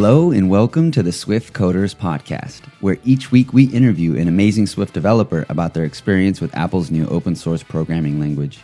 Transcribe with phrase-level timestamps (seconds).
[0.00, 4.66] Hello and welcome to the Swift Coders Podcast, where each week we interview an amazing
[4.66, 8.60] Swift developer about their experience with Apple's new open source programming language.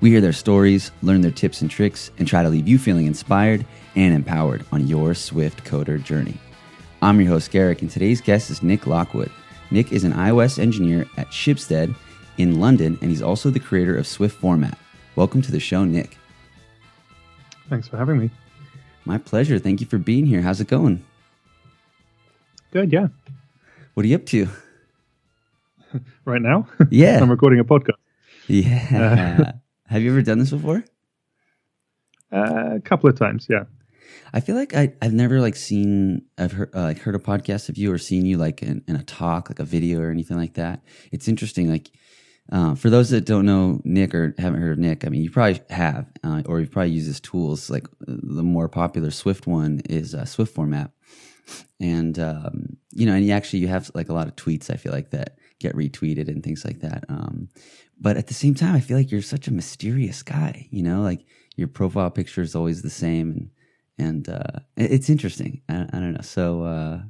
[0.00, 3.06] We hear their stories, learn their tips and tricks, and try to leave you feeling
[3.06, 6.36] inspired and empowered on your Swift coder journey.
[7.02, 9.30] I'm your host, Garric, and today's guest is Nick Lockwood.
[9.70, 11.94] Nick is an iOS engineer at Schibsted
[12.36, 14.76] in London, and he's also the creator of Swift Format.
[15.14, 16.18] Welcome to the show, Nick.
[17.68, 18.30] Thanks for having me.
[19.04, 19.58] My pleasure.
[19.58, 20.42] Thank you for being here.
[20.42, 21.04] How's it going?
[22.70, 23.08] Good, yeah.
[23.94, 24.48] What are you up to?
[26.24, 26.68] right now?
[26.90, 27.18] Yeah.
[27.22, 27.96] I'm recording a podcast.
[28.46, 29.52] Yeah.
[29.86, 30.84] Have you ever done this before?
[32.32, 33.64] Uh, a couple of times, yeah.
[34.32, 37.68] I feel like I, I've never like seen I've heard uh, like heard a podcast
[37.68, 40.36] of you or seen you like in, in a talk like a video or anything
[40.36, 40.82] like that.
[41.10, 41.68] It's interesting.
[41.68, 41.90] Like
[42.50, 45.30] uh, for those that don't know Nick or haven't heard of Nick, I mean you
[45.30, 47.70] probably have uh, or you've probably used his tools.
[47.70, 50.90] Like the more popular Swift one is uh, Swift Format,
[51.80, 54.70] and um, you know, and you actually you have like a lot of tweets.
[54.70, 57.04] I feel like that get retweeted and things like that.
[57.08, 57.48] Um,
[58.00, 60.66] but at the same time, I feel like you're such a mysterious guy.
[60.70, 61.24] You know, like
[61.56, 63.50] your profile picture is always the same and
[64.00, 65.60] and uh, it's interesting.
[65.68, 66.22] I, I, don't know.
[66.22, 67.02] So uh,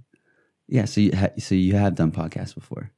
[0.66, 2.90] yeah, so you ha- so you have done podcasts before.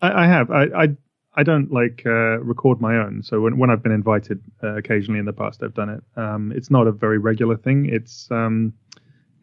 [0.00, 0.50] I, have.
[0.52, 0.96] I,
[1.38, 3.22] I don't like uh, record my own.
[3.22, 6.02] So when when I've been invited uh, occasionally in the past, I've done it.
[6.16, 7.86] Um, it's not a very regular thing.
[7.86, 8.72] It's um,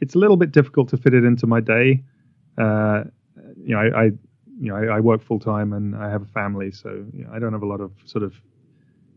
[0.02, 2.04] it's a little bit difficult to fit it into my day.
[2.58, 3.06] Uh,
[3.58, 4.04] you know, I, I
[4.60, 7.30] you know I, I work full time and I have a family, so you know,
[7.34, 8.34] I don't have a lot of sort of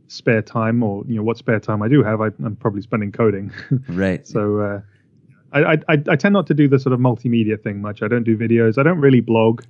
[0.06, 3.10] spare time or you know what spare time I do have, I, am probably spending
[3.10, 3.52] coding.
[3.88, 4.24] right.
[4.24, 4.80] so uh,
[5.52, 8.02] I, I, I tend not to do the sort of multimedia thing much.
[8.02, 8.78] I don't do videos.
[8.78, 9.64] I don't really blog.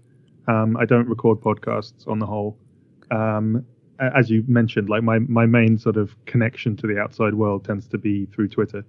[0.46, 2.58] Um, I don't record podcasts on the whole.
[3.10, 3.64] Um,
[3.98, 7.88] as you mentioned, like my, my main sort of connection to the outside world tends
[7.88, 8.84] to be through Twitter.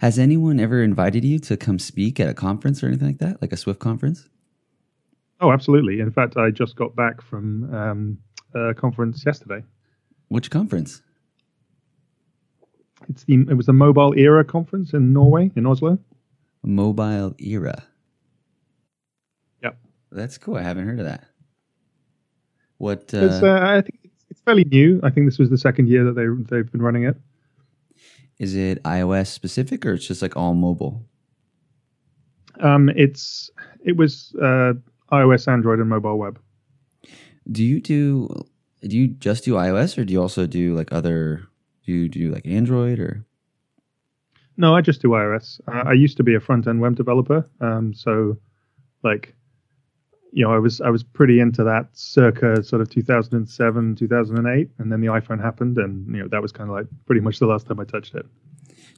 [0.00, 3.42] Has anyone ever invited you to come speak at a conference or anything like that,
[3.42, 4.28] like a Swift conference?
[5.40, 6.00] Oh, absolutely.
[6.00, 8.18] In fact, I just got back from um,
[8.54, 9.62] a conference yesterday.
[10.28, 11.02] Which conference?
[13.08, 15.98] It's the it was the Mobile Era conference in Norway in Oslo.
[16.62, 17.84] Mobile Era.
[19.62, 19.78] Yep.
[20.12, 20.56] That's cool.
[20.56, 21.24] I haven't heard of that.
[22.80, 23.12] What?
[23.12, 25.00] Uh, uh, I think it's, it's fairly new.
[25.02, 27.14] I think this was the second year that they they've been running it.
[28.38, 31.04] Is it iOS specific or it's just like all mobile?
[32.60, 33.50] Um, it's
[33.84, 34.72] it was uh,
[35.12, 36.40] iOS, Android, and mobile web.
[37.52, 38.46] Do you do
[38.80, 41.42] do you just do iOS or do you also do like other?
[41.84, 43.26] Do you do like Android or?
[44.56, 45.60] No, I just do iOS.
[45.68, 48.38] Uh, I used to be a front end web developer, um, so
[49.02, 49.34] like,
[50.32, 54.92] you know, I was I was pretty into that circa sort of 2007, 2008, and
[54.92, 57.46] then the iPhone happened, and you know that was kind of like pretty much the
[57.46, 58.26] last time I touched it.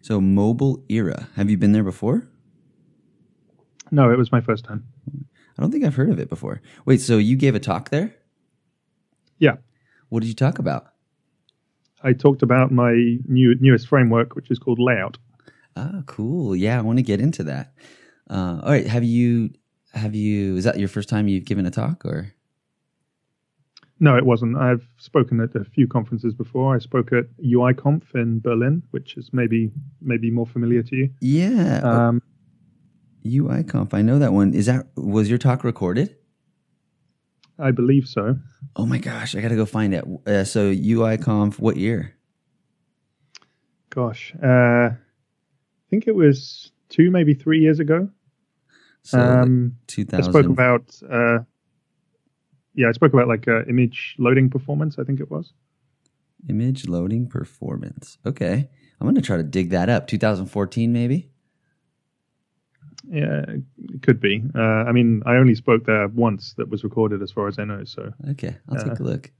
[0.02, 1.28] So mobile era.
[1.36, 2.26] Have you been there before?
[3.90, 4.84] No, it was my first time.
[5.56, 6.60] I don't think I've heard of it before.
[6.86, 8.14] Wait, so you gave a talk there?
[9.38, 9.56] Yeah.
[10.08, 10.86] What did you talk about?
[12.02, 12.92] I talked about my
[13.26, 15.18] new newest framework, which is called Layout.
[15.76, 16.56] Oh, cool.
[16.56, 17.72] Yeah, I want to get into that.
[18.28, 19.50] Uh, all right, have you
[19.94, 22.32] have you is that your first time you've given a talk or?
[24.00, 24.56] No, it wasn't.
[24.56, 26.74] I've spoken at a few conferences before.
[26.74, 29.70] I spoke at UIKonf in Berlin, which is maybe
[30.00, 31.10] maybe more familiar to you.
[31.20, 31.80] Yeah.
[31.84, 32.22] Um,
[33.24, 34.54] UIKonf, I know that one.
[34.54, 36.16] Is that was your talk recorded?
[37.58, 38.36] I believe so.
[38.74, 40.04] Oh my gosh, I got to go find it.
[40.26, 42.16] Uh, so UIKonf, what year?
[43.90, 44.96] Gosh, uh, I
[45.90, 48.08] think it was two, maybe three years ago.
[49.02, 50.24] So um, 2000.
[50.24, 51.38] I spoke about, uh,
[52.74, 54.98] yeah, I spoke about like uh, image loading performance.
[54.98, 55.52] I think it was.
[56.48, 58.18] Image loading performance.
[58.26, 58.68] Okay,
[59.00, 60.06] I'm going to try to dig that up.
[60.06, 61.30] 2014, maybe.
[63.08, 64.42] Yeah, it could be.
[64.54, 67.64] Uh, I mean, I only spoke there once that was recorded, as far as I
[67.64, 67.84] know.
[67.84, 69.30] So okay, I'll uh, take a look.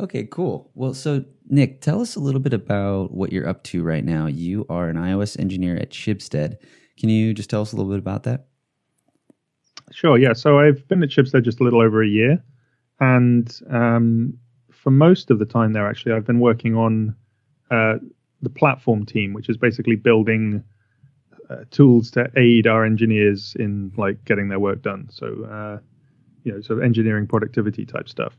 [0.00, 0.70] Okay, cool.
[0.74, 4.26] Well, so Nick, tell us a little bit about what you're up to right now.
[4.26, 6.56] You are an iOS engineer at Schibsted.
[6.98, 8.47] Can you just tell us a little bit about that?
[9.90, 10.18] Sure.
[10.18, 10.32] Yeah.
[10.32, 12.42] So I've been at Schibsted just a little over a year,
[13.00, 14.38] and um,
[14.70, 17.14] for most of the time there, actually, I've been working on
[17.70, 17.94] uh,
[18.42, 20.62] the platform team, which is basically building
[21.50, 25.08] uh, tools to aid our engineers in like getting their work done.
[25.10, 25.78] So, uh,
[26.44, 28.36] you know, sort of engineering productivity type stuff.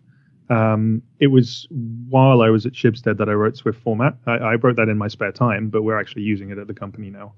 [0.50, 1.68] Um, it was
[2.10, 4.16] while I was at Schibsted that I wrote Swift format.
[4.25, 6.74] I, I, wrote that in my spare time, but we're actually using it at the
[6.74, 7.34] company now.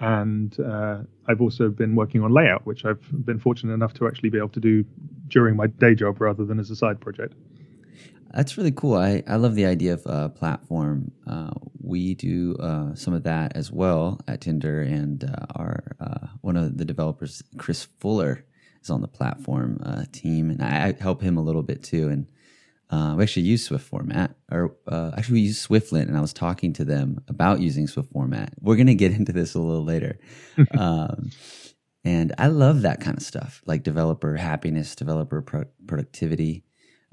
[0.00, 0.98] And uh,
[1.28, 4.48] I've also been working on layout, which I've been fortunate enough to actually be able
[4.50, 4.84] to do
[5.28, 7.34] during my day job rather than as a side project.
[8.32, 8.94] that's really cool.
[8.94, 11.12] I, I love the idea of uh, platform.
[11.26, 16.26] Uh, we do uh, some of that as well at Tinder, and uh, our uh,
[16.40, 18.44] one of the developers, Chris Fuller,
[18.82, 22.08] is on the platform uh, team, and I, I help him a little bit too.
[22.08, 22.26] And
[22.90, 26.84] we actually use Swift format, or actually we use SwiftLint, and I was talking to
[26.84, 28.52] them about using Swift format.
[28.60, 30.18] We're gonna get into this a little later.
[30.78, 31.30] um,
[32.04, 36.64] and I love that kind of stuff, like developer happiness, developer pro- productivity.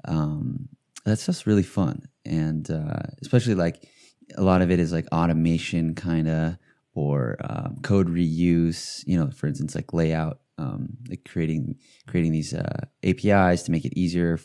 [0.04, 0.68] Um,
[1.04, 3.88] that's just really fun, and uh, especially like
[4.36, 6.56] a lot of it is like automation kind of
[6.94, 9.02] or um, code reuse.
[9.06, 11.76] You know, for instance, like layout, um, like creating
[12.06, 14.38] creating these uh, APIs to make it easier,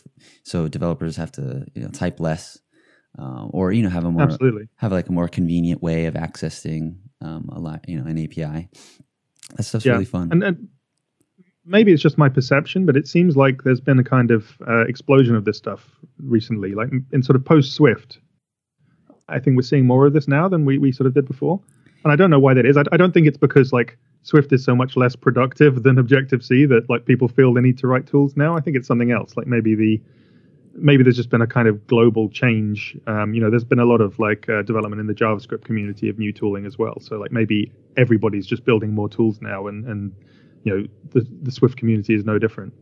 [0.43, 2.57] so developers have to you know type less,
[3.19, 4.67] uh, or you know have a more Absolutely.
[4.77, 8.69] have like a more convenient way of accessing um, a lot you know an API.
[9.55, 9.93] That stuff's yeah.
[9.93, 10.29] really fun.
[10.31, 10.67] And, and,
[11.69, 14.85] maybe it's just my perception, but it seems like there's been a kind of uh,
[14.87, 18.19] explosion of this stuff recently, like in sort of post Swift.
[19.29, 21.59] I think we're seeing more of this now than we, we sort of did before.
[22.05, 22.77] And I don't know why that is.
[22.77, 23.97] I, I don't think it's because like
[24.27, 27.77] Swift is so much less productive than Objective C that like people feel they need
[27.77, 28.57] to write tools now.
[28.57, 29.38] I think it's something else.
[29.38, 30.01] Like maybe the
[30.75, 32.97] maybe there's just been a kind of global change.
[33.07, 36.09] Um, you know, there's been a lot of like uh, development in the JavaScript community
[36.09, 37.00] of new tooling as well.
[37.00, 40.13] So like maybe everybody's just building more tools now, and and
[40.65, 42.73] you know the the Swift community is no different.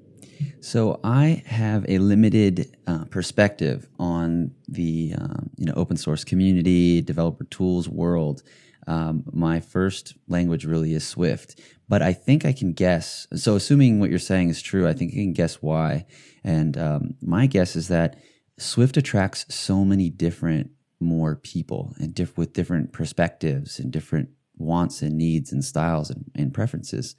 [0.62, 7.04] So I have a limited uh, perspective on the um, you know open source community,
[7.04, 8.42] developer tools world.
[8.88, 11.60] Um, my first language really is Swift,
[11.90, 13.28] but I think I can guess.
[13.36, 16.06] So, assuming what you're saying is true, I think I can guess why.
[16.44, 18.18] And um, my guess is that
[18.58, 25.02] Swift attracts so many different more people and diff- with different perspectives and different wants
[25.02, 27.16] and needs and styles and, and preferences.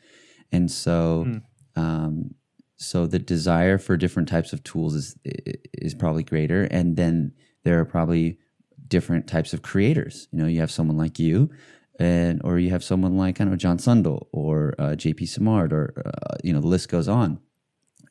[0.50, 1.42] And so, mm.
[1.76, 2.34] um,
[2.76, 5.16] so the desire for different types of tools is
[5.72, 7.32] is probably greater, and then
[7.64, 8.38] there are probably
[8.88, 10.28] different types of creators.
[10.32, 11.50] You know, you have someone like you,
[11.98, 15.26] and or you have someone like I don't know John Sundell or uh, J.P.
[15.26, 17.40] Simard, or uh, you know the list goes on,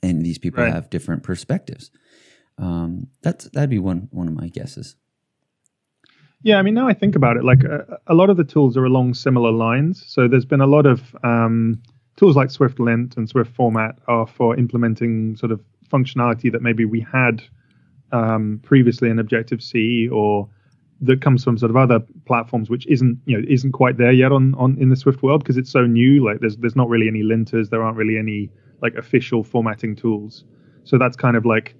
[0.01, 0.73] and these people right.
[0.73, 1.91] have different perspectives.
[2.57, 4.95] Um, that's that'd be one one of my guesses.
[6.41, 8.43] Yeah, I mean, now I think about it, like a, uh, a, lot of the
[8.43, 10.03] tools are along similar lines.
[10.05, 11.81] So there's been a lot of um,
[12.17, 15.59] tools like Swift Lint and Swift Format are for implementing sort of
[15.91, 17.41] functionality that maybe we had
[18.11, 20.47] um, previously in Objective C or
[21.05, 24.31] that comes from sort of other platforms which isn't you know isn't quite there yet
[24.31, 26.25] on on in the Swift world because it's so new.
[26.25, 28.49] Like there's there's not really any linters, there aren't really any
[28.81, 30.43] like official formatting tools.
[30.83, 31.75] So that's kind of like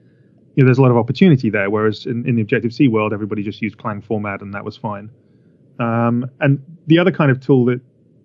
[0.55, 1.69] you know there's a lot of opportunity there.
[1.69, 4.77] Whereas in, in the Objective C world, everybody just used Clang format and that was
[4.77, 5.09] fine.
[5.79, 7.81] Um, and the other kind of tool that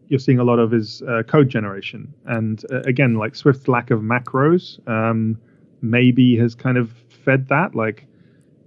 [0.08, 2.12] you're seeing a lot of is uh, code generation.
[2.26, 5.38] And uh, again, like Swift's lack of macros um,
[5.82, 6.92] maybe has kind of
[7.24, 7.74] fed that.
[7.74, 8.06] Like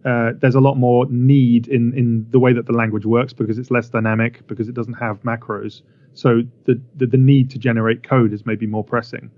[0.05, 3.57] uh, there's a lot more need in in the way that the language works because
[3.57, 5.81] it's less dynamic because it doesn't have macros.
[6.13, 9.31] So the, the the, need to generate code is maybe more pressing.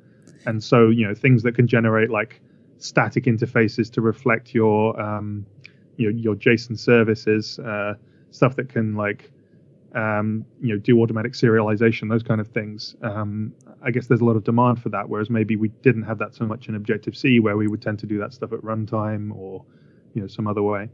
[0.45, 2.41] And so you know things that can generate like
[2.77, 5.45] static interfaces to reflect your um,
[5.97, 7.93] you know your JSON services, uh,
[8.31, 9.31] stuff that can like
[9.95, 12.95] um, you know, do automatic serialization, those kind of things.
[13.01, 16.17] Um, I guess there's a lot of demand for that, whereas maybe we didn't have
[16.17, 18.59] that so much in Objective C, where we would tend to do that stuff at
[18.59, 19.63] runtime or,
[20.15, 20.89] you know, some other way.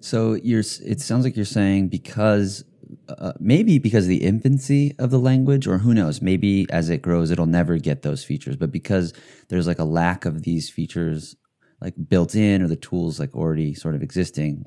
[0.00, 2.64] So you're, it sounds like you're saying because
[3.08, 7.02] uh, maybe because of the infancy of the language, or who knows, maybe as it
[7.02, 8.56] grows, it'll never get those features.
[8.56, 9.12] But because
[9.48, 11.36] there's like a lack of these features,
[11.80, 14.64] like built in, or the tools like already sort of existing,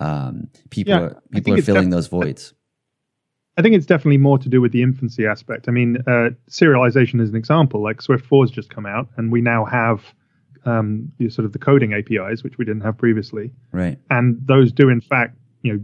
[0.00, 2.54] um, people yeah, are, people are filling def- those voids.
[3.56, 5.68] I think it's definitely more to do with the infancy aspect.
[5.68, 7.82] I mean, uh, serialization is an example.
[7.82, 10.14] Like Swift 4 has just come out, and we now have
[10.64, 13.52] um, the, sort of the coding APIs, which we didn't have previously.
[13.72, 13.98] Right.
[14.10, 15.80] And those do, in fact, you know,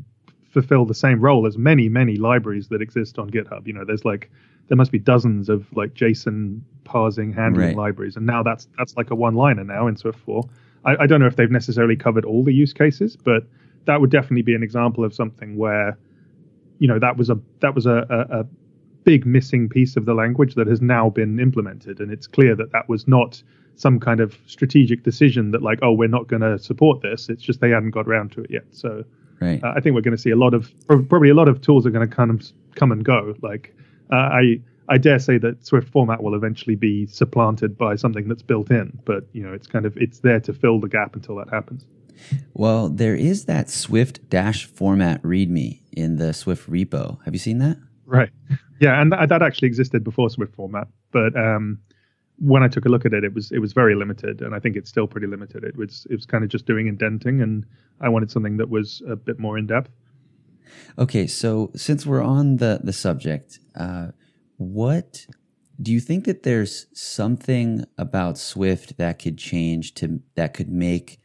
[0.51, 3.67] fulfill the same role as many, many libraries that exist on GitHub.
[3.67, 4.31] You know, there's like
[4.69, 7.77] there must be dozens of like JSON parsing handling right.
[7.77, 10.43] libraries, and now that's that's like a one-liner now in Swift 4.
[10.85, 13.45] I, I don't know if they've necessarily covered all the use cases, but
[13.87, 15.99] that would definitely be an example of something where
[16.79, 18.47] you know that was a that was a, a
[19.09, 22.73] big missing piece of the language that has now been implemented, and it's clear that
[22.73, 23.43] that was not
[23.75, 27.31] some kind of strategic decision that like oh we're not going to support this.
[27.31, 28.67] It's just they hadn't got around to it yet.
[28.71, 29.05] So
[29.41, 29.65] right.
[29.65, 30.71] uh, I think we're going to see a lot of
[31.09, 32.43] probably a lot of tools are going to kind of
[32.75, 33.35] come and go.
[33.41, 33.75] Like
[34.13, 34.61] uh, I
[34.91, 38.99] I dare say that Swift format will eventually be supplanted by something that's built in,
[39.07, 41.87] but you know it's kind of it's there to fill the gap until that happens.
[42.53, 47.25] Well, there is that Swift dash format README in the Swift repo.
[47.25, 47.79] Have you seen that?
[48.09, 48.31] Right.
[48.81, 51.79] Yeah, and that, that actually existed before Swift format, but um,
[52.39, 54.61] when I took a look at it, it was it was very limited, and I
[54.61, 55.63] think it's still pretty limited.
[55.63, 57.67] It was it was kind of just doing indenting, and
[58.01, 59.91] I wanted something that was a bit more in depth.
[60.99, 64.09] Okay, so since we're on the the subject, uh,
[64.57, 65.27] what
[65.83, 71.21] do you think that there's something about Swift that could change to that could make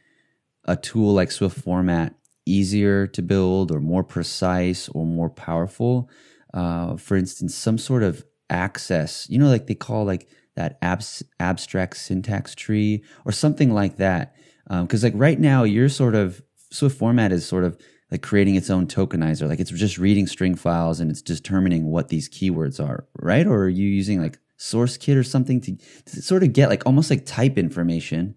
[0.65, 6.09] a tool like Swift format easier to build, or more precise, or more powerful?
[6.53, 11.23] Uh, for instance, some sort of access, you know, like they call like that abs-
[11.39, 14.35] abstract syntax tree or something like that.
[14.69, 16.41] Because um, like right now, you're sort of
[16.71, 17.77] Swift format is sort of
[18.11, 19.47] like creating its own tokenizer.
[19.49, 23.47] Like it's just reading string files and it's determining what these keywords are, right?
[23.47, 27.09] Or are you using like SourceKit or something to, to sort of get like almost
[27.09, 28.35] like type information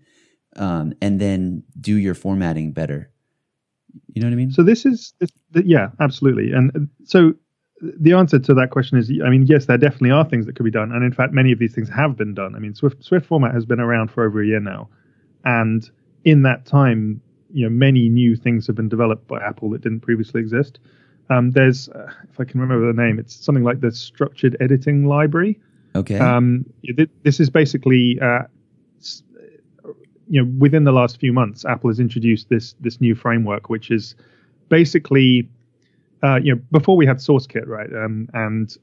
[0.56, 3.10] um, and then do your formatting better?
[4.08, 4.50] You know what I mean?
[4.50, 6.52] So this is, this, yeah, absolutely.
[6.52, 7.34] And uh, so
[7.80, 10.64] the answer to that question is I mean, yes, there definitely are things that could
[10.64, 10.92] be done.
[10.92, 12.54] And in fact, many of these things have been done.
[12.54, 14.88] I mean, Swift, Swift format has been around for over a year now.
[15.44, 15.88] And
[16.24, 17.20] in that time,
[17.52, 20.78] you know, many new things have been developed by Apple that didn't previously exist.
[21.28, 25.06] Um, there's, uh, if I can remember the name, it's something like the Structured Editing
[25.06, 25.58] Library.
[25.94, 26.18] Okay.
[26.18, 26.66] Um,
[27.22, 28.42] this is basically, uh,
[30.28, 33.90] you know, within the last few months, Apple has introduced this this new framework, which
[33.90, 34.16] is
[34.68, 35.48] basically
[36.22, 37.92] uh, you know, before we had SourceKit, right?
[37.92, 38.76] Um, and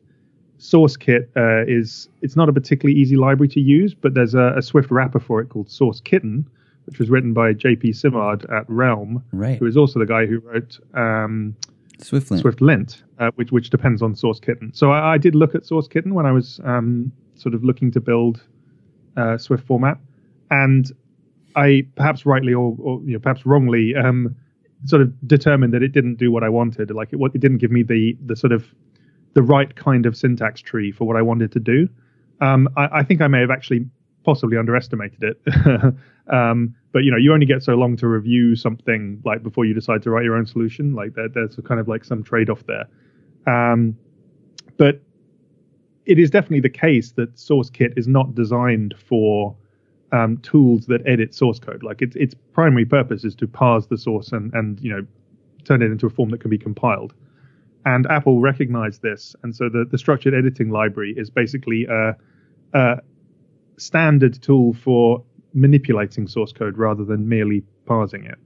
[0.60, 4.62] SourceKit uh, is it's not a particularly easy library to use, but there's a, a
[4.62, 6.46] Swift wrapper for it called SourceKitten,
[6.86, 7.94] which was written by J.P.
[7.94, 9.58] Simard at Realm, right.
[9.58, 11.56] who is also the guy who wrote um,
[12.00, 14.76] SwiftLint, SwiftLint uh, which which depends on SourceKitten.
[14.76, 18.00] So I, I, did look at SourceKitten when I was um, sort of looking to
[18.00, 18.44] build
[19.18, 19.98] uh, Swift format,
[20.50, 20.92] and
[21.56, 24.36] I perhaps rightly or, or you know, perhaps wrongly um,
[24.86, 26.92] sort of determined that it didn't do what I wanted.
[26.92, 28.66] Like it, it didn't give me the the sort of
[29.34, 31.90] the right kind of syntax tree for what I wanted to do.
[32.42, 33.86] Um, I, I, think I may have actually
[34.24, 35.42] possibly underestimated it.
[36.34, 39.74] um, but you know, you only get so long to review something like before you
[39.74, 40.94] decide to write your own solution.
[40.94, 42.86] Like there, there's kind of like some trade off there.
[43.48, 43.98] Um,
[44.78, 45.02] but
[46.06, 49.56] it is definitely the case that SourceKit is not designed for
[50.14, 51.84] um, tools that edit source code.
[51.84, 55.06] Like its its primary purpose is to parse the source and and you know
[55.66, 57.14] turn it into a form that can be compiled.
[57.86, 62.16] And Apple recognized this, and so the the structured editing library is basically a,
[62.74, 62.98] a
[63.78, 68.38] standard tool for manipulating source code rather than merely parsing it.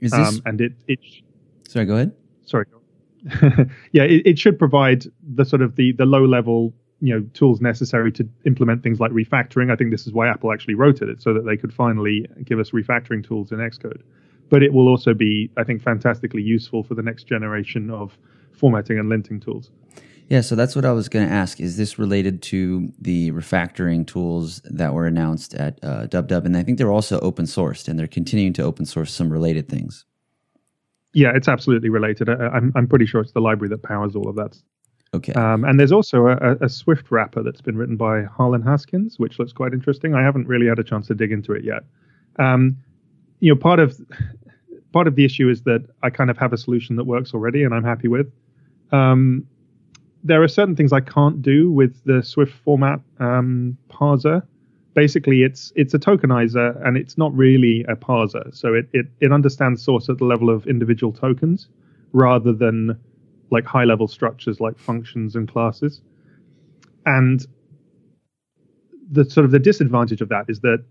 [0.00, 0.28] Is this?
[0.28, 1.00] Um, and it it.
[1.66, 2.12] Sorry, go ahead.
[2.44, 2.66] Sorry.
[3.92, 6.74] yeah, it, it should provide the sort of the the low level
[7.04, 9.70] you know tools necessary to implement things like refactoring.
[9.70, 12.58] I think this is why Apple actually wrote it, so that they could finally give
[12.58, 14.00] us refactoring tools in Xcode.
[14.48, 18.16] But it will also be, I think, fantastically useful for the next generation of
[18.52, 19.70] formatting and linting tools.
[20.28, 21.60] Yeah, so that's what I was going to ask.
[21.60, 26.46] Is this related to the refactoring tools that were announced at uh, DubDub?
[26.46, 29.68] And I think they're also open sourced, and they're continuing to open source some related
[29.68, 30.06] things.
[31.12, 32.30] Yeah, it's absolutely related.
[32.30, 34.56] I, I'm, I'm pretty sure it's the library that powers all of that
[35.14, 35.32] Okay.
[35.34, 39.38] Um, and there's also a, a, Swift wrapper that's been written by Harlan Haskins, which
[39.38, 40.12] looks quite interesting.
[40.12, 41.84] I haven't really had a chance to dig into it yet.
[42.40, 42.76] Um,
[43.38, 43.96] you know, part of
[44.92, 47.62] part of the issue is that I kind of have a solution that works already,
[47.62, 48.32] and I'm happy with.
[48.90, 49.46] Um,
[50.24, 54.42] there are certain things I can't do with the Swift format um, parser.
[54.94, 58.52] Basically, it's it's a tokenizer, and it's not really a parser.
[58.52, 61.68] So it, it it understands source at the level of individual tokens
[62.12, 62.98] rather than
[63.50, 66.00] like high level structures like functions and classes.
[67.06, 67.46] And
[69.10, 70.84] the sort of the disadvantage of that is that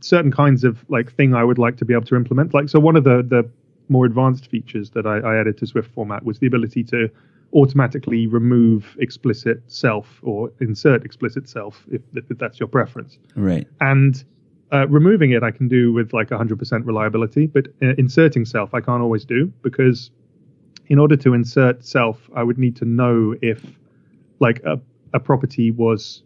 [0.00, 2.54] certain kinds of like thing I would like to be able to implement.
[2.54, 3.48] Like so one of the the
[3.88, 7.10] more advanced features that I, I added to Swift format was the ability to
[7.52, 13.18] automatically remove explicit self or insert explicit self if, if that's your preference.
[13.36, 13.66] Right.
[13.80, 14.22] And
[14.72, 18.80] uh, removing it I can do with like 100% reliability, but uh, inserting self I
[18.80, 20.10] can't always do because
[20.92, 23.64] in order to insert self, I would need to know if
[24.40, 24.78] like a,
[25.14, 26.22] a property was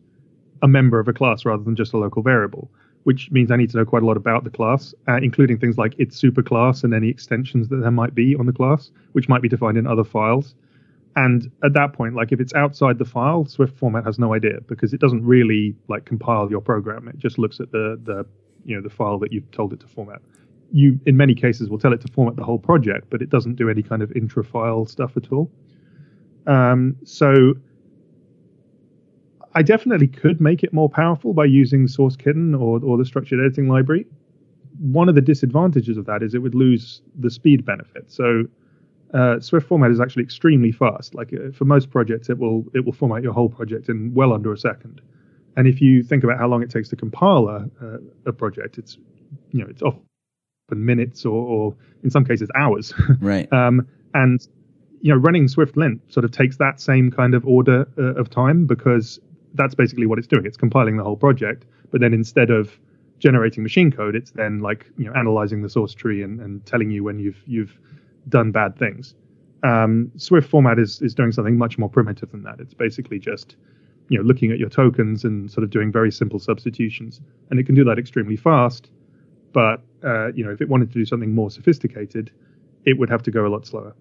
[0.61, 2.69] a member of a class rather than just a local variable,
[3.05, 5.79] which means I need to know quite a lot about the class, uh, including things
[5.79, 9.41] like its superclass and any extensions that there might be on the class, which might
[9.41, 10.57] be defined in other files.
[11.15, 14.63] And at that point, like if it's outside the file, Swift format has no idea
[14.67, 17.07] because it doesn't really like compile your program.
[17.07, 18.27] It just looks at the the
[18.65, 20.21] you know the file that you've told it to format
[20.73, 23.57] you in many cases will tell it to format the whole project, but it doesn't
[23.57, 25.51] do any kind of intra-file stuff at all.
[26.47, 27.55] Um, so
[29.55, 33.69] I definitely could make it more powerful by using SourceKitten or, or the structured editing
[33.69, 34.07] library.
[34.79, 38.11] One of the disadvantages of that is it would lose the speed benefit.
[38.11, 38.45] So
[39.15, 41.15] uh, Swift format is actually extremely fast.
[41.15, 44.33] Like uh, for most projects, it will it will format your whole project in well
[44.33, 45.01] under a second.
[45.57, 48.99] and if you think about how long it takes to compile a, a, project, it's
[49.53, 50.06] you know it's often
[50.75, 52.93] minutes or, or in some cases hours.
[53.21, 53.51] Right.
[53.53, 54.47] um, and
[55.03, 58.31] you know, running Swift lint sort of takes that same kind of order uh, of
[58.31, 59.21] time because
[59.55, 60.47] that's basically what it's doing.
[60.47, 62.79] It's compiling the whole project, but then instead of
[63.19, 66.91] generating machine code, it's then like you know analyzing the source tree and, and telling
[66.91, 67.79] you when you've you've
[68.29, 69.15] done bad things.
[69.63, 72.59] Um, Swift format is is doing something much more primitive than that.
[72.59, 73.57] It's basically just
[74.09, 77.21] you know looking at your tokens and sort of doing very simple substitutions,
[77.51, 78.91] and it can do that extremely fast.
[79.57, 82.31] But uh, you know if it wanted to do something more sophisticated,
[82.85, 83.97] it would have to go a lot slower.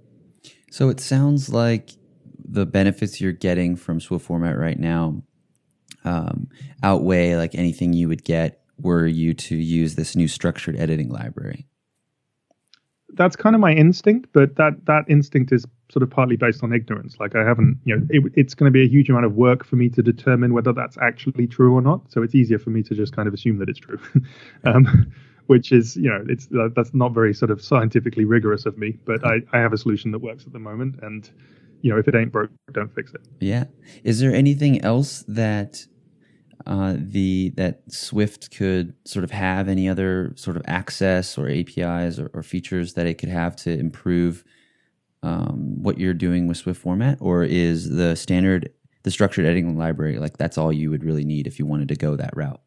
[0.70, 1.92] So it sounds like
[2.44, 5.24] the benefits you're getting from Swift format right now
[6.04, 6.50] um,
[6.84, 11.66] outweigh like anything you would get were you to use this new structured editing library.
[13.14, 16.74] That's kind of my instinct, but that that instinct is sort of partly based on
[16.74, 17.16] ignorance.
[17.18, 19.64] Like I haven't, you know, it, it's going to be a huge amount of work
[19.64, 22.12] for me to determine whether that's actually true or not.
[22.12, 24.00] So it's easier for me to just kind of assume that it's true.
[24.66, 25.14] um,
[25.48, 29.26] which is you know it's that's not very sort of scientifically rigorous of me but
[29.26, 31.00] I, I have a solution that works at the moment.
[31.02, 31.30] And
[31.82, 33.22] you know if it ain't broke don't fix it.
[33.40, 33.66] Yeah.
[34.04, 35.86] Is there anything else that
[36.66, 42.20] uh, the that swift could sort of have any other sort of access or apis
[42.20, 44.44] or, or features that it could have to improve
[45.22, 47.18] um, what you're doing with swift format?
[47.22, 48.72] Or is the standard
[49.04, 51.96] the structured editing library like that's all you would really need if you wanted to
[51.96, 52.60] go that route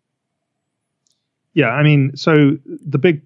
[1.54, 3.22] yeah, I mean, so the big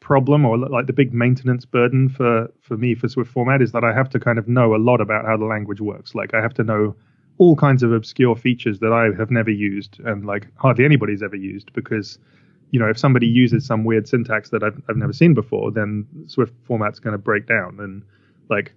[0.00, 3.84] problem or like the big maintenance burden for for me for Swift format is that
[3.84, 6.14] I have to kind of know a lot about how the language works.
[6.14, 6.94] Like I have to know
[7.38, 11.36] all kinds of obscure features that I have never used and like hardly anybody's ever
[11.36, 12.18] used because
[12.72, 16.06] you know if somebody uses some weird syntax that I've I've never seen before, then
[16.26, 18.02] Swift format's going to break down and
[18.50, 18.74] like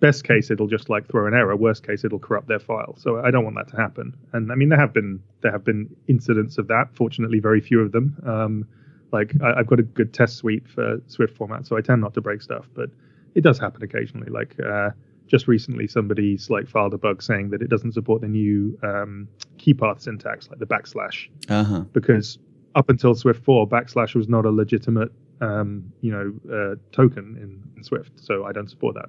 [0.00, 1.56] best case it'll just like throw an error.
[1.56, 2.94] Worst case it'll corrupt their file.
[2.98, 4.16] So i don't want that to happen.
[4.32, 6.94] And i mean there have been there have been incidents of that.
[6.94, 8.16] Fortunately very few of them.
[8.26, 8.68] Um,
[9.12, 12.12] like I, have got a good test suite for swift format so i tend not
[12.14, 12.90] to break stuff but
[13.36, 14.30] it does happen occasionally.
[14.30, 14.90] Like uh,
[15.28, 19.28] just recently somebody's like filed a bug saying that it doesn't support the new um,
[19.58, 21.28] key path syntax like the backslash.
[21.48, 21.80] Uh-huh.
[21.92, 22.38] because
[22.74, 27.62] up until swift 4 backslash was not a legitimate um, you know uh, token in,
[27.76, 29.08] in swift so i don't support that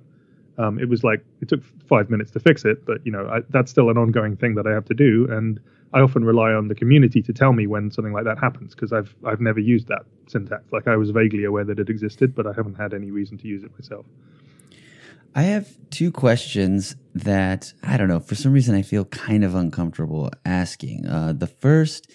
[0.58, 3.40] um, it was like it took five minutes to fix it, but you know I,
[3.50, 5.60] that's still an ongoing thing that I have to do, and
[5.94, 8.92] I often rely on the community to tell me when something like that happens because
[8.92, 10.64] I've I've never used that syntax.
[10.72, 13.48] Like I was vaguely aware that it existed, but I haven't had any reason to
[13.48, 14.06] use it myself.
[15.36, 18.20] I have two questions that I don't know.
[18.20, 21.06] For some reason, I feel kind of uncomfortable asking.
[21.06, 22.10] Uh, the first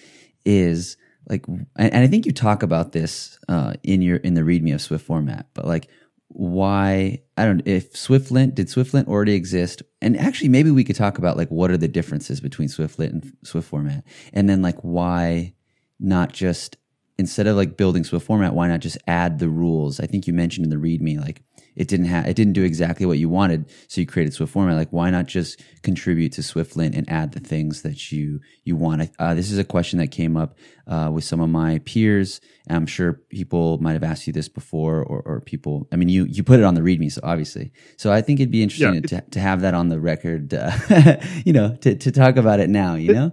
[0.45, 0.97] is
[1.29, 4.81] like, and I think you talk about this uh, in your in the README of
[4.81, 5.87] Swift format, but like
[6.27, 11.17] why I don't if SwiftLint did SwiftLint already exist, and actually maybe we could talk
[11.17, 15.53] about like what are the differences between SwiftLint and Swift format, and then like why
[15.99, 16.77] not just
[17.17, 19.99] instead of like building Swift format, why not just add the rules?
[19.99, 21.43] I think you mentioned in the README like
[21.75, 24.75] it didn't have it didn't do exactly what you wanted so you created swift format.
[24.75, 29.09] Like why not just contribute to swiftlint and add the things that you you want?
[29.19, 30.57] Uh, this is a question that came up
[30.87, 35.01] uh, with some of my peers i'm sure people might have asked you this before
[35.03, 37.71] or, or people i mean you you put it on the readme so obviously.
[37.97, 40.71] So i think it'd be interesting yeah, to, to have that on the record uh,
[41.45, 43.31] you know to, to talk about it now you know?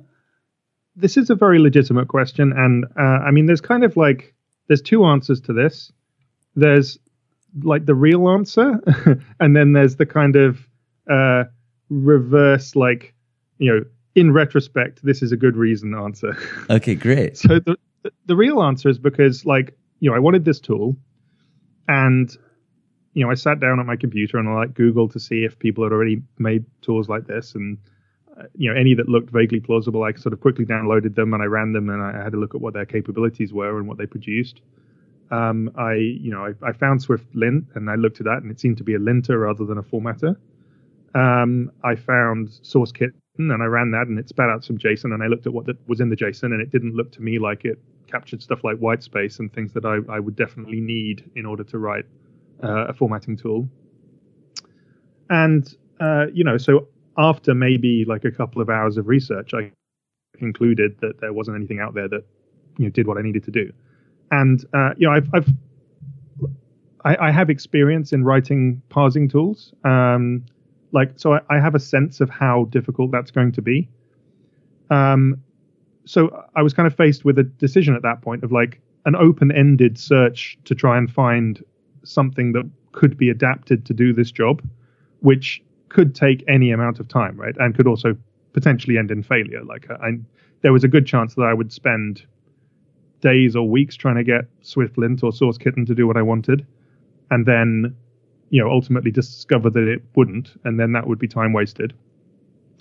[0.96, 4.34] this is a very legitimate question and uh, i mean there's kind of like
[4.70, 5.90] there's two answers to this.
[6.54, 6.96] There's
[7.62, 8.80] like the real answer,
[9.40, 10.66] and then there's the kind of
[11.10, 11.44] uh,
[11.88, 13.14] reverse, like
[13.58, 13.84] you know,
[14.14, 16.36] in retrospect, this is a good reason answer.
[16.70, 17.36] Okay, great.
[17.36, 17.76] so the
[18.26, 20.96] the real answer is because like you know I wanted this tool,
[21.88, 22.34] and
[23.14, 25.58] you know I sat down at my computer and I like Googled to see if
[25.58, 27.78] people had already made tools like this, and
[28.38, 30.02] uh, you know any that looked vaguely plausible.
[30.02, 32.54] I sort of quickly downloaded them and I ran them and I had a look
[32.54, 34.60] at what their capabilities were and what they produced
[35.30, 38.50] um, I, you know, I, I, found Swift lint and I looked at that and
[38.50, 40.36] it seemed to be a linter rather than a formatter.
[41.14, 45.22] Um, I found SourceKitten and I ran that and it spat out some JSON and
[45.22, 47.64] I looked at what was in the JSON and it didn't look to me like
[47.64, 51.46] it captured stuff like white space and things that I, I would definitely need in
[51.46, 52.06] order to write
[52.62, 53.68] uh, a formatting tool.
[55.28, 59.70] And, uh, you know, so after maybe like a couple of hours of research, I
[60.36, 62.24] concluded that there wasn't anything out there that,
[62.78, 63.72] you know, did what I needed to do
[64.30, 65.48] and uh, you know I've, I've
[67.04, 69.72] I, I, have experience in writing parsing tools.
[69.84, 70.44] Um,
[70.92, 73.88] like so, I, I, have a sense of how difficult that's going to be.
[74.90, 75.42] Um,
[76.04, 79.14] so I was kind of faced with a decision at that point of like an
[79.14, 81.64] open-ended search to try and find
[82.04, 84.62] something that could be adapted to do this job,
[85.20, 87.54] which could take any amount of time, right?
[87.58, 88.16] And could also
[88.52, 89.62] potentially end in failure.
[89.64, 90.12] Like I,
[90.62, 92.26] there was a good chance that I would spend
[93.20, 96.66] days or weeks trying to get SwiftLint or SourceKitten to do what I wanted,
[97.30, 97.94] and then
[98.50, 101.92] you know ultimately discover that it wouldn't, and then that would be time wasted.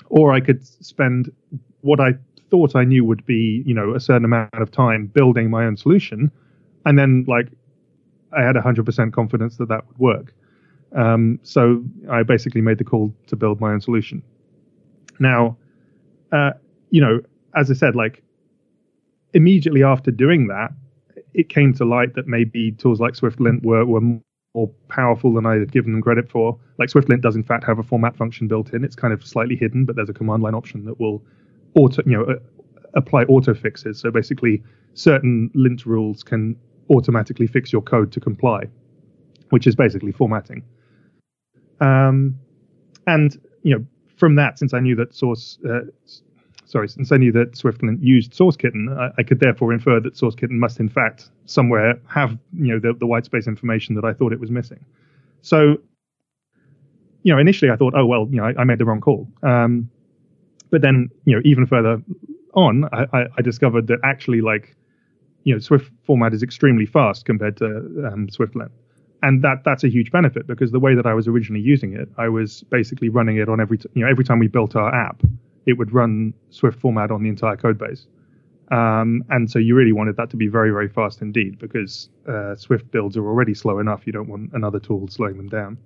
[0.10, 1.32] Or I could spend
[1.82, 2.14] what I
[2.50, 5.78] thought I knew would be you know a certain amount of time building my own
[5.78, 6.32] solution,
[6.86, 7.50] and then like
[8.38, 10.34] I had 100% confidence that that would work.
[10.96, 14.24] Um, so I basically made the call to build my own solution.
[15.20, 15.58] Now,
[16.32, 16.52] uh,
[16.90, 17.22] you know,
[17.56, 18.24] as I said, like
[19.34, 20.72] immediately after doing that,
[21.34, 25.56] it came to light that maybe tools like SwiftLint were, were more powerful than I
[25.56, 26.58] had given them credit for.
[26.78, 28.84] Like SwiftLint does in fact have a format function built in.
[28.84, 31.24] It's kind of slightly hidden, but there's a command line option that will
[31.76, 32.36] auto, you know, uh,
[32.96, 34.00] apply auto fixes.
[34.00, 34.64] So basically,
[34.96, 36.56] certain lint rules can
[36.90, 38.64] automatically fix your code to comply,
[39.50, 40.64] which is basically formatting.
[41.80, 42.36] Um,
[43.06, 43.86] and you know,
[44.18, 45.82] from that, since I knew that source uh,
[46.70, 50.52] sorry, since I knew that SwiftLint used SourceKitten, I, I, could therefore infer that SourceKitten
[50.52, 54.32] must in fact somewhere have you know the, the white space information that I thought
[54.32, 54.86] it was missing.
[55.42, 55.78] So,
[57.24, 59.28] you know, initially I thought, oh well, you know, I, I made the wrong call.
[59.42, 59.90] Um,
[60.70, 62.02] but then, you know, even further
[62.54, 64.76] on, I, I, discovered that actually, like,
[65.44, 68.70] you know, Swift format is extremely fast compared to um, SwiftLint
[69.24, 72.08] and that that's a huge benefit because the way that I was originally using it,
[72.18, 74.94] I was basically running it on every t- you know every time we built our
[74.94, 75.22] app,
[75.66, 78.08] it would run Swift format on the entire code base.
[78.72, 82.56] Um, and so you really wanted that to be very, very fast indeed because uh,
[82.56, 84.06] Swift builds are already slow enough.
[84.06, 85.78] You don't want another tool slowing them down.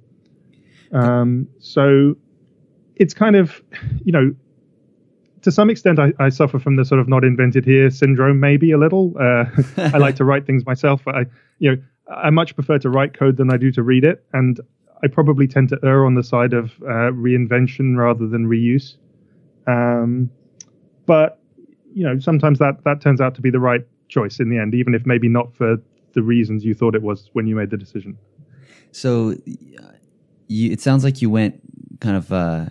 [0.92, 2.16] Um, so
[2.96, 3.62] it's kind of,
[4.04, 4.36] you know,
[5.42, 8.72] to some extent, I, I, suffer from the sort of not invented here syndrome, maybe
[8.72, 9.14] a little.
[9.20, 9.46] Uh,
[9.78, 11.06] I like to write things myself.
[11.08, 11.26] I,
[11.60, 14.60] you know, I much prefer to write code than I do to read it, and
[15.04, 18.96] I probably tend to err on the side of uh, reinvention rather than reuse.
[19.68, 20.30] Um,
[21.06, 21.40] but
[21.94, 24.74] you know, sometimes that that turns out to be the right choice in the end,
[24.74, 25.78] even if maybe not for
[26.14, 28.18] the reasons you thought it was when you made the decision.
[28.92, 29.36] So,
[30.48, 31.62] you, it sounds like you went
[32.00, 32.32] kind of.
[32.32, 32.66] Uh,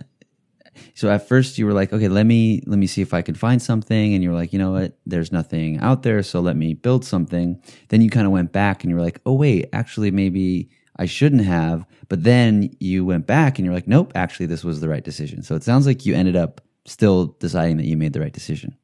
[0.95, 3.35] so at first you were like, okay, let me let me see if I can
[3.35, 6.57] find something, and you were like, you know what, there's nothing out there, so let
[6.57, 7.61] me build something.
[7.89, 11.07] Then you kind of went back and you were like, oh wait, actually maybe I
[11.07, 11.85] shouldn't have.
[12.09, 15.43] But then you went back and you're like, nope, actually this was the right decision.
[15.43, 18.77] So it sounds like you ended up still deciding that you made the right decision.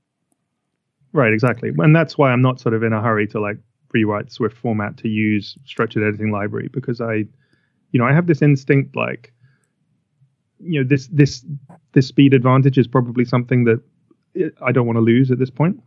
[1.13, 1.73] Right, exactly.
[1.79, 3.59] And that's why I'm not sort of in a hurry to like
[3.93, 7.25] rewrite Swift format to use structured editing library because I,
[7.93, 9.33] you know, I have this instinct like,
[10.61, 11.45] you know, this this
[11.93, 13.81] this speed advantage is probably something that
[14.63, 15.81] I don't want to lose at this point.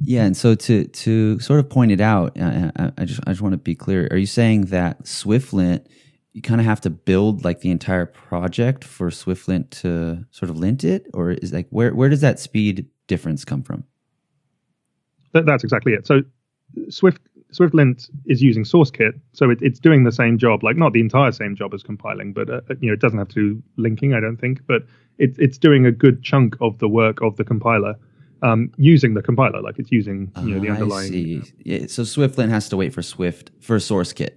[0.00, 3.40] Yeah, and so to to sort of point it out, I, I just I just
[3.40, 4.08] want to be clear.
[4.10, 5.86] Are you saying that SwiftLint
[6.36, 10.58] you kind of have to build like the entire project for SwiftLint to sort of
[10.58, 13.84] lint it, or is like where where does that speed difference come from?
[15.32, 16.06] That, that's exactly it.
[16.06, 16.20] So
[16.90, 17.22] Swift
[17.54, 21.32] SwiftLint is using SourceKit, so it, it's doing the same job, like not the entire
[21.32, 24.20] same job as compiling, but uh, you know it doesn't have to do linking, I
[24.20, 24.82] don't think, but
[25.16, 27.94] it, it's doing a good chunk of the work of the compiler.
[28.42, 31.06] Um, using the compiler, like it's using you know the underlying.
[31.06, 31.42] I see.
[31.64, 34.32] Yeah, so SwiftLint has to wait for Swift for SourceKit.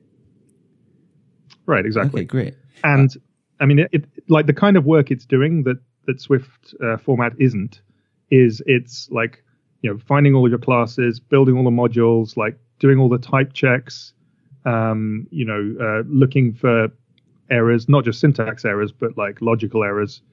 [1.70, 2.22] Right, exactly.
[2.22, 2.56] Okay, great.
[2.84, 3.16] And
[3.60, 5.78] I mean, it, it, like the kind of work it's doing that
[6.08, 7.82] that Swift uh, format isn't
[8.32, 9.44] is it's like
[9.84, 13.54] you know finding all your classes, building all the modules, like doing all the type
[13.54, 14.14] checks,
[14.66, 16.88] um, you know, uh, looking for
[17.52, 20.24] errors, not just syntax errors, but like logical errors,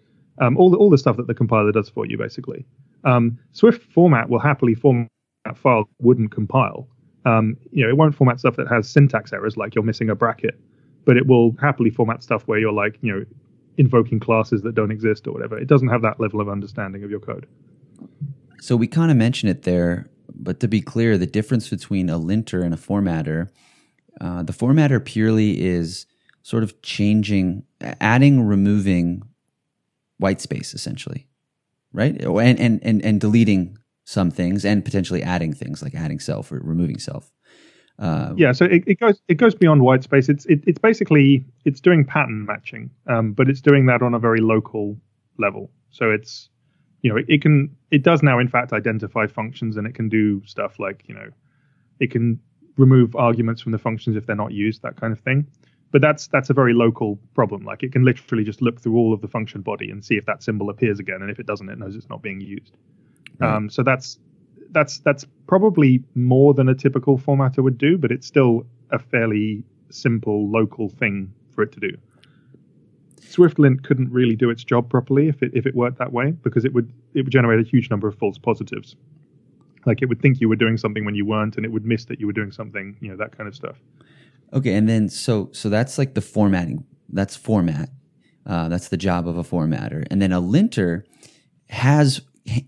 [0.40, 2.64] um, all the, all the stuff that the compiler does for you, basically.
[3.04, 5.10] Um, Swift format will happily format
[5.44, 6.88] a file wouldn't compile.
[7.26, 10.14] Um, you know, it won't format stuff that has syntax errors, like you're missing a
[10.14, 10.58] bracket
[11.06, 13.24] but it will happily format stuff where you're like, you know,
[13.78, 15.56] invoking classes that don't exist or whatever.
[15.56, 17.46] It doesn't have that level of understanding of your code.
[18.60, 22.18] So we kind of mentioned it there, but to be clear, the difference between a
[22.18, 23.48] linter and a formatter,
[24.20, 26.06] uh, the formatter purely is
[26.42, 29.22] sort of changing, adding, removing
[30.18, 31.28] white space essentially,
[31.92, 32.20] right?
[32.20, 36.60] And and and and deleting some things and potentially adding things like adding self or
[36.64, 37.30] removing self.
[37.98, 40.28] Uh, yeah, so it, it, goes it goes beyond white space.
[40.28, 44.18] It's it, it's basically it's doing pattern matching, um, but it's doing that on a
[44.18, 44.96] very local
[45.38, 45.70] level.
[45.90, 46.50] So it's
[47.02, 50.08] you know it, it, can it does now in fact identify functions and it can
[50.08, 51.30] do stuff like you know
[52.00, 52.38] it can
[52.76, 55.46] remove arguments from the functions if they're not used, that kind of thing.
[55.92, 57.64] But that's that's a very local problem.
[57.64, 60.26] Like it can literally just look through all of the function body and see if
[60.26, 62.76] that symbol appears again, and if it doesn't, it knows it's not being used.
[63.38, 63.54] Right.
[63.54, 64.18] Um, so that's
[64.70, 69.64] that's that's probably more than a typical formatter would do, but it's still a fairly
[69.90, 71.96] simple local thing for it to do.
[73.20, 76.64] SwiftLint couldn't really do its job properly if it if it worked that way because
[76.64, 78.96] it would it would generate a huge number of false positives.
[79.84, 82.06] Like it would think you were doing something when you weren't, and it would miss
[82.06, 82.96] that you were doing something.
[83.00, 83.76] You know that kind of stuff.
[84.52, 86.84] Okay, and then so so that's like the formatting.
[87.08, 87.90] That's format.
[88.44, 91.04] Uh, that's the job of a formatter, and then a linter
[91.68, 92.20] has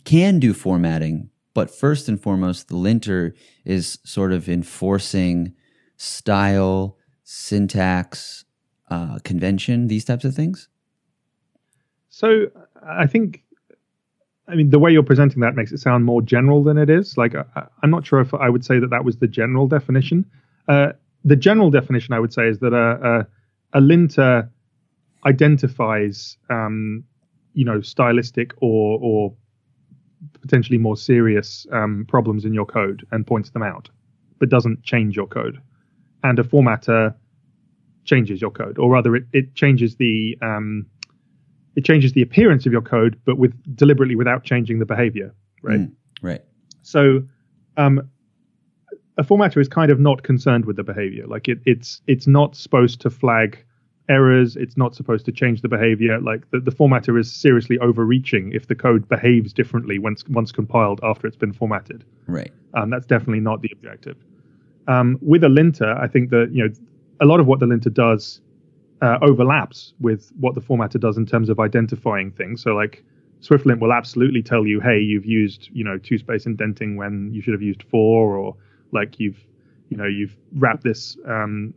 [0.05, 3.35] can do formatting, but first and foremost, the linter
[3.65, 5.55] is sort of enforcing
[5.97, 8.45] style, syntax,
[8.91, 10.69] uh, convention, these types of things?
[12.09, 12.47] So
[12.87, 13.43] I think,
[14.49, 17.17] I mean, the way you're presenting that makes it sound more general than it is.
[17.17, 20.25] Like, I, am not sure if I would say that that was the general definition.
[20.69, 20.93] Uh,
[21.25, 23.27] the general definition, I would say, is that a,
[23.75, 24.51] a, a linter
[25.27, 27.05] identifies, um,
[27.53, 29.35] you know, stylistic or or
[30.41, 33.89] potentially more serious um, problems in your code and points them out,
[34.39, 35.61] but doesn't change your code.
[36.25, 37.15] And a formatter
[38.05, 40.87] changes your code, or rather, it, it changes the um,
[41.77, 45.33] it changes the appearance of your code, but with deliberately without changing the behavior.
[45.63, 45.81] Right.
[45.81, 46.43] Mm, right.
[46.83, 47.23] So,
[47.77, 48.09] um,
[49.17, 51.27] a formatter is kind of not concerned with the behavior.
[51.27, 53.65] Like it, it's it's not supposed to flag
[54.09, 54.57] errors.
[54.57, 56.21] It's not supposed to change the behavior.
[56.21, 61.01] Like the, the formatter is seriously overreaching if the code behaves differently once once compiled
[61.03, 62.05] after it's been formatted.
[62.27, 62.53] Right.
[62.75, 64.17] Um, that's definitely not the objective.
[64.87, 66.75] Um, with a linter, I think that you know
[67.21, 68.41] a lot of what the linter does
[69.03, 72.63] uh, overlaps with what the formatter does in terms of identifying things.
[72.63, 73.05] So like
[73.43, 77.43] SwiftLint will absolutely tell you, hey, you've used you know two space indenting when you
[77.43, 78.57] should have used four, or
[78.93, 79.39] like you've
[79.91, 81.75] you know you've wrapped this um,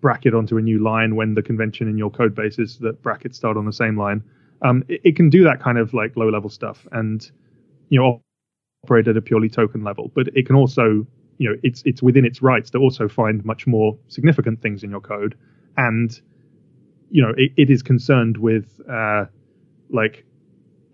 [0.00, 3.36] bracket onto a new line when the convention in your code base is that brackets
[3.36, 4.22] start on the same line.
[4.62, 7.30] Um, it, it, can do that kind of like low level stuff and
[7.90, 8.22] you know
[8.84, 11.06] operate at a purely token level, but it can also
[11.38, 14.90] you know it's it's within its rights to also find much more significant things in
[14.90, 15.36] your code
[15.76, 16.20] and
[17.10, 19.24] you know it, it is concerned with uh,
[19.90, 20.24] like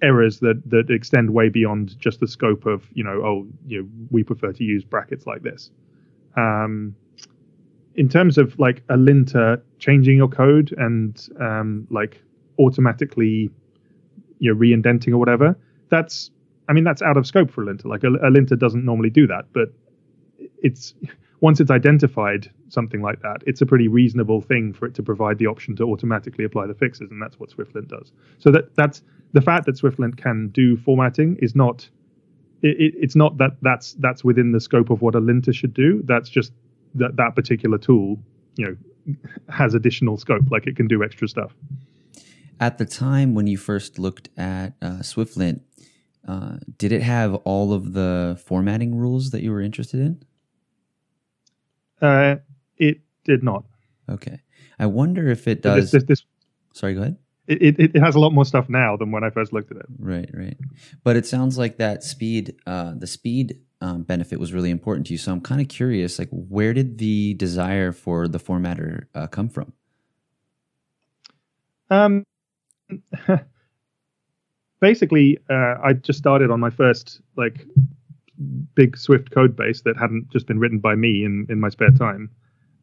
[0.02, 3.88] errors that that extend way beyond just the scope of you know oh you know
[4.10, 5.70] we prefer to use brackets like this
[6.36, 6.96] um,
[7.94, 12.22] in terms of like a linter changing your code and um, like
[12.58, 13.50] automatically
[14.38, 15.56] you know re-indenting or whatever
[15.88, 16.30] that's
[16.68, 19.10] i mean that's out of scope for a linter like a, a linter doesn't normally
[19.10, 19.72] do that but
[20.62, 20.94] it's
[21.42, 25.38] once it's identified something like that, it's a pretty reasonable thing for it to provide
[25.38, 28.12] the option to automatically apply the fixes, and that's what SwiftLint does.
[28.38, 29.02] So that that's
[29.32, 31.88] the fact that SwiftLint can do formatting is not
[32.62, 36.02] it, it's not that that's that's within the scope of what a linter should do.
[36.04, 36.52] That's just
[36.94, 38.18] that that particular tool,
[38.56, 39.14] you know,
[39.48, 41.52] has additional scope, like it can do extra stuff.
[42.60, 45.60] At the time when you first looked at uh, SwiftLint,
[46.26, 50.22] uh, did it have all of the formatting rules that you were interested in?
[52.00, 52.36] Uh,
[52.76, 53.64] it did not.
[54.08, 54.40] Okay.
[54.78, 55.90] I wonder if it does.
[55.90, 56.24] This, this, this,
[56.72, 57.16] Sorry, go ahead.
[57.48, 59.76] It, it, it has a lot more stuff now than when I first looked at
[59.78, 59.86] it.
[59.98, 60.56] Right, right.
[61.02, 65.12] But it sounds like that speed, uh, the speed um, benefit was really important to
[65.12, 65.18] you.
[65.18, 69.48] So I'm kind of curious, like, where did the desire for the formatter uh, come
[69.48, 69.72] from?
[71.90, 72.24] Um,
[74.80, 77.66] basically, uh, I just started on my first like
[78.74, 81.90] big Swift code base that hadn't just been written by me in, in my spare
[81.90, 82.30] time.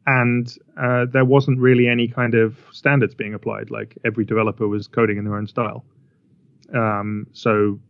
[0.06, 3.70] And uh, there wasn't really any kind of standards being applied.
[3.70, 5.84] Like every developer was coding in their own style.
[6.74, 7.80] Um, so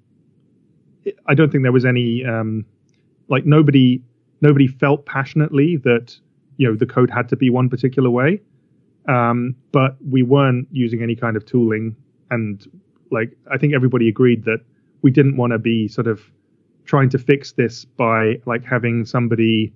[1.27, 2.65] I don't think there was any um,
[3.31, 4.03] like nobody
[4.43, 6.19] nobody felt passionately that
[6.57, 8.41] you know the code had to be one particular way.
[9.09, 11.97] Um, but we weren't using any kind of tooling,
[12.31, 12.67] and
[13.11, 14.61] like I think everybody agreed that
[15.03, 16.21] we didn't want to be sort of
[16.85, 19.73] trying to fix this by like having somebody,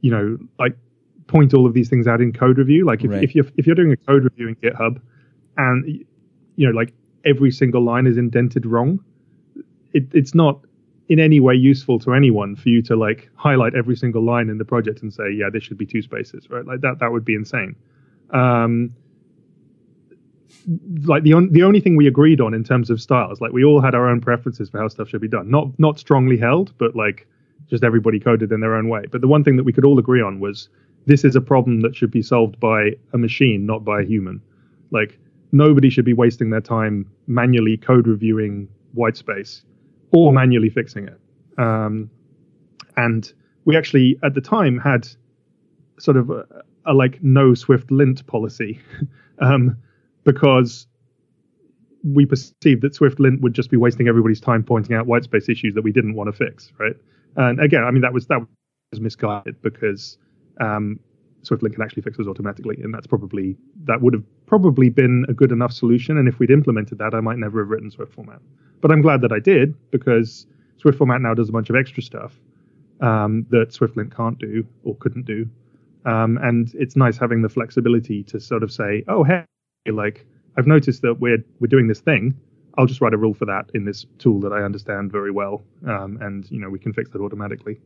[0.00, 0.76] you know, like
[1.26, 2.86] point all of these things out in code review.
[2.86, 3.22] Like if, right.
[3.22, 5.00] if you're if you're doing a code review in GitHub,
[5.56, 6.04] and
[6.56, 6.92] you know, like
[7.24, 9.00] every single line is indented wrong,
[9.92, 10.60] it, it's not
[11.08, 14.58] in any way useful to anyone for you to like highlight every single line in
[14.58, 16.64] the project and say, yeah, this should be two spaces, right?
[16.64, 17.76] Like that that would be insane.
[18.30, 18.94] Um,
[21.04, 23.64] like the on, the only thing we agreed on in terms of styles, like we
[23.64, 25.50] all had our own preferences for how stuff should be done.
[25.50, 27.26] Not not strongly held, but like
[27.68, 29.04] just everybody coded in their own way.
[29.10, 30.68] But the one thing that we could all agree on was
[31.06, 34.40] this is a problem that should be solved by a machine, not by a human.
[34.90, 35.18] Like
[35.52, 39.62] nobody should be wasting their time manually code reviewing white space
[40.14, 41.20] or manually fixing it.
[41.58, 42.10] Um,
[42.96, 43.30] and
[43.64, 45.08] we actually at the time had
[45.98, 46.44] sort of a,
[46.86, 48.80] a like no Swift lint policy.
[49.40, 49.76] um,
[50.24, 50.86] because
[52.02, 55.74] we perceived that Swift lint would just be wasting everybody's time pointing out whitespace issues
[55.74, 56.96] that we didn't want to fix, right?
[57.36, 58.40] And again, I mean that was that
[58.92, 60.18] was misguided because
[60.60, 61.00] um,
[61.44, 65.34] SwiftLint can actually fix those automatically, and that's probably that would have probably been a
[65.34, 66.18] good enough solution.
[66.18, 68.40] And if we'd implemented that, I might never have written Swift format.
[68.80, 70.46] But I'm glad that I did because
[70.78, 72.38] Swift format now does a bunch of extra stuff
[73.00, 75.48] um, that SwiftLint can't do or couldn't do.
[76.04, 79.44] Um, and it's nice having the flexibility to sort of say, oh, hey,
[79.90, 80.26] like
[80.56, 82.34] I've noticed that we're we're doing this thing.
[82.76, 85.62] I'll just write a rule for that in this tool that I understand very well,
[85.86, 87.80] um, and you know we can fix that automatically.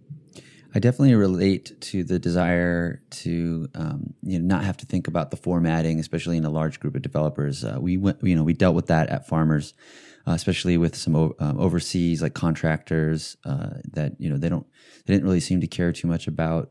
[0.74, 5.30] I definitely relate to the desire to um, you know not have to think about
[5.30, 7.64] the formatting, especially in a large group of developers.
[7.64, 9.72] Uh, we went, you know, we dealt with that at Farmers,
[10.26, 14.66] uh, especially with some o- um, overseas like contractors uh, that you know they don't
[15.06, 16.70] they didn't really seem to care too much about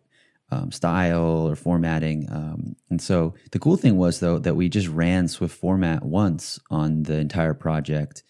[0.51, 2.27] um, style or formatting.
[2.31, 6.59] Um, and so the cool thing was though that we just ran Swift format once
[6.69, 8.21] on the entire project,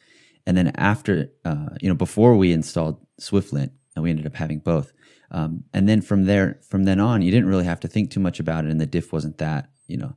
[0.46, 4.60] and then after uh, you know before we installed SwiftLint, and we ended up having
[4.60, 4.94] both.
[5.30, 8.20] Um, and then from there, from then on, you didn't really have to think too
[8.20, 10.16] much about it, and the diff wasn't that you know,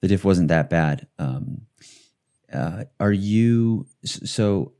[0.00, 1.06] the diff wasn't that bad.
[1.18, 1.62] Um,
[2.52, 4.72] uh, are you so?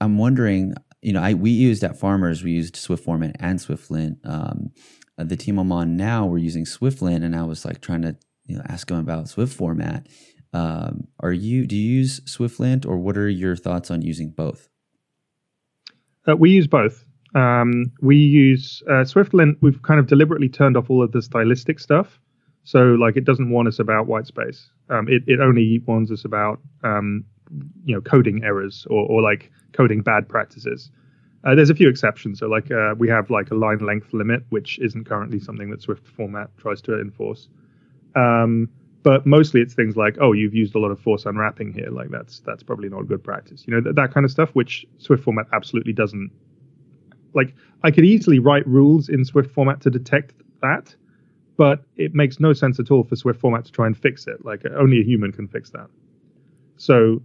[0.00, 0.74] I'm wondering.
[1.02, 4.18] You know, I we used at Farmers, we used Swift Format and SwiftLint.
[4.24, 4.72] Um,
[5.18, 8.16] uh, the team I'm on now, we're using SwiftLint, and I was like trying to
[8.46, 10.06] you know ask them about Swift Format.
[10.52, 14.68] Um, are you do you use SwiftLint, or what are your thoughts on using both?
[16.28, 17.04] Uh, we use both.
[17.34, 19.56] Um, we use uh, SwiftLint.
[19.60, 22.20] We've kind of deliberately turned off all of the stylistic stuff.
[22.64, 24.70] So like it doesn't warn us about white space.
[24.90, 27.24] Um, it, it only warns us about um,
[27.84, 30.90] you know coding errors or, or like coding bad practices.
[31.44, 32.38] Uh, there's a few exceptions.
[32.38, 35.80] So like uh, we have like a line length limit, which isn't currently something that
[35.80, 37.48] Swift format tries to enforce.
[38.14, 38.68] Um,
[39.02, 41.88] but mostly it's things like, oh, you've used a lot of force unwrapping here.
[41.90, 43.64] Like that's that's probably not a good practice.
[43.66, 46.30] You know th- that kind of stuff, which Swift format absolutely doesn't.
[47.34, 50.94] Like I could easily write rules in Swift format to detect that,
[51.56, 54.44] but it makes no sense at all for Swift format to try and fix it.
[54.44, 55.88] Like only a human can fix that.
[56.76, 57.22] So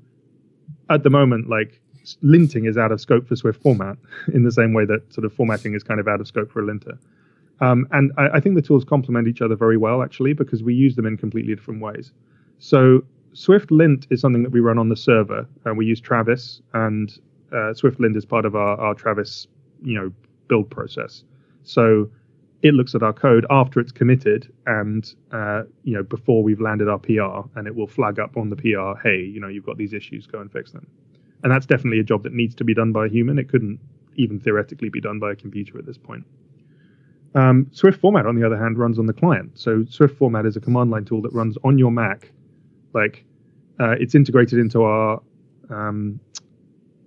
[0.89, 1.79] at the moment, like
[2.23, 3.97] linting is out of scope for Swift format
[4.33, 6.61] in the same way that sort of formatting is kind of out of scope for
[6.61, 6.97] a linter.
[7.61, 10.73] Um, and I, I, think the tools complement each other very well, actually, because we
[10.73, 12.11] use them in completely different ways.
[12.59, 17.17] So SwiftLint is something that we run on the server, and we use Travis, and
[17.51, 19.47] uh, SwiftLint is part of our, our Travis,
[19.83, 20.11] you know,
[20.47, 21.23] build process.
[21.63, 22.09] So
[22.61, 26.87] it looks at our code after it's committed, and uh, you know, before we've landed
[26.87, 29.77] our PR, and it will flag up on the PR, hey, you know, you've got
[29.77, 30.87] these issues, go and fix them
[31.45, 33.37] and that's definitely a job that needs to be done by a human.
[33.37, 33.79] It couldn't
[34.15, 36.25] even theoretically be done by a computer at this point.
[37.35, 39.51] Um, Swift Format, on the other hand, runs on the client.
[39.53, 42.31] So Swift Format is a command line tool that runs on your Mac.
[42.93, 43.25] Like
[43.79, 45.21] uh, it's integrated into our
[45.69, 46.19] um,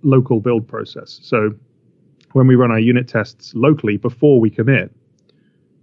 [0.03, 1.19] local build process.
[1.21, 1.53] So
[2.33, 4.91] when we run our unit tests locally before we commit,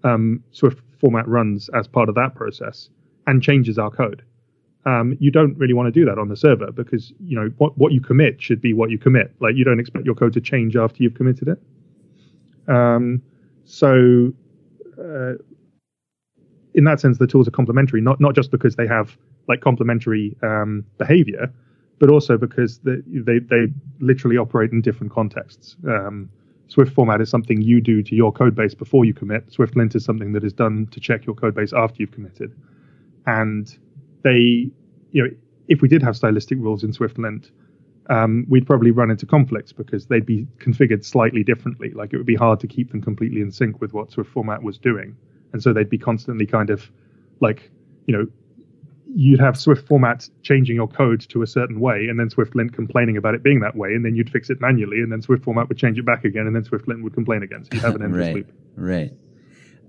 [0.04, 2.88] um, Swift Format runs as part of that process
[3.26, 4.22] and changes our code
[4.86, 7.76] um, you don't really want to do that on the server because you know what
[7.76, 9.34] what you commit should be what you commit.
[9.40, 12.72] Like you don't expect your code to change after you've committed it.
[12.72, 13.20] Um,
[13.64, 14.32] so
[14.98, 15.32] uh,
[16.74, 20.36] in that sense, the tools are complementary, not not just because they have like complementary
[20.42, 21.52] um, behavior,
[21.98, 23.66] but also because they, they they
[23.98, 25.76] literally operate in different contexts.
[25.86, 26.30] Um,
[26.68, 29.48] Swift format is something you do to your code base before you commit.
[29.50, 32.54] SwiftLint is something that is done to check your code base after you've committed.
[33.26, 33.76] And
[34.22, 34.70] they,
[35.12, 35.30] you know,
[35.68, 37.50] if we did have stylistic rules in SwiftLint,
[38.08, 41.90] um, we'd probably run into conflicts because they'd be configured slightly differently.
[41.90, 44.62] Like it would be hard to keep them completely in sync with what Swift format
[44.62, 45.16] was doing,
[45.52, 46.90] and so they'd be constantly kind of
[47.40, 47.70] like,
[48.06, 48.26] you know,
[49.18, 53.16] you'd have Swift format changing your code to a certain way, and then SwiftLint complaining
[53.16, 55.70] about it being that way, and then you'd fix it manually, and then Swift format
[55.70, 57.64] would change it back again, and then SwiftLint would complain again.
[57.64, 58.52] So you'd have an endless right, loop.
[58.76, 59.12] Right.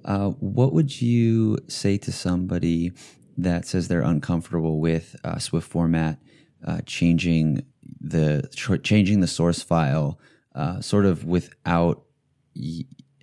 [0.05, 2.93] Uh, what would you say to somebody
[3.37, 6.19] that says they're uncomfortable with uh, Swift format
[6.65, 7.65] uh, changing
[7.99, 8.49] the
[8.83, 10.19] changing the source file
[10.55, 12.03] uh, sort of without.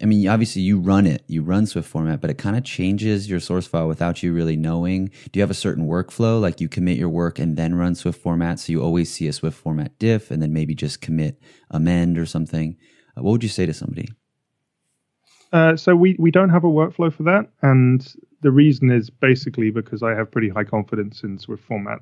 [0.04, 3.30] I mean, obviously you run it, you run Swift format, but it kind of changes
[3.30, 5.06] your source file without you really knowing.
[5.32, 8.20] Do you have a certain workflow, like you commit your work and then run Swift
[8.20, 11.40] format, so you always see a Swift format diff, and then maybe just commit
[11.70, 12.76] amend or something?
[13.16, 14.06] Uh, what would you say to somebody?
[15.54, 19.70] Uh, so we we don't have a workflow for that, and the reason is basically
[19.70, 22.00] because I have pretty high confidence in Swift format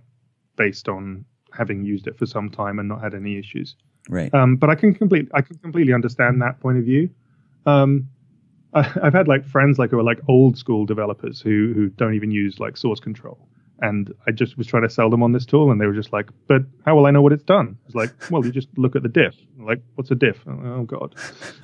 [0.56, 3.76] based on having used it for some time and not had any issues.
[4.08, 4.34] Right.
[4.34, 7.08] Um, but I can complete I can completely understand that point of view.
[7.66, 8.08] Um,
[8.74, 12.14] I, have had like friends like who are like old school developers who who don't
[12.14, 13.48] even use like source control,
[13.80, 16.12] and I just was trying to sell them on this tool, and they were just
[16.12, 18.96] like, "But how will I know what it's done?" It's like, "Well, you just look
[18.96, 19.34] at the diff.
[19.58, 20.38] Like, what's a diff?
[20.46, 21.14] Oh God."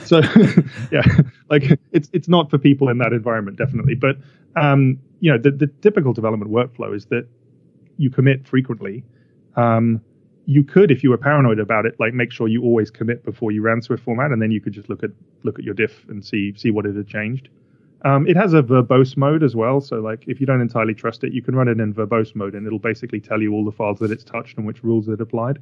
[0.04, 0.20] So,
[0.92, 1.02] yeah,
[1.48, 3.94] like it's it's not for people in that environment, definitely.
[3.94, 4.18] But
[4.56, 7.26] um, you know, the, the typical development workflow is that
[7.96, 9.04] you commit frequently.
[9.56, 10.02] Um,
[10.48, 13.52] you could, if you were paranoid about it, like make sure you always commit before
[13.52, 15.10] you ran Swift format, and then you could just look at
[15.42, 17.50] look at your diff and see see what it had changed.
[18.06, 21.22] Um, it has a verbose mode as well, so like if you don't entirely trust
[21.22, 23.72] it, you can run it in verbose mode, and it'll basically tell you all the
[23.72, 25.58] files that it's touched and which rules it applied.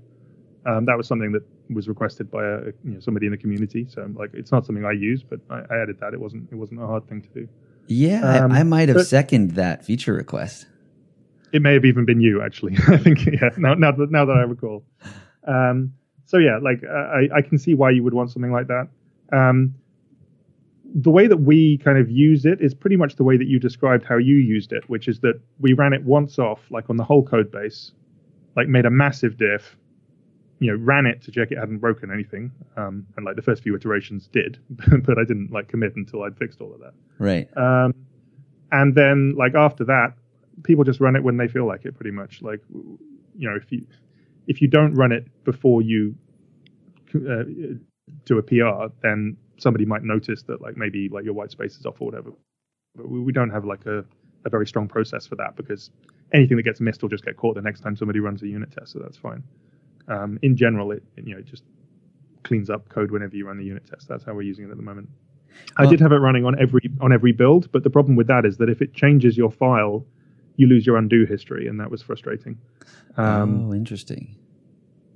[0.67, 3.87] Um, that was something that was requested by a, you know, somebody in the community.
[3.89, 6.15] So like it's not something I use, but I, I added that.
[6.15, 7.49] It wasn't it wasn't a hard thing to do.
[7.89, 10.67] Yeah, um, I, I, might have seconded that feature request.
[11.57, 12.77] It may have even been you, actually.
[12.89, 13.49] I think yeah.
[13.57, 14.85] Now now that now that I recall.
[15.47, 15.95] Um,
[16.27, 18.89] so yeah, like I, I can see why you would want something like that.
[19.33, 19.75] Um,
[20.95, 23.59] the way that we kind of use it is pretty much the way that you
[23.59, 26.97] described how you used it, which is that we ran it once off, like on
[26.99, 27.93] the whole code base,
[28.55, 29.77] like made a massive diff,
[30.59, 33.63] you know, ran it to check it hadn't broken anything, um, and like the first
[33.63, 36.93] few iterations did, but I didn't like commit until I'd fixed all of that.
[37.19, 37.49] Right.
[37.57, 37.95] Um,
[38.73, 40.15] and then like after that,
[40.63, 42.43] people just run it when they feel like it, pretty much.
[42.43, 43.87] Like, you know, if you
[44.47, 46.15] if you don't run it before you
[47.15, 47.45] uh,
[48.25, 51.87] do a PR, then somebody might notice that like maybe like your white space is
[51.87, 52.31] off or whatever.
[52.95, 54.05] But we, we don't have like a,
[54.45, 55.91] a very strong process for that because
[56.33, 58.71] anything that gets missed will just get caught the next time somebody runs a unit
[58.73, 59.43] test, so that's fine.
[60.09, 61.65] Um, in general, it you know it just
[62.45, 64.09] cleans up code whenever you run the unit test.
[64.09, 65.09] That's how we're using it at the moment.
[65.79, 68.45] I did have it running on every on every build, but the problem with that
[68.45, 70.07] is that if it changes your file,
[70.57, 72.59] you lose your undo history, and that was frustrating.
[73.17, 74.37] Um, oh, interesting.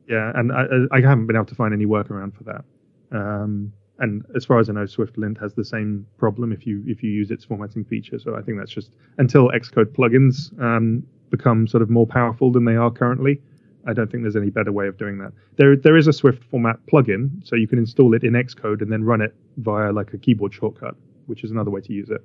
[0.08, 2.64] Yeah, and I, I, haven't been able to find any workaround for that.
[3.12, 7.02] Um, and as far as I know, SwiftLint has the same problem if you if
[7.02, 8.18] you use its formatting feature.
[8.18, 12.64] So I think that's just until Xcode plugins um, become sort of more powerful than
[12.64, 13.40] they are currently.
[13.86, 15.32] I don't think there's any better way of doing that.
[15.56, 18.92] There, there is a Swift format plugin, so you can install it in Xcode and
[18.92, 22.22] then run it via like a keyboard shortcut, which is another way to use it.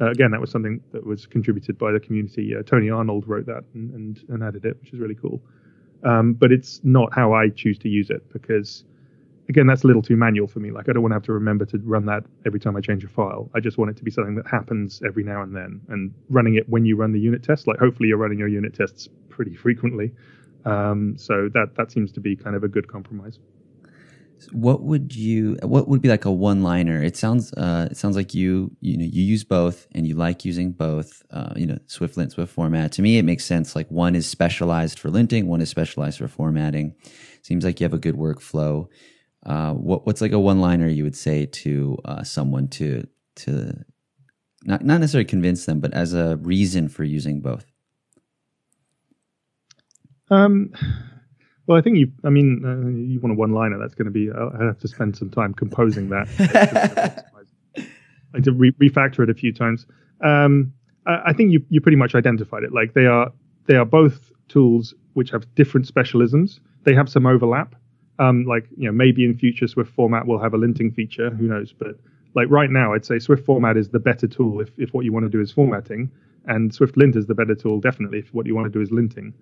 [0.00, 2.54] Uh, again, that was something that was contributed by the community.
[2.54, 5.40] Uh, Tony Arnold wrote that and, and, and, added it, which is really cool.
[6.04, 8.84] Um, but it's not how I choose to use it because,
[9.48, 10.70] again, that's a little too manual for me.
[10.70, 13.04] Like, I don't want to have to remember to run that every time I change
[13.04, 13.50] a file.
[13.54, 15.80] I just want it to be something that happens every now and then.
[15.88, 18.74] And running it when you run the unit test, like, hopefully you're running your unit
[18.74, 20.12] tests pretty frequently.
[20.64, 23.38] Um, so that that seems to be kind of a good compromise.
[24.52, 25.56] What would you?
[25.62, 27.02] What would be like a one-liner?
[27.02, 27.52] It sounds.
[27.52, 28.70] Uh, it sounds like you.
[28.80, 31.22] You know, you use both, and you like using both.
[31.30, 32.92] Uh, you know, SwiftLint, Swift format.
[32.92, 33.74] To me, it makes sense.
[33.74, 36.94] Like one is specialized for linting, one is specialized for formatting.
[37.42, 38.88] Seems like you have a good workflow.
[39.44, 43.06] Uh, what, what's like a one-liner you would say to uh, someone to
[43.36, 43.84] to
[44.64, 47.64] not not necessarily convince them, but as a reason for using both?
[50.30, 50.72] Um,
[51.66, 52.12] well, I think you.
[52.24, 53.78] I mean, uh, you want a one-liner.
[53.78, 54.30] That's going to be.
[54.30, 57.26] I have to spend some time composing that.
[58.34, 59.86] I did re- refactor it a few times.
[60.22, 60.72] Um,
[61.06, 62.72] I, I, think you you pretty much identified it.
[62.72, 63.32] Like they are
[63.66, 66.60] they are both tools which have different specialisms.
[66.84, 67.74] They have some overlap.
[68.18, 71.30] Um, like you know, maybe in future Swift format will have a linting feature.
[71.30, 71.72] Who knows?
[71.72, 71.98] But
[72.34, 75.12] like right now, I'd say Swift format is the better tool if if what you
[75.12, 76.10] want to do is formatting,
[76.46, 79.32] and SwiftLint is the better tool definitely if what you want to do is linting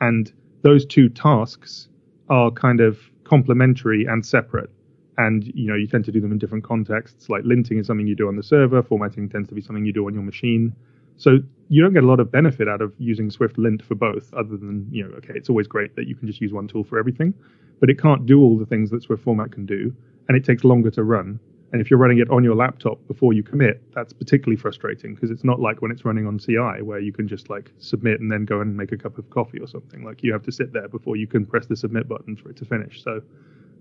[0.00, 1.88] and those two tasks
[2.28, 4.70] are kind of complementary and separate.
[5.18, 7.28] And you know you tend to do them in different contexts.
[7.28, 8.82] Like linting is something you do on the server.
[8.82, 10.74] Formatting tends to be something you do on your machine.
[11.16, 11.38] So
[11.68, 14.88] you don't get a lot of benefit out of using SwiftLint for both other than
[14.90, 17.34] you know okay it's always great that you can just use one tool for everything.
[17.80, 19.94] But it can't do all the things that swift format can do
[20.28, 21.40] and it takes longer to run
[21.72, 25.30] and if you're running it on your laptop before you commit, that's particularly frustrating because
[25.30, 28.30] it's not like when it's running on CI where you can just like submit and
[28.30, 30.04] then go and make a cup of coffee or something.
[30.04, 32.56] Like you have to sit there before you can press the submit button for it
[32.56, 33.04] to finish.
[33.04, 33.22] So,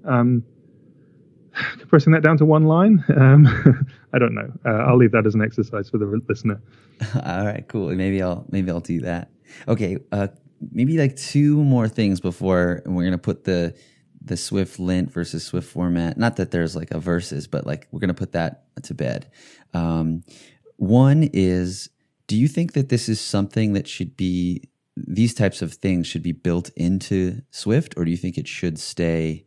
[0.06, 0.44] um,
[1.80, 3.48] compressing that down to one line, um,
[4.14, 4.52] I don't know.
[4.64, 6.62] Uh, I'll leave that as an exercise for the listener.
[7.26, 7.90] All right, cool.
[7.96, 9.32] Maybe I'll maybe I'll do that.
[9.68, 10.28] Okay, uh,
[10.72, 13.76] maybe like two more things before we're gonna put the
[14.22, 16.18] the SwiftLint versus Swift format.
[16.18, 19.32] Not that there's like a versus, but like we're going to put that to bed.
[19.74, 20.24] Um,
[20.78, 21.90] one is,
[22.28, 26.24] do you think that this is something that should be these types of things should
[26.24, 29.46] be built into Swift, or do you think it should stay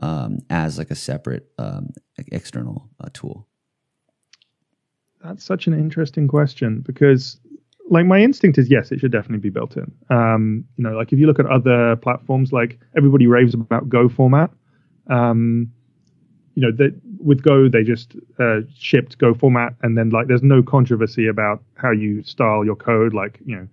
[0.00, 1.90] um, as like a separate um,
[2.32, 3.46] external uh, tool?
[5.22, 7.39] That's such an interesting question because
[7.90, 9.92] like my instinct is yes, it should definitely be built in.
[10.08, 14.08] Um, you know, like if you look at other platforms, like everybody raves about Go
[14.08, 14.50] format.
[15.08, 15.70] Um,
[16.54, 20.42] you know, that with Go they just uh, shipped Go format, and then like there's
[20.42, 23.12] no controversy about how you style your code.
[23.12, 23.68] Like you know,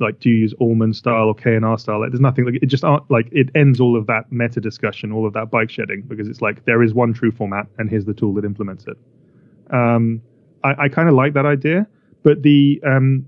[0.00, 2.00] like do you use Allman style or K&R style?
[2.00, 5.12] Like there's nothing like it just aren't like it ends all of that meta discussion,
[5.12, 8.04] all of that bike shedding because it's like there is one true format, and here's
[8.04, 8.96] the tool that implements it.
[9.72, 10.20] Um,
[10.64, 11.86] I, I kind of like that idea,
[12.22, 13.26] but the um,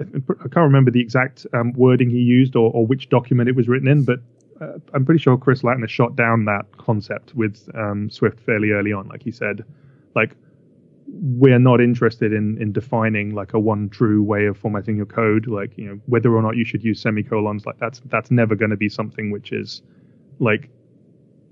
[0.00, 3.68] I can't remember the exact um, wording he used or, or which document it was
[3.68, 4.20] written in, but
[4.60, 8.92] uh, I'm pretty sure Chris Lattner shot down that concept with um, Swift fairly early
[8.92, 9.08] on.
[9.08, 9.64] Like he said,
[10.14, 10.36] like
[11.06, 15.46] we're not interested in in defining like a one true way of formatting your code.
[15.46, 17.66] Like you know whether or not you should use semicolons.
[17.66, 19.82] Like that's that's never going to be something which is
[20.38, 20.68] like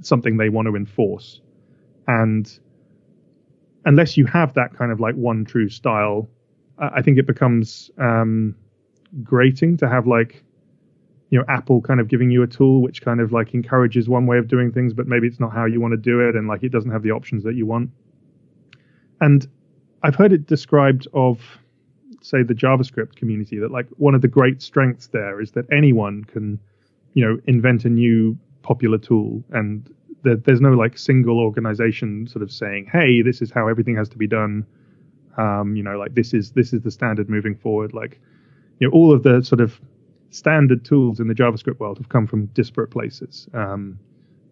[0.01, 1.41] something they want to enforce.
[2.09, 2.59] And
[3.85, 6.29] unless you have that kind of like one true style,
[6.79, 8.55] I think it becomes um,
[9.23, 10.43] grating to have like
[11.31, 14.27] you know Apple kind of giving you a tool which kind of like encourages one
[14.27, 16.49] way of doing things, but maybe it's not how you want to do it, and
[16.49, 17.91] like it doesn't have the options that you want.
[19.21, 19.47] And
[20.03, 21.41] I've heard it described of
[22.23, 26.25] say the JavaScript community that like one of the great strengths there is that anyone
[26.25, 26.59] can
[27.15, 32.51] you know invent a new popular tool and there's no like single organization sort of
[32.51, 34.67] saying hey this is how everything has to be done
[35.37, 37.93] um, you know like this is this is the standard moving forward.
[37.93, 38.21] Like
[38.79, 39.81] you know all of the sort of
[40.31, 43.49] standard tools in the javascript world have come from disparate places.
[43.55, 43.99] Um,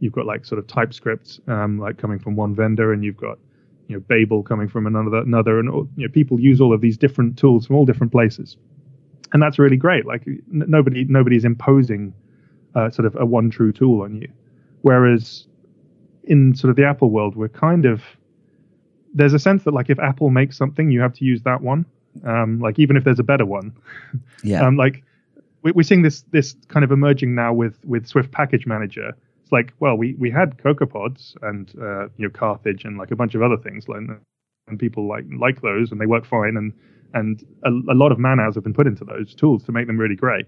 [0.00, 3.38] you've got like sort of typescript um, like coming from one vendor and you've got
[3.88, 6.96] you know babel coming from another another and you know people use all of these
[6.96, 8.56] different tools from all different places.
[9.32, 10.06] And that's really great.
[10.06, 12.14] Like n- nobody nobody's imposing
[12.74, 14.28] uh, sort of a one true tool on you.
[14.82, 15.46] Whereas
[16.24, 18.02] in sort of the apple world we're kind of
[19.14, 21.86] there's a sense that like if Apple makes something, you have to use that one.
[22.24, 23.72] Um, like even if there's a better one.
[24.44, 24.66] Yeah.
[24.66, 25.02] um, like
[25.62, 29.12] we, we're seeing this this kind of emerging now with with Swift Package Manager.
[29.42, 33.16] It's like, well, we we had CocoaPods and uh, you know Carthage and like a
[33.16, 34.00] bunch of other things, like,
[34.68, 36.72] and people like like those and they work fine, and
[37.14, 39.86] and a, a lot of man hours have been put into those tools to make
[39.86, 40.46] them really great.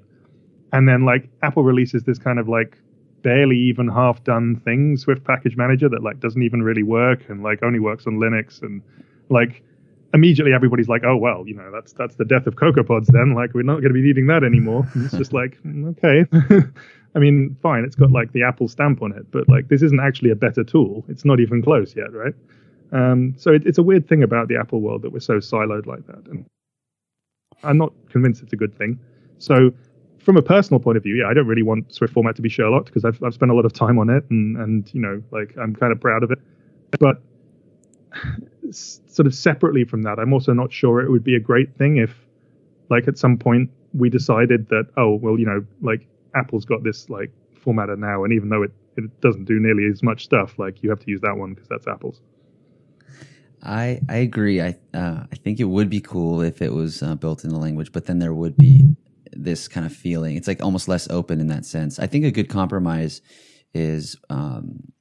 [0.73, 2.77] And then like Apple releases this kind of like
[3.27, 7.43] barely even half done thing, Swift Package Manager, that like doesn't even really work and
[7.43, 8.81] like only works on Linux and
[9.31, 9.65] like
[10.15, 13.35] immediately everybody's like, oh well, you know, that's that's the death of CocoaPods then.
[13.35, 14.89] Like we're not going to be needing that anymore.
[14.95, 16.25] And it's just like mm, okay.
[17.17, 19.99] I mean, fine, it's got like the Apple stamp on it, but like this isn't
[19.99, 21.05] actually a better tool.
[21.09, 22.35] It's not even close yet, right?
[22.93, 25.87] Um, so it, it's a weird thing about the Apple world that we're so siloed
[25.87, 26.47] like that, and
[27.65, 29.01] I'm not convinced it's a good thing.
[29.39, 29.73] So
[30.27, 32.49] from a personal point of view, yeah, I don't really want Swift format to be
[32.49, 35.23] Sherlocked because I've I've spent a lot of time on it and and you know
[35.31, 36.41] like I'm kind of proud of it.
[36.99, 37.23] But
[38.73, 41.99] sort of separately from that, I'm also not sure it would be a great thing
[41.99, 42.13] if
[42.91, 47.09] like at some point we decided that oh well you know like Apple's got this
[47.09, 47.31] like
[47.65, 50.91] formatter now and even though it it doesn't do nearly as much stuff like you
[50.91, 52.21] have to use that one because that's Apple's.
[53.63, 54.61] I I agree.
[54.61, 57.59] I uh, I think it would be cool if it was uh, built in the
[57.59, 58.97] language, but then there would be
[59.33, 60.37] this kind of feeling.
[60.37, 61.99] It's like almost less open in that sense.
[61.99, 63.23] I think a good compromise
[63.75, 64.93] is, um,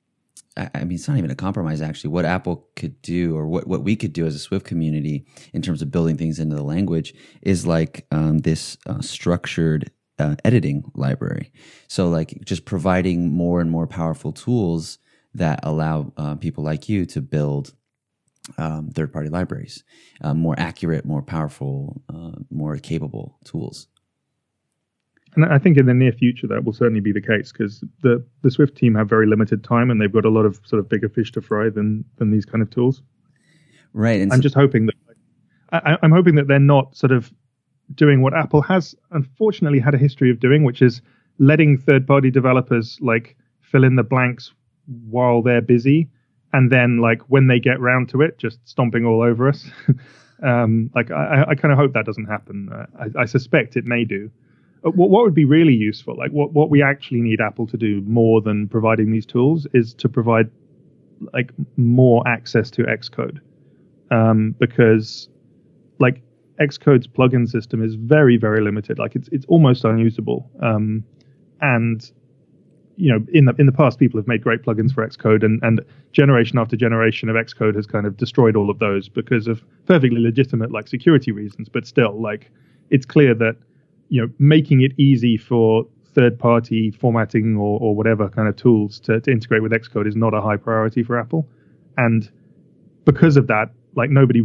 [0.58, 2.12] I, I, mean, it's not even a compromise actually.
[2.12, 5.62] What Apple could do, or what what we could do as a Swift community in
[5.62, 10.92] terms of building things into the language, is like um, this uh, structured uh, editing
[10.94, 11.52] library.
[11.88, 15.00] So, like, just providing more and more powerful tools
[15.34, 17.74] that allow uh, people like you to build
[18.58, 19.84] um, third party libraries,
[20.22, 23.88] uh, more accurate, more powerful, uh, more capable tools.
[25.36, 28.24] And I think in the near future that will certainly be the case because the
[28.42, 30.90] the Swift team have very limited time and they've got a lot of sort of
[30.90, 33.02] bigger fish to fry than than these kind of tools.
[33.94, 34.22] Right.
[34.22, 34.96] And I'm so- just hoping that
[35.72, 37.34] I, I'm hoping that they're not sort of
[37.94, 41.02] doing what Apple has unfortunately had a history of doing, which is
[41.38, 44.54] letting third party developers like fill in the blanks
[45.10, 46.08] while they're busy
[46.54, 49.70] and then like when they get round to it just stomping all over us
[50.44, 53.86] um, like i, I kind of hope that doesn't happen uh, I, I, suspect it
[53.86, 54.32] may do
[54.92, 58.02] what, what would be really useful, like what, what we actually need Apple to do
[58.02, 60.50] more than providing these tools is to provide
[61.34, 63.40] like more access to Xcode.
[64.12, 65.28] Um, because
[66.00, 66.22] like
[66.62, 69.00] Xcode's plugin system is very, very limited.
[69.00, 70.50] Like it's, it's almost unusable.
[70.62, 71.04] Um,
[71.62, 72.10] and
[72.98, 75.62] you know, in the in the past, people have made great plugins for Xcode, and,
[75.64, 75.82] and
[76.14, 80.22] generation after generation of Xcode has kind of destroyed all of those because of perfectly
[80.22, 81.68] legitimate like security reasons.
[81.68, 82.52] But still, like
[82.90, 83.58] it's clear that
[84.10, 89.00] you know, making it easy for third party formatting or, or whatever kind of tools
[89.02, 91.48] to, to integrate with Xcode is not a high priority for Apple.
[91.98, 92.30] And
[93.04, 94.42] because of that, like nobody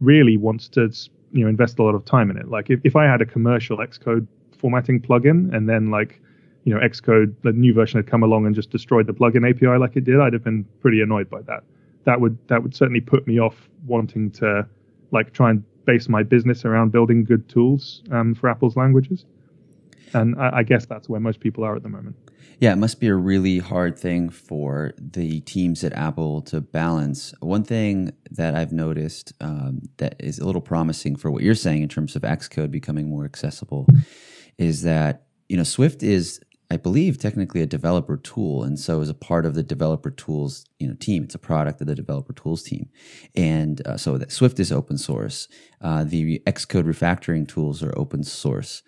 [0.00, 0.92] really wants to,
[1.32, 2.48] you know, invest a lot of time in it.
[2.48, 4.26] Like if, if I had a commercial Xcode
[4.56, 6.20] formatting plugin and then like,
[6.64, 9.78] you know, Xcode, the new version had come along and just destroyed the plugin API
[9.78, 11.64] like it did, I'd have been pretty annoyed by that.
[12.04, 14.66] That would that would certainly put me off wanting to
[15.10, 19.24] like try and base my business around building good tools um, for Apple's languages.
[20.14, 22.16] And I, I guess that's where most people are at the moment.
[22.62, 27.34] Yeah, it must be a really hard thing for the teams at Apple to balance.
[27.40, 31.82] One thing that I've noticed um, that is a little promising for what you're saying
[31.82, 33.88] in terms of Xcode becoming more accessible
[34.58, 36.40] is that you know Swift is,
[36.72, 40.64] I believe, technically a developer tool, and so is a part of the developer tools
[40.78, 41.22] you know team.
[41.24, 42.88] It's a product of the developer tools team,
[43.34, 45.48] and uh, so that Swift is open source.
[45.82, 48.82] Uh, the Xcode refactoring tools are open source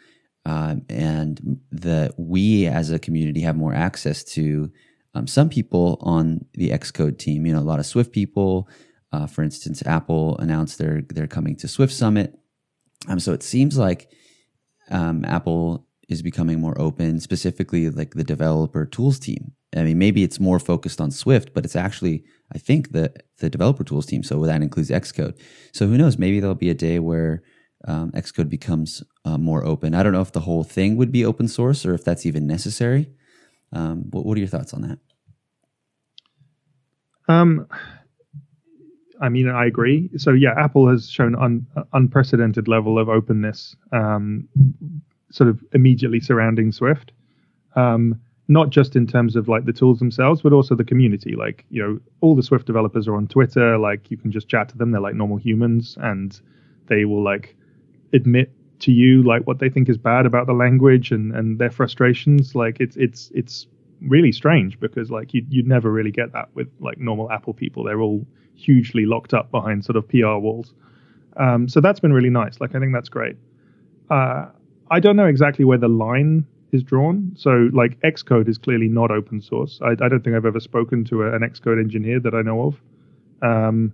[0.46, 4.72] um, and that we as a community have more access to
[5.14, 7.44] um, some people on the Xcode team.
[7.44, 8.66] You know, a lot of Swift people.
[9.12, 12.34] Uh, for instance, Apple announced they're they're coming to Swift Summit.
[13.08, 14.10] Um, so it seems like
[14.90, 19.52] um, Apple is becoming more open, specifically like the developer tools team.
[19.76, 23.50] I mean, maybe it's more focused on Swift, but it's actually, I think, the the
[23.50, 24.22] developer tools team.
[24.22, 25.38] So that includes Xcode.
[25.72, 26.18] So who knows?
[26.18, 27.42] Maybe there'll be a day where
[27.86, 29.94] um, Xcode becomes uh, more open.
[29.94, 32.46] I don't know if the whole thing would be open source or if that's even
[32.46, 33.10] necessary.
[33.72, 34.98] Um, what, what, are your thoughts on that?
[37.26, 37.66] Um,
[39.20, 40.10] I mean, I agree.
[40.16, 44.48] So yeah, Apple has shown un, unprecedented level of openness, um,
[45.34, 47.12] sort of immediately surrounding Swift.
[47.74, 51.34] Um, not just in terms of like the tools themselves, but also the community.
[51.34, 53.78] Like, you know, all the Swift developers are on Twitter.
[53.78, 54.90] Like, you can just chat to them.
[54.90, 56.38] They're like normal humans, and
[56.86, 57.56] they will like
[58.12, 61.70] admit to you like what they think is bad about the language and and their
[61.70, 63.66] frustrations like it's it's it's
[64.02, 67.84] really strange because like you you'd never really get that with like normal apple people
[67.84, 70.74] they're all hugely locked up behind sort of pr walls
[71.36, 73.36] um, so that's been really nice like i think that's great
[74.10, 74.46] uh,
[74.94, 77.32] i don't know exactly where the line is drawn.
[77.36, 79.78] So like xcode is clearly not open source.
[79.82, 82.58] I, I don't think i've ever spoken to a, an xcode engineer that i know
[82.68, 82.80] of.
[83.42, 83.92] Um,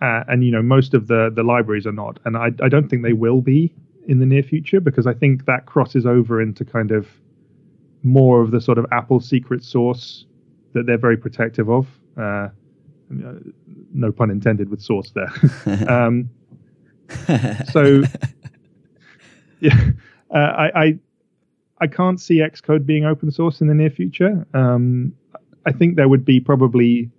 [0.00, 2.88] uh, and you know most of the the libraries are not, and I, I don't
[2.88, 3.74] think they will be
[4.06, 7.08] in the near future because I think that crosses over into kind of
[8.02, 10.26] more of the sort of Apple secret source
[10.74, 11.86] that they're very protective of.
[12.16, 12.48] Uh,
[13.92, 15.32] no pun intended with source there.
[15.88, 16.28] um,
[17.72, 18.02] so
[19.60, 19.90] yeah,
[20.30, 20.98] uh, I, I
[21.78, 24.46] I can't see Xcode being open source in the near future.
[24.54, 25.12] Um,
[25.66, 27.10] I think there would be probably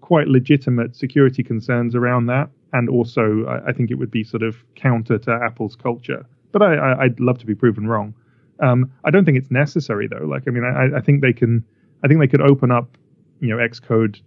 [0.00, 2.50] quite legitimate security concerns around that.
[2.74, 6.26] And also, I, I think it would be sort of counter to Apple's culture.
[6.52, 8.14] But I, would love to be proven wrong.
[8.60, 10.26] Um, I don't think it's necessary though.
[10.26, 11.64] Like, I mean, I, I, think they can.
[12.04, 12.98] I think they could open up,
[13.40, 14.20] you know, Xcode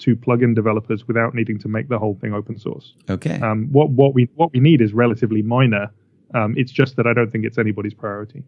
[0.00, 2.94] to plugin developers without needing to make the whole thing open source.
[3.08, 3.40] Okay.
[3.40, 5.90] Um, what what we what we need is relatively minor.
[6.34, 8.42] Um, it's just that I don't think it's anybody's priority.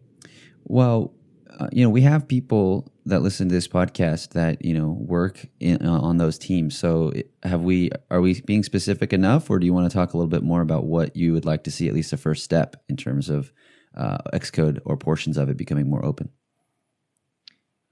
[0.65, 1.13] Well,
[1.59, 5.45] uh, you know, we have people that listen to this podcast that you know work
[5.59, 6.77] in, uh, on those teams.
[6.77, 7.13] So,
[7.43, 7.91] have we?
[8.09, 10.61] Are we being specific enough, or do you want to talk a little bit more
[10.61, 13.51] about what you would like to see, at least a first step, in terms of
[13.95, 16.29] uh, Xcode or portions of it becoming more open?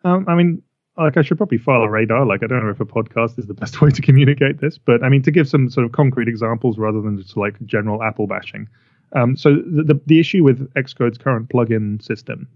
[0.04, 0.64] Um, I mean,
[0.98, 2.26] like I should probably file a radar.
[2.26, 5.04] Like I don't know if a podcast is the best way to communicate this, but
[5.04, 8.28] I mean to give some sort of concrete examples rather than just like general Apple
[8.28, 8.68] bashing.
[9.14, 12.48] Um, so the, the, the issue with Xcode's current plugin system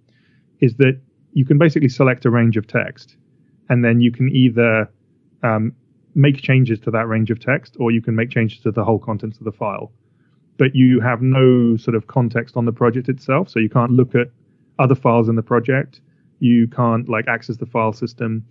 [0.61, 0.99] is that
[1.33, 3.17] you can basically select a range of text,
[3.69, 4.89] and then you can either
[5.43, 5.73] um,
[6.15, 8.99] make changes to that range of text, or you can make changes to the whole
[8.99, 9.91] contents of the file.
[10.57, 14.15] But you have no sort of context on the project itself, so you can't look
[14.15, 14.27] at
[14.79, 15.99] other files in the project.
[16.39, 18.45] You can't like access the file system.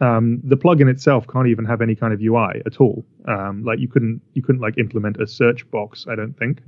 [0.00, 3.04] Um, the plugin itself can't even have any kind of UI at all.
[3.26, 6.06] Um, like you couldn't you couldn't like implement a search box.
[6.08, 6.62] I don't think.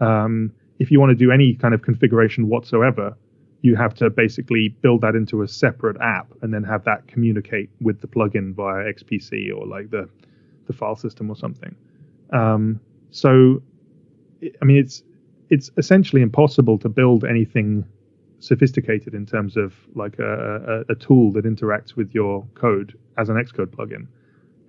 [0.00, 3.16] Um, if you want to do any kind of configuration whatsoever,
[3.62, 7.68] you have to basically build that into a separate app and then have that communicate
[7.80, 10.08] with the plugin via XPC or like the
[10.66, 11.74] the file system or something.
[12.32, 12.80] Um,
[13.10, 13.62] so,
[14.62, 15.02] I mean, it's
[15.50, 17.84] it's essentially impossible to build anything
[18.38, 23.28] sophisticated in terms of like a, a, a tool that interacts with your code as
[23.28, 24.06] an Xcode plugin.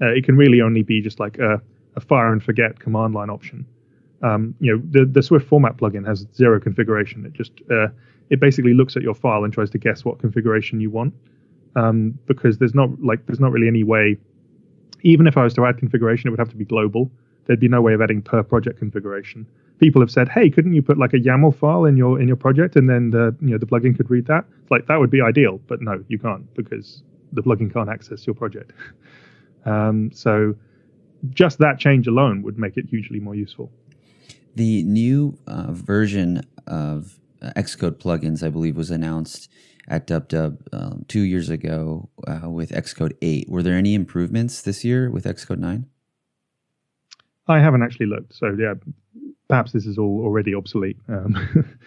[0.01, 1.61] Uh, it can really only be just like a,
[1.95, 3.65] a fire and forget command line option.
[4.23, 7.25] Um, you know, the the Swift format plugin has zero configuration.
[7.25, 7.87] It just uh,
[8.29, 11.13] it basically looks at your file and tries to guess what configuration you want.
[11.75, 14.17] Um, because there's not like there's not really any way.
[15.03, 17.09] Even if I was to add configuration, it would have to be global.
[17.45, 19.47] There'd be no way of adding per project configuration.
[19.79, 22.37] People have said, "Hey, couldn't you put like a YAML file in your in your
[22.37, 25.09] project and then the you know the plugin could read that?" It's like that would
[25.09, 27.03] be ideal, but no, you can't because
[27.33, 28.73] the plugin can't access your project.
[29.65, 30.55] um, so
[31.29, 33.71] just that change alone would make it hugely more useful.
[34.55, 39.49] The new uh, version of Xcode plugins, I believe, was announced
[39.87, 43.49] at DubDub um, two years ago uh, with Xcode 8.
[43.49, 45.85] Were there any improvements this year with Xcode 9?
[47.47, 48.35] I haven't actually looked.
[48.35, 48.73] So, yeah,
[49.47, 50.97] perhaps this is all already obsolete.
[51.07, 51.35] Um,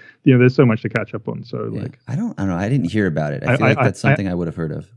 [0.25, 1.45] you know, there's so much to catch up on.
[1.45, 1.83] So Yeah.
[1.83, 2.57] like I don't, I don't know.
[2.57, 3.45] I didn't hear about it.
[3.47, 4.89] I I- feel like I- that's I- something I, would have heard of.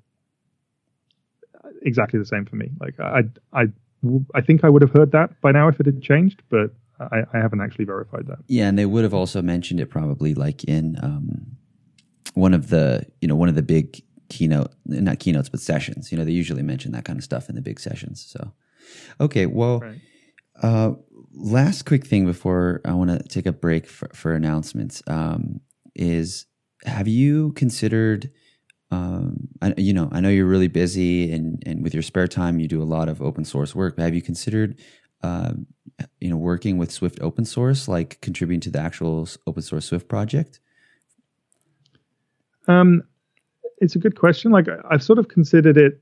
[1.84, 2.72] exactly the same for me.
[2.80, 3.66] Like I I
[4.34, 7.24] I think I would have heard that by now if it had changed, but I,
[7.34, 8.40] I haven't actually verified that.
[8.48, 11.58] Yeah, and they would have also mentioned it probably like in um,
[12.34, 16.12] one of the you know one of the big keynote not keynotes but sessions.
[16.12, 18.26] You know they usually mention that kind of stuff in the big sessions.
[18.28, 18.52] So
[19.20, 20.00] okay, well, Right.
[20.62, 20.92] uh,
[21.34, 25.62] last quick thing before I want to take a break for, for announcements um,
[25.96, 26.46] is
[26.86, 28.32] have you considered
[28.90, 32.60] um, I, you know I know you're really busy and and with your spare time
[32.60, 33.96] you do a lot of open source work.
[33.98, 34.80] But have you considered
[35.24, 35.54] uh,
[36.20, 40.08] you know working with Swift open source, like contributing to the actual open source Swift
[40.08, 40.60] project?
[42.68, 43.04] Um,
[43.80, 44.52] it's a good question.
[44.52, 46.02] Like I've sort of considered it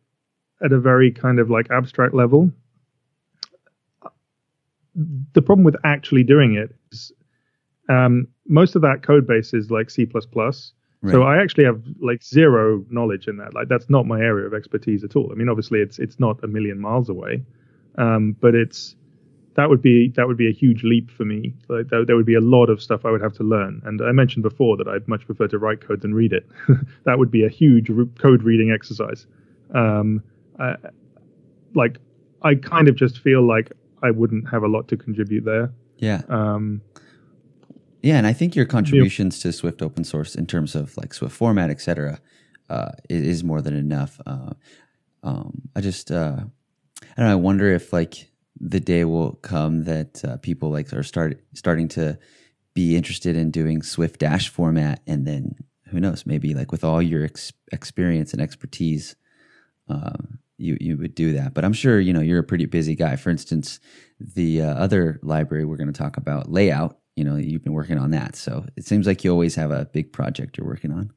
[0.64, 2.52] at a very kind of like abstract level.
[5.34, 7.12] The problem with actually doing it is
[7.90, 10.08] um, most of that code base is like C++.
[11.12, 13.54] So I actually have like zero knowledge in that.
[13.54, 15.30] Like that's not my area of expertise at all.
[15.32, 17.44] I mean, obviously it's it's not a million miles away,
[18.00, 18.96] um, but it's
[19.56, 21.54] that would be that would be a huge leap for me.
[21.68, 23.82] Like there, there would be a lot of stuff I would have to learn.
[23.86, 26.46] And I mentioned before that I'd much prefer to write code than read it.
[27.06, 29.26] that would be a huge re- code reading exercise.
[29.74, 30.22] Um,
[30.60, 30.76] I,
[31.74, 32.00] like
[32.42, 33.72] I kind of just feel like
[34.04, 35.72] I wouldn't have a lot to contribute there.
[35.98, 36.82] yeah, Um,
[38.04, 41.36] yeah, and I think your contributions to Swift open source in terms of like Swift
[41.36, 42.20] format, et cetera,
[42.70, 44.22] uh, is, is more than enough.
[44.28, 44.54] Uh,
[45.24, 46.42] um, I just uh,
[47.02, 47.32] I don't know.
[47.32, 48.30] I wonder if like
[48.60, 52.18] the day will come that uh, people like are start starting to
[52.74, 55.56] be interested in doing Swift Dash format, and then
[55.88, 59.16] who knows, maybe like with all your ex- experience and expertise,
[59.88, 61.54] um, you you would do that.
[61.54, 63.16] But I'm sure you know you're a pretty busy guy.
[63.16, 63.80] For instance,
[64.20, 66.98] the uh, other library we're going to talk about, layout.
[67.16, 69.86] You know, you've been working on that, so it seems like you always have a
[69.86, 71.12] big project you're working on.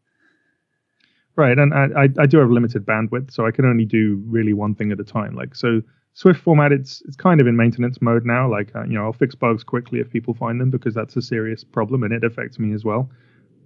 [1.34, 4.53] Right, and I, I, I do have limited bandwidth, so I can only do really
[4.53, 5.36] one thing at a time.
[5.36, 5.82] Like so,
[6.19, 8.51] Swift format, it's it's kind of in maintenance mode now.
[8.51, 11.23] Like uh, you know, I'll fix bugs quickly if people find them because that's a
[11.23, 13.09] serious problem and it affects me as well.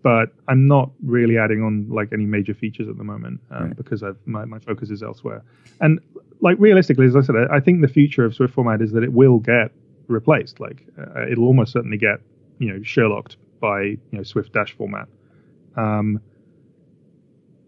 [0.03, 3.77] But I'm not really adding on like any major features at the moment um, Right.
[3.77, 5.43] because I've my, my focus is elsewhere.
[5.81, 5.99] And
[6.43, 9.03] like realistically, as I said, I, I think the future of Swift format is that
[9.03, 9.73] it will get
[10.09, 10.61] replaced.
[10.61, 12.21] Like uh, it'll almost certainly get
[12.59, 15.09] you know Sherlocked by you know Swift Dash format.
[15.77, 16.21] Um,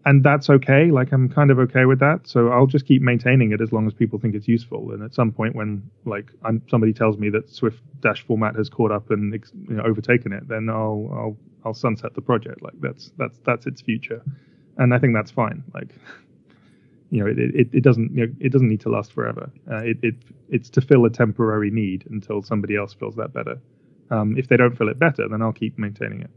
[0.05, 0.91] and that's okay.
[0.91, 2.27] Like I'm kind of okay with that.
[2.27, 4.91] So I'll just keep maintaining it as long as people think it's useful.
[4.91, 8.69] And at some point, when like I'm, somebody tells me that Swift Dash format has
[8.69, 12.61] caught up and you know, overtaken it, then I'll I'll I'll sunset the project.
[12.61, 14.21] Like that's that's that's its future,
[14.77, 15.63] and I think that's fine.
[15.73, 15.89] Like
[17.09, 19.51] you know, it it, it doesn't you know, it doesn't need to last forever.
[19.69, 20.15] Uh, it it
[20.49, 23.57] it's to fill a temporary need until somebody else fills that better.
[24.11, 26.29] Um, if they don't fill it better, then I'll keep maintaining it.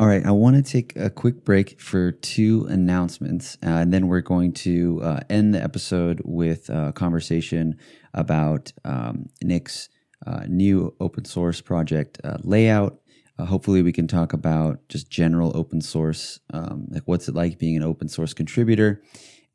[0.00, 4.06] All right, I want to take a quick break for two announcements, uh, and then
[4.06, 7.76] we're going to uh, end the episode with a conversation
[8.14, 9.88] about um, Nick's
[10.24, 13.00] uh, new open source project uh, layout.
[13.40, 17.58] Uh, hopefully, we can talk about just general open source, um, like what's it like
[17.58, 19.02] being an open source contributor,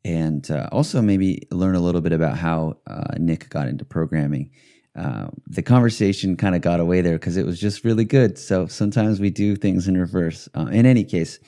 [0.04, 4.52] and uh, also maybe learn a little bit about how uh, Nick got into programming
[4.96, 8.38] uh, the conversation kind of got away there because it was just really good.
[8.38, 10.48] So sometimes we do things in reverse.
[10.56, 11.40] Uh, in any case,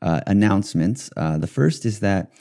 [0.00, 1.10] uh, announcements.
[1.16, 2.32] Uh, the first is that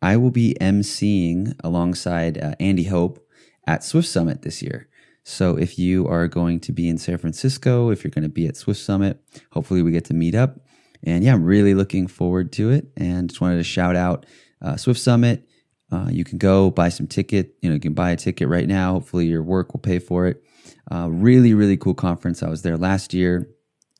[0.00, 3.26] I will be emceeing alongside uh, Andy Hope
[3.66, 4.88] at Swift Summit this year.
[5.24, 8.46] So if you are going to be in San Francisco, if you're going to be
[8.46, 9.20] at Swift Summit,
[9.52, 10.60] hopefully we get to meet up.
[11.02, 12.86] And yeah, I'm really looking forward to it.
[12.96, 14.26] And just wanted to shout out
[14.62, 15.47] uh, Swift Summit.
[15.90, 17.54] Uh, you can go buy some ticket.
[17.62, 18.92] You know, you can buy a ticket right now.
[18.92, 20.42] Hopefully, your work will pay for it.
[20.90, 22.42] Uh, really, really cool conference.
[22.42, 23.48] I was there last year.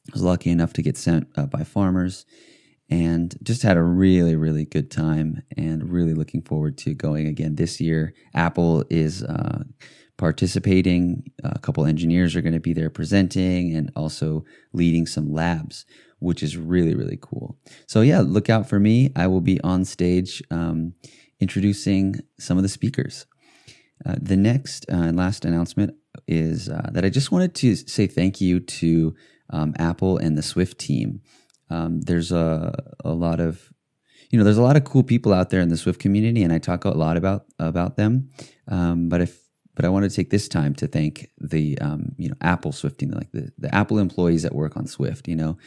[0.09, 2.27] I was lucky enough to get sent uh, by farmers,
[2.91, 5.43] and just had a really, really good time.
[5.57, 8.15] And really looking forward to going again this year.
[8.35, 9.65] Apple is uh,
[10.19, 11.31] participating.
[11.43, 15.87] A couple engineers are going to be there presenting, and also leading some labs
[16.21, 17.57] which is really really cool.
[17.87, 19.13] So yeah, look out for me.
[19.15, 20.95] I will be on stage um,
[21.41, 23.27] introducing some of the speakers.
[24.07, 25.95] Uh, the next uh, and last announcement
[26.27, 29.15] is uh, that I just wanted to say thank you to
[29.51, 31.21] um, Apple and the Swift team.
[31.71, 32.73] Um, there's a
[33.05, 33.73] a lot of
[34.31, 36.53] you know there's a lot of cool people out there in the Swift community, and
[36.53, 38.31] I talk a lot about about them.
[38.69, 39.41] Um, but if
[39.75, 42.99] but I want to take this time to thank the um, you know Apple Swift
[42.99, 45.29] team, like the, the Apple employees that work on Swift.
[45.29, 45.59] You know,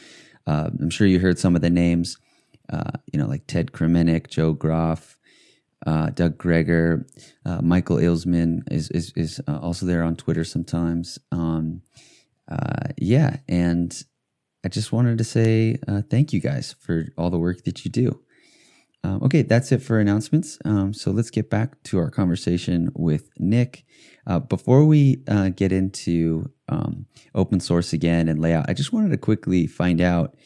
[0.46, 2.18] uh, I'm sure you heard some of the names.
[2.70, 5.18] Uh, you know, like Ted Kremenek, Joe Groff,
[5.86, 7.06] uh, Doug Gregor,
[7.44, 11.18] uh, Michael Ilseman is is, is uh, also there on Twitter sometimes.
[11.30, 11.82] Um,
[12.50, 13.92] uh, yeah, and
[14.64, 17.90] I just wanted to say uh, thank you guys for all the work that you
[17.90, 18.20] do.
[19.04, 20.58] Um, okay, that's it for announcements.
[20.64, 23.84] Um, so let's get back to our conversation with Nick.
[24.24, 25.16] Uh, before we
[25.56, 30.36] get into um, open source again and layout, I just wanted to quickly find out.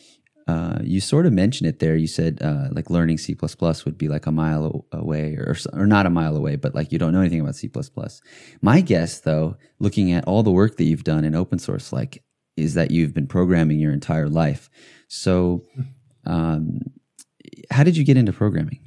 [0.46, 1.96] Uh, you sort of mentioned it there.
[1.96, 6.06] You said uh, like learning C would be like a mile away, or or not
[6.06, 7.70] a mile away, but like you don't know anything about C
[8.62, 12.22] My guess, though, looking at all the work that you've done in open source, like
[12.56, 14.70] is that you've been programming your entire life.
[15.08, 15.64] So,
[16.24, 16.80] um,
[17.70, 18.80] how did you get into programming?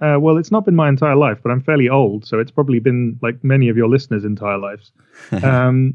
[0.00, 2.78] Uh, well, it's not been my entire life, but I'm fairly old, so it's probably
[2.78, 4.92] been like many of your listeners' entire lives.
[5.42, 5.94] um,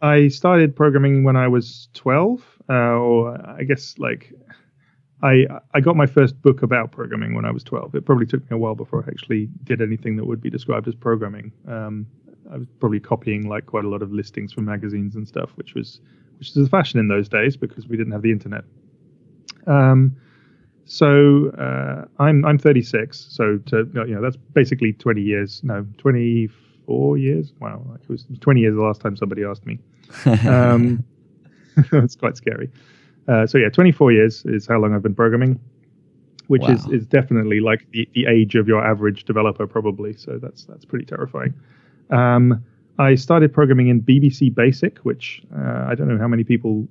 [0.00, 4.32] I started programming when I was 12, uh, or I guess like
[5.22, 7.94] I I got my first book about programming when I was 12.
[7.94, 10.86] It probably took me a while before I actually did anything that would be described
[10.88, 11.52] as programming.
[11.68, 12.06] Um,
[12.50, 15.74] I was probably copying like quite a lot of listings from magazines and stuff, which
[15.74, 16.00] was
[16.38, 18.64] which was the fashion in those days because we didn't have the internet.
[19.66, 20.16] Um,
[20.84, 25.60] so uh, I'm I'm 36, so to you know that's basically 20 years.
[25.62, 27.52] No, 24 years.
[27.60, 29.78] Wow, it was 20 years the last time somebody asked me.
[30.46, 31.04] Um,
[31.92, 32.70] it's quite scary.
[33.28, 35.60] Uh, so yeah, 24 years is how long I've been programming,
[36.48, 36.70] which wow.
[36.70, 40.14] is is definitely like the, the age of your average developer probably.
[40.14, 41.54] So that's that's pretty terrifying.
[42.10, 42.64] Um,
[42.98, 46.86] I started programming in BBC Basic, which uh, I don't know how many people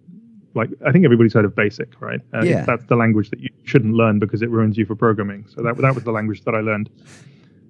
[0.53, 0.69] like.
[0.85, 2.21] I think everybody's heard of Basic, right?
[2.33, 2.65] Uh, yeah.
[2.65, 5.45] That's the language that you shouldn't learn because it ruins you for programming.
[5.47, 6.89] So that that was the language that I learned.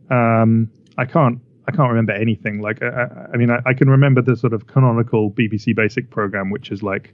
[0.10, 1.40] Um, I can't
[1.70, 2.62] I can't remember anything.
[2.62, 6.50] Like I, I mean, I, I, can remember the sort of canonical BBC Basic program,
[6.50, 7.14] which is like,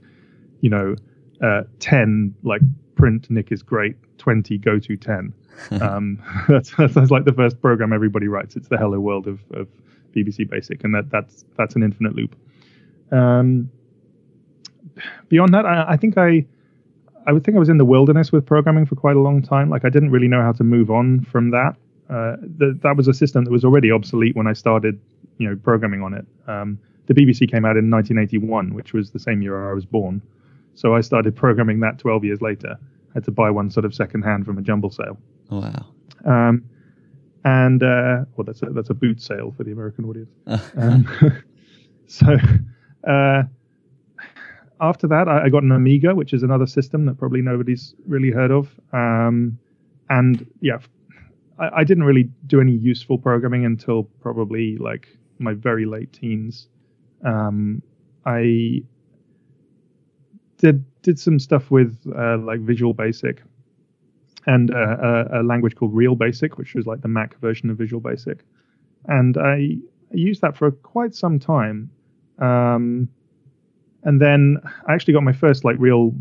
[0.62, 0.96] you know,
[1.42, 2.62] uh, ten like
[2.94, 5.34] print Nick is great, twenty go to ten.
[5.82, 8.56] um, that's, that's like the first program everybody writes.
[8.56, 9.68] It's the hello world of, of
[10.14, 12.34] BBC Basic, and that that's that's an infinite loop.
[13.12, 13.70] Um,
[15.28, 16.46] beyond that, I, I, think I
[17.26, 19.68] I would think I was in the wilderness with programming for quite a long time.
[19.68, 21.76] Like I didn't really know how to move on from that.
[22.08, 25.00] Uh, the, that was a system that was already obsolete when I started,
[25.38, 26.26] you know, programming on it.
[26.46, 30.22] Um, the BBC came out in 1981, which was the same year I was born.
[30.74, 32.76] So I started programming that 12 years later.
[32.78, 35.18] I had to buy one sort of secondhand from a jumble sale.
[35.50, 35.86] Wow.
[36.24, 36.64] Um,
[37.44, 40.30] and uh, well, that's a, that's a boot sale for the American audience.
[40.76, 41.08] um,
[42.06, 42.36] so
[43.08, 43.42] uh,
[44.80, 48.30] after that, I, I, got an Amiga, which is another system that probably nobody's really
[48.30, 48.68] heard of.
[48.92, 49.58] Um,
[50.10, 50.78] and yeah,
[51.58, 56.68] I, I, didn't really do any useful programming until probably like my very late teens.
[57.24, 57.82] Um,
[58.24, 58.82] I
[60.58, 63.42] did did some stuff with uh, like Visual Basic
[64.46, 68.00] and a, a, language called Real Basic, which was like the Mac version of Visual
[68.00, 68.44] Basic.
[69.06, 69.76] And I,
[70.12, 71.90] I used that for quite some time.
[72.38, 73.08] Um,
[74.04, 76.12] and then I actually got my first like real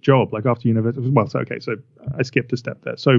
[0.00, 1.08] job, like after university.
[1.10, 1.76] Well, so okay, so
[2.16, 2.96] I skipped a step there.
[2.96, 3.18] So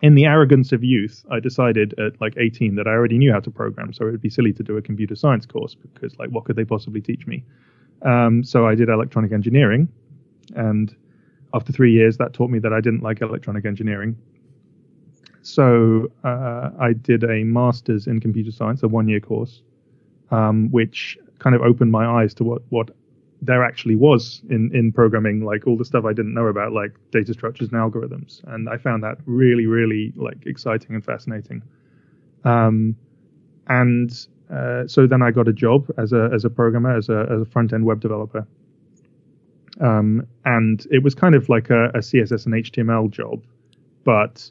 [0.00, 3.40] in the arrogance of youth, I decided at like 18 that I already knew how
[3.40, 6.30] to program, so it would be silly to do a computer science course because like
[6.30, 7.44] what could they possibly teach me?
[8.02, 9.88] Um, so I did electronic engineering,
[10.54, 10.94] and
[11.52, 14.16] after three years, that taught me that I didn't like electronic engineering.
[15.42, 19.62] So uh, I did a master's in computer science, a one-year course,
[20.30, 22.90] um, which kind of opened my eyes to what what
[23.40, 26.92] there actually was in in programming, like all the stuff I didn't know about, like
[27.10, 28.42] data structures and algorithms.
[28.52, 31.62] And I found that really, really like exciting and fascinating.
[32.44, 32.96] Um,
[33.68, 34.10] and
[34.52, 37.42] uh, so then I got a job as a as a programmer, as a as
[37.42, 38.46] a front end web developer.
[39.80, 43.44] Um, and it was kind of like a, a, CSS and HTML job,
[44.02, 44.50] but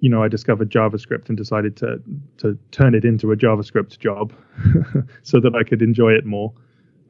[0.00, 2.02] you know I discovered JavaScript and decided to
[2.38, 4.34] to turn it into a JavaScript job
[5.22, 6.52] so that I could enjoy it more.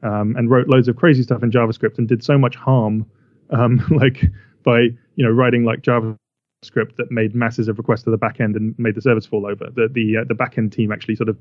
[0.03, 3.05] Um, and wrote loads of crazy stuff in JavaScript and did so much harm,
[3.51, 4.23] um, like
[4.63, 4.79] by
[5.15, 8.95] you know writing like JavaScript that made masses of requests to the backend and made
[8.95, 9.69] the service fall over.
[9.73, 11.37] The the uh, the backend team actually sort of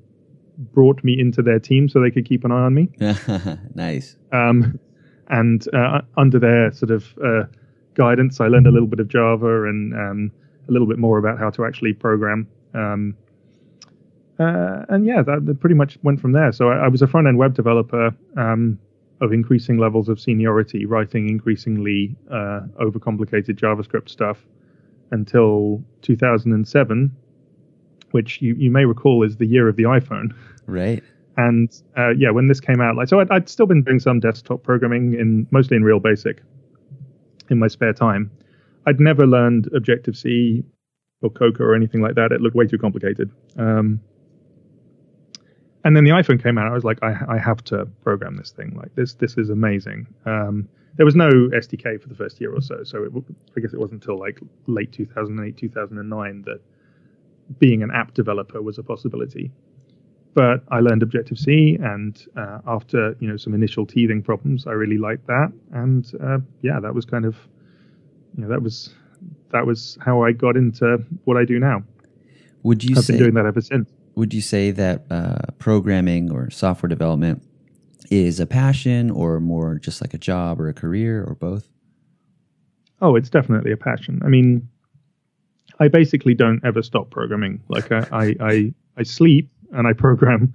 [0.58, 2.88] brought me into their team so they could keep an eye on me.
[3.74, 4.16] nice.
[4.32, 4.78] Um,
[5.28, 7.44] and uh, under their sort of uh,
[7.94, 10.32] guidance, I learned a little bit of Java and um,
[10.68, 12.46] a little bit more about how to actually program.
[12.74, 13.16] Um,
[14.42, 16.52] uh, and yeah, that, that, pretty much went from there.
[16.52, 18.78] So I, I was a front end web developer um,
[19.20, 24.38] of increasing levels of seniority, writing increasingly uh, overcomplicated JavaScript stuff
[25.12, 27.16] until 2007,
[28.10, 30.34] which you, you may recall is the year of the iPhone.
[30.66, 31.02] Right.
[31.36, 34.20] And uh, yeah, when this came out, like so, I'd, I'd, still been doing some
[34.20, 36.42] desktop programming in mostly in Real Basic
[37.48, 38.30] in my spare time.
[38.86, 40.64] I'd never learned Objective C
[41.22, 42.32] or Cocoa or anything like that.
[42.32, 43.30] It looked way too complicated.
[43.56, 44.00] Um,
[45.84, 46.66] and then the iPhone came out.
[46.66, 48.74] I was like, I, I have to program this thing.
[48.76, 50.06] Like this, this is amazing.
[50.26, 53.12] Um, there was no SDK for the first year or so, so it,
[53.56, 56.60] I guess it wasn't until like late 2008, 2009 that
[57.58, 59.50] being an app developer was a possibility.
[60.34, 64.72] But I learned Objective C, and uh, after you know some initial teething problems, I
[64.72, 67.36] really liked that, and uh, yeah, that was kind of
[68.36, 68.94] you know that was
[69.50, 71.82] that was how I got into what I do now.
[72.62, 73.90] Would you I've say been doing that ever since.
[74.14, 77.42] Would you say that uh, programming or software development
[78.10, 81.68] is a passion or more just like a job or a career or both?
[83.00, 84.20] Oh, it's definitely a passion.
[84.24, 84.68] I mean,
[85.80, 87.62] I basically don't ever stop programming.
[87.68, 90.54] Like I, I, I, I sleep and I program.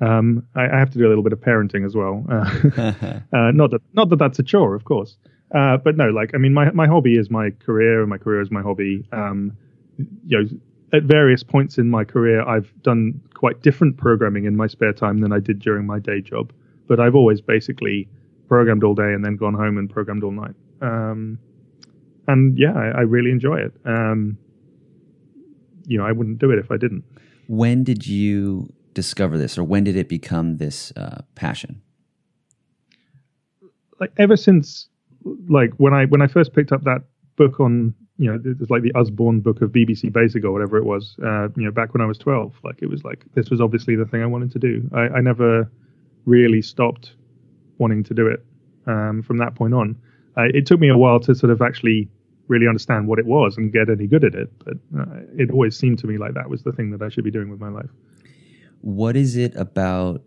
[0.00, 2.24] Um, I, I have to do a little bit of parenting as well.
[2.30, 5.16] Uh, uh, not that, not that that's a chore, of course.
[5.54, 8.40] Uh, but no, like I mean, my my hobby is my career, and my career
[8.40, 9.06] is my hobby.
[9.12, 9.56] Um,
[9.96, 10.48] you know,
[10.92, 15.18] at various points in my career, I've done quite different programming in my spare time
[15.20, 16.52] than I did during my day job.
[16.86, 18.08] But I've always basically
[18.48, 20.54] programmed all day and then gone home and programmed all night.
[20.80, 21.38] Um,
[22.28, 23.72] and yeah, I, I really enjoy it.
[23.84, 24.38] Um,
[25.86, 27.04] you know, I wouldn't do it if I didn't.
[27.48, 31.82] when did you discover this or when did it become this uh, passion?
[34.00, 34.88] Like ever since,
[35.48, 37.02] like when I when I first picked up that
[37.36, 40.78] book on, you know, it was like the Usborne book of BBC Basic or whatever
[40.78, 41.16] it was.
[41.22, 43.96] Uh, you know, back when I was twelve, like it was like this was obviously
[43.96, 44.88] the thing I wanted to do.
[44.92, 45.70] I, I never
[46.24, 47.14] really stopped
[47.78, 48.44] wanting to do it
[48.86, 49.96] um, from that point on.
[50.36, 52.08] Uh, it took me a while to sort of actually
[52.48, 55.76] really understand what it was and get any good at it, but uh, it always
[55.76, 57.68] seemed to me like that was the thing that I should be doing with my
[57.68, 57.90] life.
[58.80, 60.22] What is it about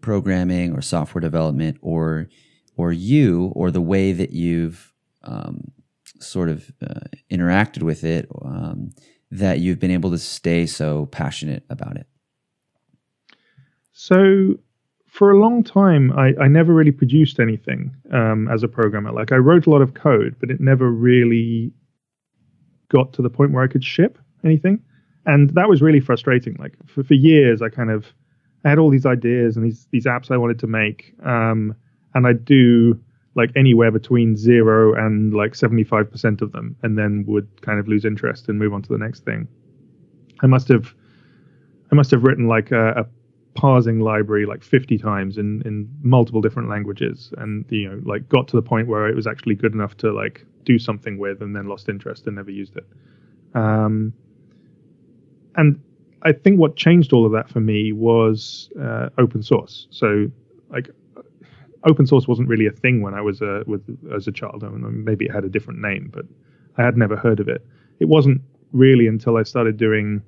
[0.00, 2.28] programming or software development or
[2.76, 5.70] or you or the way that you've um,
[6.20, 7.00] sort of uh,
[7.30, 8.90] interacted with it um,
[9.30, 12.06] that you've been able to stay so passionate about it?
[13.92, 14.58] So
[15.06, 19.12] for a long time, I, I never really produced anything um, as a programmer.
[19.12, 21.72] Like I wrote a lot of code, but it never really
[22.88, 24.80] got to the point where I could ship anything,
[25.26, 26.56] and that was really frustrating.
[26.58, 28.06] Like for, for years, I kind of
[28.64, 31.74] I had all these ideas and these these apps I wanted to make, um,
[32.14, 32.98] and I'd do
[33.34, 37.78] like anywhere between zero and like seventy five percent of them, and then would kind
[37.78, 39.46] of lose interest and move on to the next thing.
[40.42, 40.94] I must have
[41.92, 43.06] I must have written like a, a
[43.54, 48.46] parsing library like 50 times in in multiple different languages and you know like got
[48.48, 51.54] to the point where it was actually good enough to like do something with and
[51.56, 52.86] then lost interest and never used it
[53.54, 54.12] um,
[55.56, 55.80] and
[56.22, 60.30] i think what changed all of that for me was uh, open source so
[60.70, 60.88] like
[61.84, 63.82] open source wasn't really a thing when i was a with
[64.14, 66.26] as a child I mean, maybe it had a different name but
[66.76, 67.64] i had never heard of it
[68.00, 68.40] it wasn't
[68.72, 70.22] really until i started doing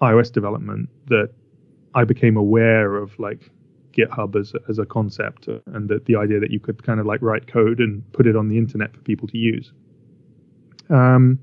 [0.00, 1.30] ios development that
[1.94, 3.50] I became aware of like
[3.92, 7.20] GitHub as as a concept and that the idea that you could kind of like
[7.22, 9.72] write code and put it on the internet for people to use.
[10.88, 11.38] Um,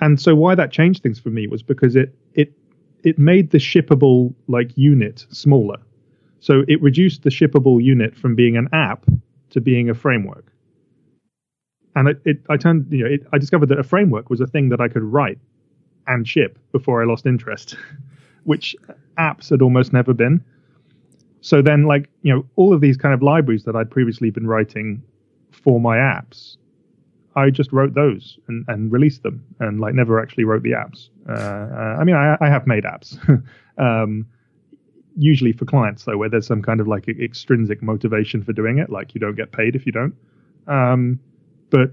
[0.00, 2.52] and so why that changed things for me was because it it
[3.04, 5.78] it made the shippable like unit smaller.
[6.42, 9.06] So it reduced the shippable unit from being an app
[9.50, 10.52] to being a framework.
[11.96, 14.46] And it, it I turned you know it, I discovered that a framework was a
[14.46, 15.38] thing that I could write
[16.06, 17.76] and ship before I lost interest.
[18.44, 18.76] which
[19.18, 20.42] apps had almost never been.
[21.40, 24.46] So then, like, you know, all of these kind of libraries that I'd previously been
[24.46, 25.02] writing
[25.50, 26.56] for my apps,
[27.34, 31.08] I just wrote those and, and released them and, like, never actually wrote the apps.
[31.28, 33.18] Uh, uh, I mean, I, I have made apps,
[33.78, 34.26] um,
[35.16, 38.90] usually for clients, though, where there's some kind of like extrinsic motivation for doing it,
[38.90, 40.14] like you don't get paid if you don't.
[40.66, 41.18] Um,
[41.70, 41.92] but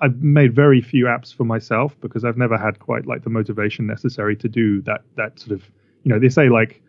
[0.00, 3.86] I've made very few apps for myself because I've never had quite like the motivation
[3.86, 5.70] necessary to do that that sort of
[6.02, 6.82] you know they say like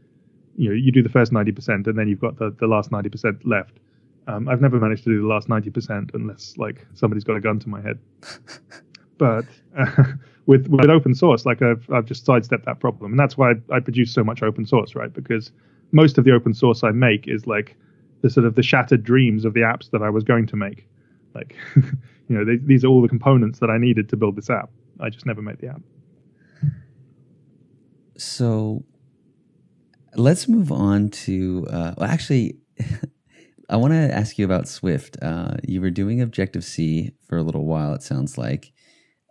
[0.58, 3.42] you know you do the first 90% and then you've got the, the last 90%
[3.46, 3.80] left
[4.28, 7.60] um, I've never managed to do the last 90% unless like somebody's got a gun
[7.60, 8.00] to my head
[9.18, 9.46] but
[9.78, 10.04] uh,
[10.46, 13.76] with with open source like I've, I've just sidestepped that problem and that's why I,
[13.76, 15.52] I produce so much open source right because
[15.92, 17.76] most of the open source I make is like
[18.22, 20.88] the sort of the shattered dreams of the apps that I was going to make
[21.34, 21.56] like
[22.28, 24.70] you know, they, these are all the components that I needed to build this app.
[25.00, 25.82] I just never made the app.
[28.18, 28.84] So
[30.16, 32.58] let's move on to, uh, well, actually,
[33.70, 35.18] I want to ask you about Swift.
[35.22, 38.72] Uh, you were doing Objective C for a little while, it sounds like.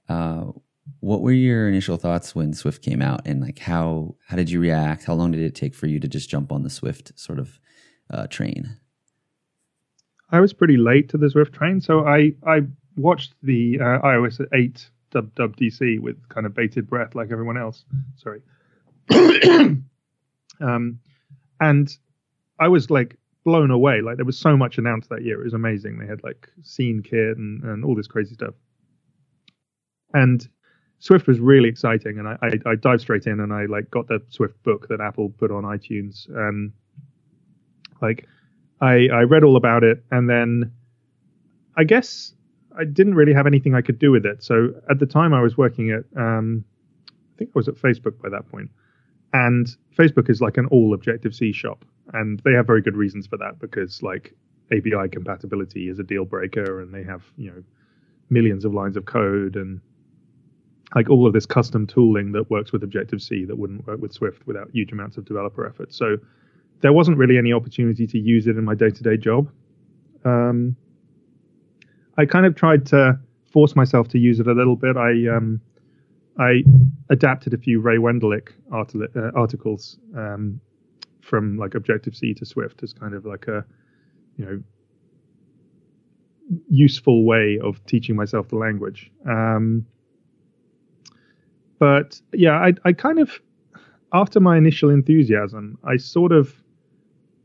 [0.09, 0.47] Uh,
[1.05, 4.59] what were your initial thoughts when Swift came out, and like how how did you
[4.59, 5.05] react?
[5.05, 7.61] How long did it take for you to just jump on the Swift sort of
[8.11, 8.79] uh, train?
[10.31, 12.63] I was pretty late to the Swift train, so I I
[12.97, 15.57] watched the uh, iOS 8 dub dub
[16.01, 17.85] with kind of bated breath like everyone else.
[18.17, 18.41] Sorry.
[20.61, 20.99] um,
[21.61, 21.97] and
[22.59, 24.01] I was like blown away.
[24.01, 25.41] Like there was so much announced that year.
[25.43, 25.99] It was amazing.
[25.99, 28.55] They had like scene kit and, and all this crazy stuff.
[30.15, 30.49] And
[31.05, 34.09] Swift was really exciting, and I, I, I dived straight in and I like got
[34.09, 36.73] the Swift book that Apple put on iTunes, and
[38.01, 38.27] like
[38.81, 40.73] I I read all about it, and then
[41.77, 42.33] I guess
[42.75, 44.43] I didn't really have anything I could do with it.
[44.43, 46.65] So at the time, I was working at um,
[47.07, 48.71] I think I was at Facebook by that point,
[49.35, 51.85] and Facebook is like an all Objective C shop,
[52.15, 54.35] and they have very good reasons for that because like
[54.73, 57.63] API compatibility is a deal breaker, and they have you know
[58.31, 59.83] millions of lines of code and
[60.95, 64.13] like all of this custom tooling that works with Objective C that wouldn't work with
[64.13, 65.93] Swift without huge amounts of developer effort.
[65.93, 66.19] So
[66.81, 69.51] there wasn't really any opportunity to use it in my day to day job.
[70.25, 70.77] Um,
[72.17, 73.19] I kind of tried to
[73.51, 74.97] force myself to use it a little bit.
[74.97, 75.61] I um,
[76.39, 76.63] I
[77.11, 80.61] adapted a few Ray Wenderlich arti- uh, articles um,
[81.21, 83.65] from like Objective C to Swift as kind of like a
[84.37, 84.63] you know
[86.69, 89.11] useful way of teaching myself the language.
[89.27, 89.87] Um,
[91.85, 93.39] but yeah, I, I kind of,
[94.15, 96.55] after my initial enthusiasm, I sort of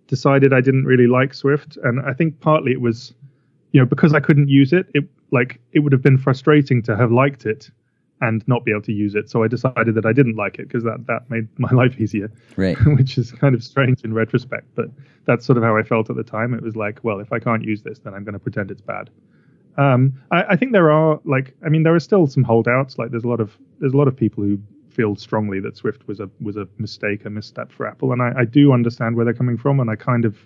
[0.07, 3.13] decided I didn't really like Swift, and I think partly it was,
[3.73, 4.85] you know, because I couldn't use it.
[4.93, 7.69] It like it would have been frustrating to have liked it
[8.21, 9.29] and not be able to use it.
[9.29, 12.31] So I decided that I didn't like it because that that made my life easier.
[12.55, 12.77] Right.
[12.85, 14.85] Which is kind of strange in retrospect, but
[15.25, 16.53] that's sort of how I felt at the time.
[16.53, 18.79] It was like, well, if I can't use this, then I'm going to pretend it's
[18.79, 19.09] bad.
[19.80, 22.97] Um, I, I, think there are like, I mean, there are still some holdouts.
[22.97, 24.59] Like, there's a lot of there's a lot of people who
[24.89, 28.34] feel strongly that Swift was a was a mistake, a misstep for Apple, and I,
[28.39, 30.38] I do understand where they're coming from, and I kind of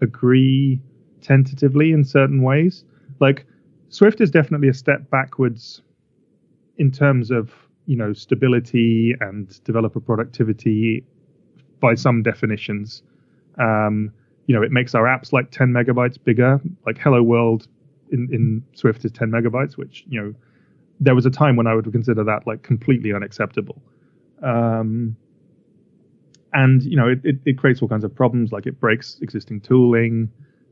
[0.00, 0.80] agree
[1.20, 2.84] tentatively in certain ways.
[3.20, 3.46] Like,
[3.90, 5.82] Swift is definitely a step backwards
[6.76, 7.52] in terms of
[7.86, 11.04] you know stability and developer productivity
[11.78, 13.04] by some definitions.
[13.56, 14.10] Um,
[14.46, 16.60] you know, it makes our apps like 10 megabytes bigger.
[16.84, 17.68] Like Hello World
[18.10, 20.34] in, in Swift is 10 megabytes, which you know
[21.00, 23.82] there was a time when I would consider that like completely unacceptable.
[24.42, 25.16] Um,
[26.52, 29.60] and you know it, it, it, creates all kinds of problems, like it breaks existing
[29.60, 30.30] tooling,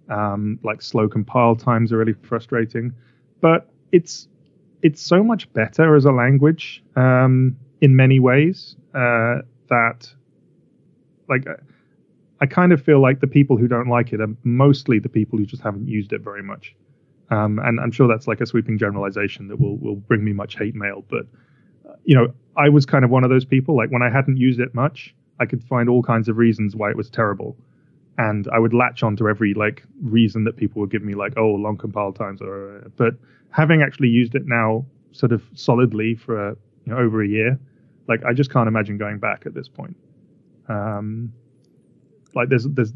[0.09, 2.93] um, like slow compile times are really frustrating.
[3.41, 4.29] But it's
[4.83, 10.13] it's so much better as a language um, in many ways uh, that
[11.29, 11.47] like
[12.41, 15.39] I kind of feel like the people who don't like it are mostly the people
[15.39, 16.75] who just haven't used it very much.
[17.33, 20.57] Um, and I'm sure that's like a sweeping generalization that will will bring me much
[20.59, 21.03] hate mail.
[21.09, 21.27] But
[21.89, 23.75] uh, you know, I was kind of one of those people.
[23.75, 26.91] Like when I hadn't used it much, I could find all kinds of reasons why
[26.91, 27.57] it was terrible,
[28.19, 31.53] and I would latch onto every like reason that people would give me, like oh,
[31.53, 32.43] long compile times.
[32.43, 33.15] Or but
[33.51, 37.59] having actually used it now, sort of solidly for a, you know, over a year,
[38.09, 39.97] like I just can't imagine going back at this point.
[40.69, 41.33] Um,
[42.35, 42.93] like there's there's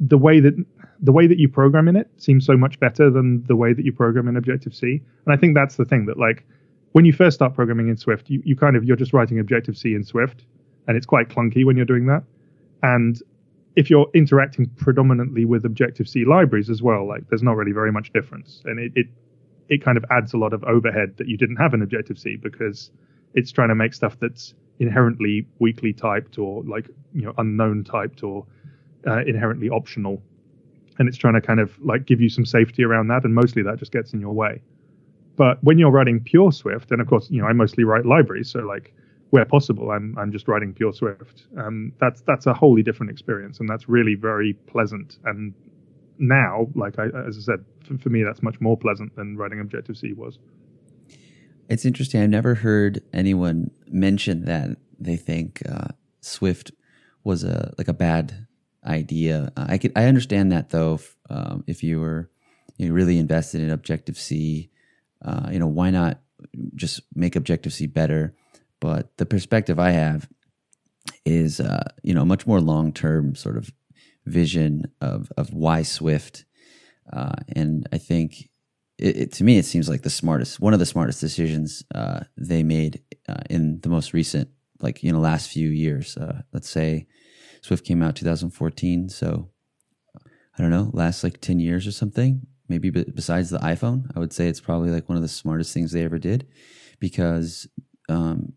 [0.00, 0.54] the way that
[1.02, 3.84] the way that you program in it seems so much better than the way that
[3.84, 5.00] you program in Objective C.
[5.24, 6.46] And I think that's the thing that like
[6.92, 9.76] when you first start programming in Swift, you, you kind of you're just writing Objective
[9.76, 10.44] C in Swift,
[10.86, 12.22] and it's quite clunky when you're doing that.
[12.82, 13.20] And
[13.76, 17.92] if you're interacting predominantly with Objective C libraries as well, like there's not really very
[17.92, 19.06] much difference, and it, it
[19.68, 22.36] it kind of adds a lot of overhead that you didn't have in Objective C
[22.36, 22.90] because
[23.34, 28.22] it's trying to make stuff that's inherently weakly typed or like you know unknown typed
[28.22, 28.44] or
[29.06, 30.20] uh, inherently optional
[31.00, 33.62] and it's trying to kind of like give you some safety around that, and mostly
[33.62, 34.60] that just gets in your way.
[35.34, 38.50] But when you're writing pure Swift, and of course, you know, I mostly write libraries,
[38.50, 38.94] so like
[39.30, 41.46] where possible, I'm I'm just writing pure Swift.
[41.56, 45.18] Um, that's that's a wholly different experience, and that's really very pleasant.
[45.24, 45.54] And
[46.18, 49.58] now, like I as I said, for, for me, that's much more pleasant than writing
[49.58, 50.38] Objective C was.
[51.70, 52.20] It's interesting.
[52.20, 55.88] I've never heard anyone mention that they think uh,
[56.20, 56.72] Swift
[57.24, 58.46] was a like a bad
[58.84, 59.52] idea.
[59.56, 60.94] I could I understand that though.
[60.94, 62.30] If, um, if you were
[62.76, 64.70] you know, really invested in Objective C,
[65.22, 66.20] uh, you know why not
[66.74, 68.34] just make Objective C better?
[68.80, 70.28] But the perspective I have
[71.24, 73.70] is uh, you know much more long term sort of
[74.26, 76.44] vision of of why Swift,
[77.12, 78.48] uh, and I think
[78.98, 82.20] it, it, to me it seems like the smartest one of the smartest decisions uh,
[82.36, 84.48] they made uh, in the most recent
[84.80, 86.16] like you know last few years.
[86.16, 87.06] Uh, let's say
[87.62, 89.50] Swift came out 2014, so
[90.16, 92.46] I don't know, last like 10 years or something.
[92.68, 95.90] Maybe besides the iPhone, I would say it's probably like one of the smartest things
[95.92, 96.46] they ever did
[97.00, 97.66] because
[98.08, 98.52] um,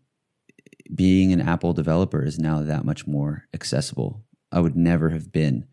[0.94, 4.24] being an Apple developer is now that much more accessible.
[4.52, 5.66] I would never have been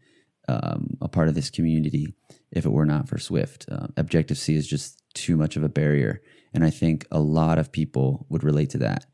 [0.48, 2.16] um, a part of this community
[2.52, 3.66] if it were not for Swift.
[3.72, 6.22] Uh, Objective C is just too much of a barrier,
[6.54, 9.06] and I think a lot of people would relate to that.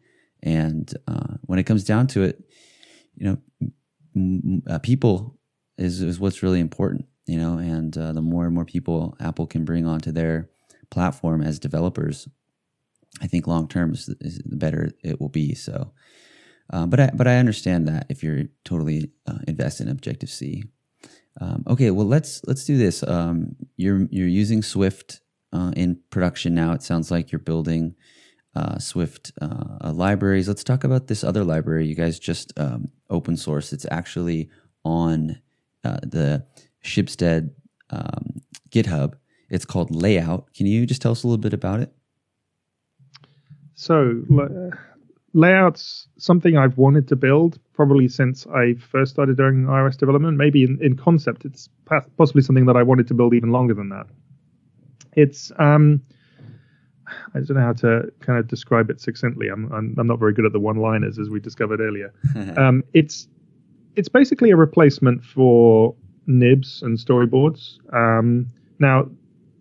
[0.41, 2.44] And uh, when it comes down to it,
[3.15, 3.72] you know,
[4.68, 5.38] uh, people
[5.77, 7.06] is is what's really important.
[7.26, 10.49] You know, and uh, the more and more people Apple can bring onto their
[10.89, 12.27] platform as developers,
[13.22, 15.53] I think long term is, is, the better it will be.
[15.53, 15.91] So,
[16.72, 20.64] uh, but I but I understand that if you're totally uh, invested in Objective C.
[21.39, 23.03] Um, okay, well let's let's do this.
[23.03, 25.22] Um, you're you're using Swift
[25.53, 26.72] uh, in production now.
[26.73, 27.95] It sounds like you're building
[28.57, 30.47] uh, Swift uh, libraries.
[30.47, 33.71] Let's talk about this other library you guys just um, open source.
[33.71, 34.49] It's actually
[34.84, 35.39] on
[35.84, 36.43] uh, the
[36.84, 37.51] Schibsted
[37.91, 39.13] um, GitHub.
[39.49, 40.53] It's called Layout.
[40.55, 41.93] Can you just tell us a little bit about it?
[43.75, 44.23] So,
[45.34, 50.35] layouts something I've wanted to build probably since I first started doing iOS development.
[50.35, 51.69] Maybe in, in concept, it's
[52.17, 54.07] possibly something that I wanted to build even longer than that.
[55.13, 56.01] It's um,
[57.34, 59.47] I don't know how to kind of describe it succinctly.
[59.47, 62.13] I'm I'm, I'm not very good at the one-liners, as we discovered earlier.
[62.57, 63.27] um, it's
[63.95, 65.95] it's basically a replacement for
[66.27, 67.79] nibs and storyboards.
[67.93, 68.47] Um,
[68.79, 69.09] now,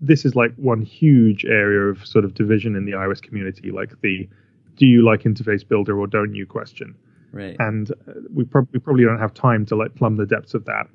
[0.00, 4.00] this is like one huge area of sort of division in the iOS community, like
[4.02, 4.28] the
[4.76, 6.94] do you like interface builder or don't you question.
[7.32, 7.56] Right.
[7.58, 10.64] And uh, we, prob- we probably don't have time to like plumb the depths of
[10.66, 10.86] that.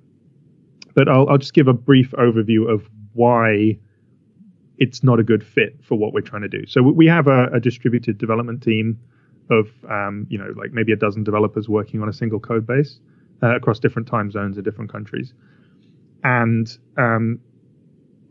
[0.94, 3.78] But I'll, I'll just give a brief overview of why
[4.82, 6.66] it's not a good fit for what we're trying to do.
[6.66, 9.00] So we have a, a distributed development team
[9.52, 13.00] of um, you know like maybe a dozen developers working on a single code base
[13.44, 15.34] uh, across different time zones in different countries,
[16.24, 17.40] and um,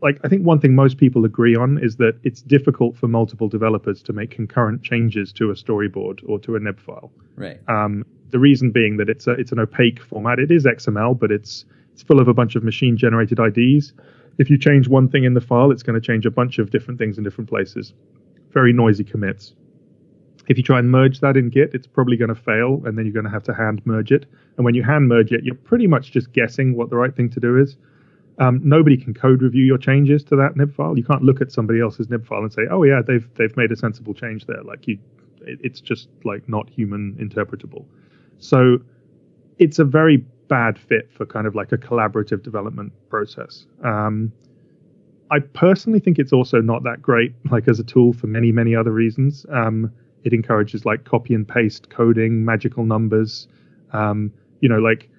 [0.01, 3.47] like I think one thing most people agree on is that it's difficult for multiple
[3.47, 7.13] developers to make concurrent changes to a storyboard or to a nib file.
[7.37, 7.61] Right.
[7.69, 10.37] Um, the reason being that it's a, it's an opaque format.
[10.39, 11.63] It is XML, but it's
[11.93, 13.93] it's full of a bunch of machine generated IDs.
[14.37, 16.71] If you change one thing in the file, it's going to change a bunch of
[16.71, 17.93] different things in different places.
[18.51, 19.53] Very noisy commits.
[20.47, 23.05] If you try and merge that in Git, it's probably going to fail, and then
[23.05, 24.25] you're going to have to hand merge it.
[24.57, 27.29] And when you hand merge it, you're pretty much just guessing what the right thing
[27.29, 27.77] to do is.
[28.39, 30.97] Um, nobody can code review your changes to that nib file.
[30.97, 33.71] You can't look at somebody else's nib file and say, "Oh yeah, they've they've made
[33.71, 34.97] a sensible change there." Like you,
[35.41, 37.85] it, it's just like not human interpretable.
[38.39, 38.79] So
[39.59, 43.65] it's a very bad fit for kind of like a collaborative development process.
[43.85, 44.33] Um,
[45.31, 48.75] I personally think it's also not that great, like as a tool for many many
[48.75, 49.45] other reasons.
[49.49, 49.89] Um,
[50.25, 53.47] it encourages like copy and paste coding, magical numbers.
[53.93, 55.09] Um, you know, like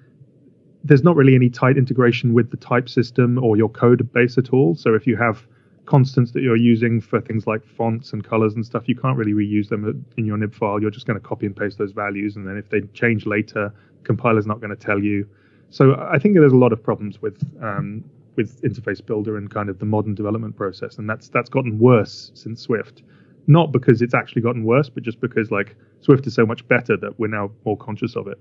[0.85, 4.51] there's not really any tight integration with the type system or your code base at
[4.53, 4.75] all.
[4.75, 5.47] So if you have
[5.87, 9.33] constants that you're using for things like fonts and colors and stuff, you can't really
[9.33, 10.81] reuse them in your nib file.
[10.81, 13.73] You're just going to copy and paste those values, and then if they change later,
[14.05, 15.27] compiler's not going to tell you.
[15.71, 18.05] So I think there's a lot of problems with um,
[18.37, 22.31] with interface builder and kind of the modern development process, and that's that's gotten worse
[22.35, 23.03] since Swift.
[23.47, 26.97] Not because it's actually gotten worse, but just because like Swift is so much better
[26.97, 28.39] that we're now more conscious of it.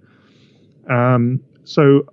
[0.89, 2.05] Um, so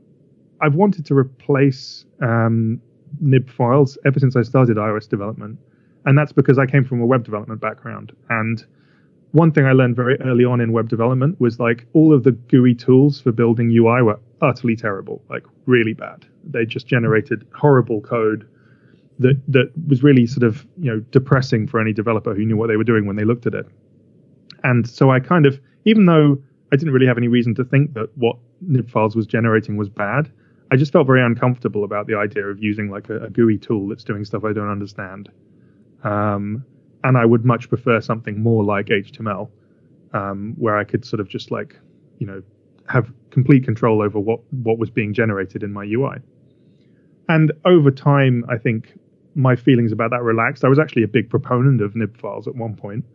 [0.60, 2.80] I've wanted to replace um,
[3.20, 5.58] nib files ever since I started iOS development,
[6.06, 8.14] and that's because I came from a web development background.
[8.30, 8.64] And
[9.32, 12.32] one thing I learned very early on in web development was like all of the
[12.32, 16.24] GUI tools for building UI were utterly terrible, like really bad.
[16.44, 18.48] They just generated horrible code
[19.18, 22.68] that that was really sort of you know depressing for any developer who knew what
[22.68, 23.66] they were doing when they looked at it.
[24.64, 26.38] And so I kind of, even though
[26.72, 29.88] I didn't really have any reason to think that what nib files was generating was
[29.88, 30.30] bad,
[30.70, 33.88] I just felt very uncomfortable about the idea of using like a, a GUI tool
[33.88, 35.30] that's doing stuff I don't understand.
[36.04, 36.64] Um,
[37.08, 39.48] and I would much prefer something more like HTML,
[40.12, 41.74] um, where I could sort of just like,
[42.18, 42.42] you know,
[42.86, 46.18] have complete control over what what was being generated in my UI.
[47.30, 48.92] And over time, I think
[49.34, 50.66] my feelings about that relaxed.
[50.66, 53.06] I was actually a big proponent of nib files at one point,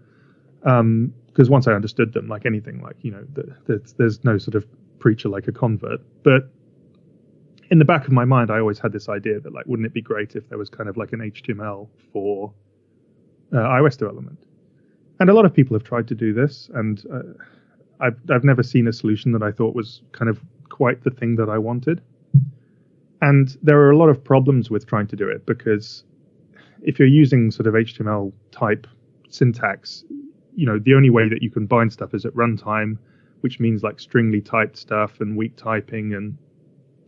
[0.62, 1.14] because um,
[1.50, 4.66] once I understood them, like anything, like you know, the, the, there's no sort of
[4.98, 6.00] preacher like a convert.
[6.24, 6.50] But
[7.70, 9.94] in the back of my mind, I always had this idea that like, wouldn't it
[9.94, 12.52] be great if there was kind of like an HTML for
[13.52, 14.40] uh, iOS development?
[15.20, 17.22] And a lot of people have tried to do this, and uh,
[18.00, 21.36] I've I've never seen a solution that I thought was kind of quite the thing
[21.36, 22.02] that I wanted.
[23.22, 26.04] And there are a lot of problems with trying to do it because
[26.82, 28.86] if you're using sort of HTML type
[29.30, 30.04] syntax,
[30.56, 32.98] you know the only way that you can bind stuff is at runtime,
[33.42, 36.38] which means like stringly typed stuff and weak typing and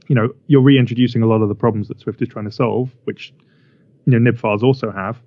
[0.07, 2.91] you know, you're reintroducing a lot of the problems that Swift is trying to solve,
[3.05, 3.33] which
[4.05, 5.19] you know nib files also have.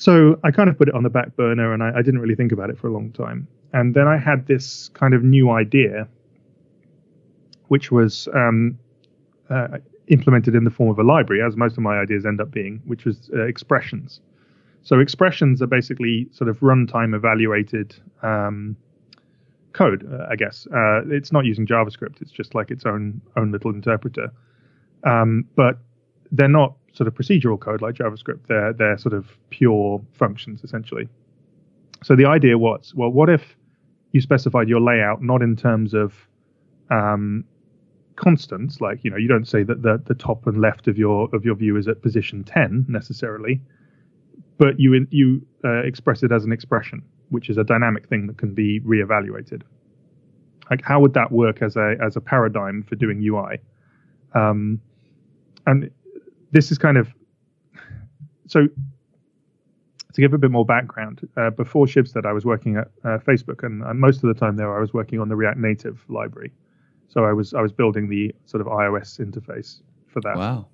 [0.00, 2.34] So I kind of put it on the back burner, and I, I didn't really
[2.34, 3.46] think about it for a long time.
[3.74, 6.08] And then I had this kind of new idea,
[7.68, 8.78] which was um,
[9.50, 9.76] uh,
[10.08, 12.80] implemented in the form of a library, as most of my ideas end up being,
[12.86, 14.22] which was uh, expressions.
[14.80, 18.78] So expressions are basically sort of runtime evaluated um,
[19.74, 20.66] code, uh, I guess.
[20.74, 24.32] Uh, it's not using JavaScript; it's just like its own own little interpreter.
[25.04, 25.76] Um, but
[26.32, 28.46] they're not sort of procedural code like JavaScript.
[28.48, 31.08] They're they're sort of pure functions essentially.
[32.02, 33.56] So the idea was, well, what if
[34.12, 36.14] you specified your layout not in terms of
[36.90, 37.44] um,
[38.16, 41.28] constants, like you know, you don't say that the the top and left of your
[41.34, 43.60] of your view is at position ten necessarily,
[44.58, 48.38] but you you uh, express it as an expression, which is a dynamic thing that
[48.38, 49.62] can be reevaluated.
[50.70, 53.58] Like, how would that work as a as a paradigm for doing UI?
[54.34, 54.80] Um,
[55.66, 55.90] and
[56.52, 57.12] this is kind of
[58.46, 58.66] so
[60.12, 63.62] to give a bit more background, uh, before Schibsted, I was working at uh, Facebook,
[63.62, 66.52] and, and, most of the time there, I was working on the React Native library.
[67.08, 70.36] So I was I was building the sort of iOS interface for that.
[70.36, 70.66] Wow.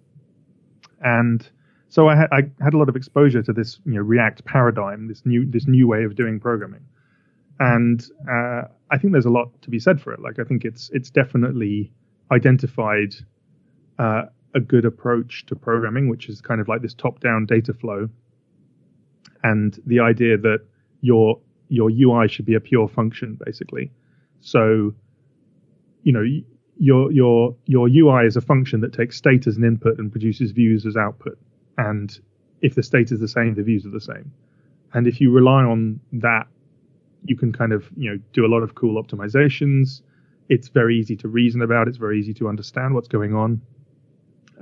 [1.01, 1.49] And
[1.89, 5.09] so I had I had a lot of exposure to this you know React paradigm,
[5.09, 6.85] this new this new way of doing programming,
[7.59, 10.21] and uh, I think there's a lot to be said for it.
[10.21, 11.91] Like I think it's it's definitely
[12.31, 13.15] identified
[13.99, 14.25] uh,
[14.55, 18.09] a good approach to programming, which is kind of like this top-down data flow,
[19.43, 20.61] and the idea that
[21.01, 23.91] your your UI should be a pure function, basically.
[24.41, 24.95] So
[26.03, 26.25] you know
[26.79, 30.53] your your your UI is a function that takes state as an input and produces
[30.53, 31.39] views as output.
[31.79, 32.19] And
[32.63, 34.33] if the state is the same, the views are the same.
[34.95, 36.47] And if you rely on that,
[37.25, 40.03] you can kind of you know do a lot of cool optimizations.
[40.49, 41.89] It's very easy to reason about.
[41.89, 43.61] It's very easy to understand what's going on.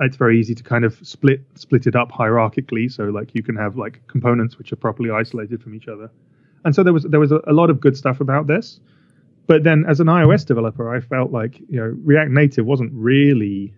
[0.01, 2.91] It's very easy to kind of split split it up hierarchically.
[2.91, 6.11] So like you can have like components which are properly isolated from each other.
[6.65, 8.81] And so there was there was a, a lot of good stuff about this
[9.47, 13.75] but then as an iOS developer, I felt like you know React Native wasn't really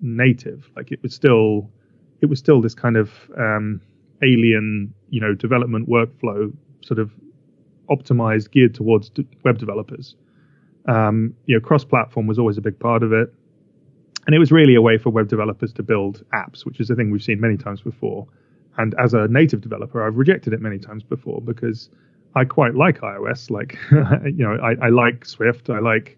[0.00, 0.70] native.
[0.76, 1.70] Like it was still
[2.20, 3.80] it was still this kind of um,
[4.22, 6.52] alien you know development workflow
[6.82, 7.12] sort of
[7.88, 9.10] optimized geared towards
[9.44, 10.16] web developers.
[10.88, 13.32] Um, you know, cross-platform was always a big part of it,
[14.30, 16.94] and it was really a way for web developers to build apps, which is a
[16.94, 18.28] thing we've seen many times before.
[18.78, 21.90] And as a native developer, I've rejected it many times before because
[22.36, 23.50] I quite like iOS.
[23.50, 25.68] Like, you know, I, I like Swift.
[25.68, 26.16] I like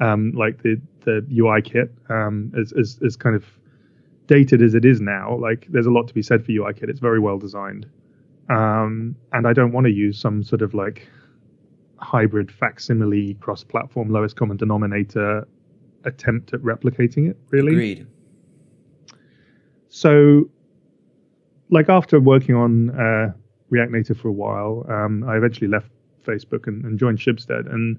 [0.00, 1.94] um, like the the UI kit.
[2.08, 3.44] Um, as, as as kind of
[4.26, 6.90] dated as it is now, like there's a lot to be said for UI kit.
[6.90, 7.86] It's very well designed,
[8.50, 11.06] um, and I don't want to use some sort of like
[11.98, 15.46] hybrid facsimile cross-platform lowest common denominator
[16.04, 17.36] attempt at replicating it.
[17.50, 17.72] Really.
[17.72, 18.06] Agreed.
[19.88, 20.50] So,
[21.70, 23.32] like after working on uh,
[23.74, 24.86] React Native for a while.
[24.88, 25.90] Um, I eventually left
[26.24, 27.98] Facebook and, and joined Schibsted, and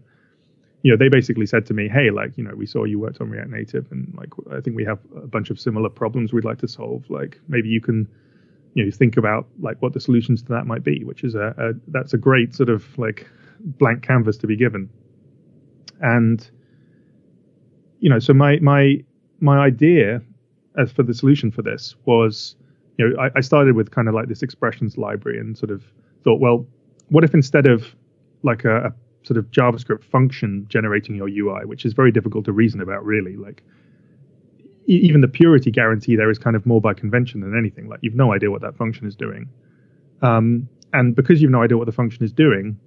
[0.84, 3.22] you know they basically said to me, "Hey, like you know, we saw you worked
[3.22, 6.45] on React Native, and like I think we have a bunch of similar problems we'd
[6.45, 7.10] like to solve.
[7.10, 8.07] Like maybe you can."
[8.73, 11.56] You know, think about like what the solutions to that might be, which is a,
[11.57, 13.26] a that's a great sort of like
[13.64, 14.90] blank canvas to be given.
[16.02, 16.45] And
[18.06, 18.98] you know, so my my
[19.40, 20.22] my idea
[20.77, 22.56] as for the solution for this was
[22.99, 25.84] you know, I, I started with kind of like this expressions library and sort of
[26.23, 26.68] thought, well,
[27.10, 27.95] what if instead of
[28.44, 32.52] like a, a sort of JavaScript function generating your UI, which is very difficult to
[32.52, 33.38] reason about, really.
[33.38, 33.64] Like
[34.86, 37.90] even the purity guarantee there is kind of more by convention than anything.
[37.90, 39.49] Like you've no idea what that function is doing,
[40.22, 42.80] um, and because you've no idea what the function is doing,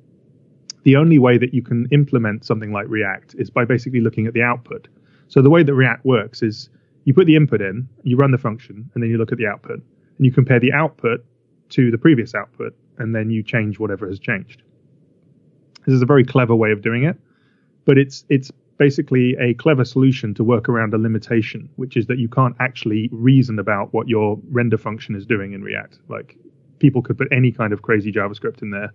[0.84, 4.32] the only way that you can implement something like React is by basically looking at
[4.32, 4.86] the output.
[5.28, 6.68] So the way that React works is
[7.04, 9.46] you put the input in, you run the function, and then you look at the
[9.46, 9.80] output
[10.16, 11.24] and you compare the output
[11.70, 14.62] to the previous output, and then you change whatever has changed.
[15.86, 17.16] This is a very clever way of doing it,
[17.84, 22.18] but it's it's basically a clever solution to work around a limitation, which is that
[22.18, 25.98] you can't actually reason about what your render function is doing in React.
[26.08, 26.36] Like
[26.78, 28.92] people could put any kind of crazy JavaScript in there.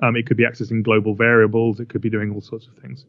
[0.00, 1.80] Um, it could be accessing global variables.
[1.80, 3.04] It could be doing all sorts of things.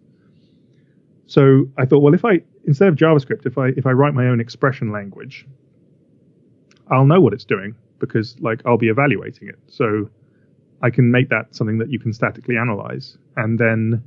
[1.30, 4.26] So I thought, well, if I instead of JavaScript, if I if I write my
[4.26, 5.46] own expression language,
[6.90, 9.60] I'll know what it's doing because like I'll be evaluating it.
[9.68, 10.10] So
[10.82, 14.04] I can make that something that you can statically analyze, and then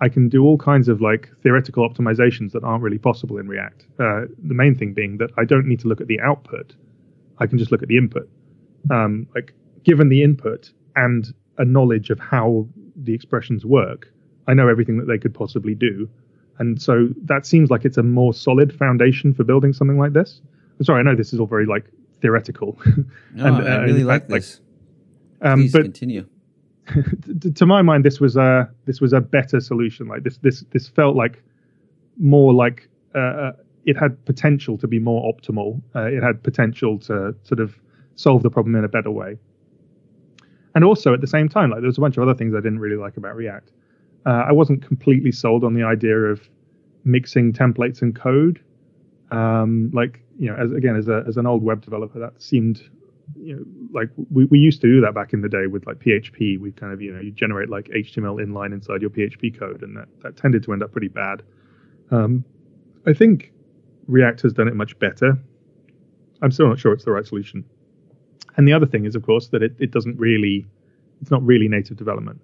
[0.00, 3.84] I can do all kinds of like theoretical optimizations that aren't really possible in React.
[3.98, 6.76] Uh, the main thing being that I don't need to look at the output;
[7.38, 8.30] I can just look at the input.
[8.88, 9.52] Um, like
[9.82, 14.12] given the input and a knowledge of how the expressions work,
[14.46, 16.08] I know everything that they could possibly do,
[16.62, 20.40] and so that seems like it's a more solid foundation for building something like this.
[20.78, 21.86] I'm sorry, I know this is all very like
[22.20, 22.78] theoretical.
[23.34, 24.60] No, and, I uh, really like this.
[25.40, 26.26] Like, um, Please but continue.
[27.54, 30.06] to my mind, this was a this was a better solution.
[30.06, 31.42] Like this this this felt like
[32.18, 33.52] more like uh,
[33.86, 35.80] it had potential to be more optimal.
[35.96, 37.74] Uh, it had potential to sort of
[38.14, 39.38] solve the problem in a better way.
[40.74, 42.58] And also at the same time, like there was a bunch of other things I
[42.58, 43.72] didn't really like about React.
[44.24, 46.48] Uh, I wasn't completely sold on the idea of
[47.04, 48.62] mixing templates and code.
[49.30, 52.82] Um, like you know, as again as a as an old web developer, that seemed
[53.36, 53.62] you know
[53.92, 56.58] like we, we used to do that back in the day with like PHP.
[56.60, 59.96] We kind of you know you generate like HTML inline inside your PHP code, and
[59.96, 61.42] that that tended to end up pretty bad.
[62.10, 62.44] Um,
[63.06, 63.52] I think
[64.06, 65.38] React has done it much better.
[66.42, 67.64] I'm still not sure it's the right solution.
[68.56, 70.66] And the other thing is, of course, that it, it doesn't really,
[71.20, 72.40] it's not really native development.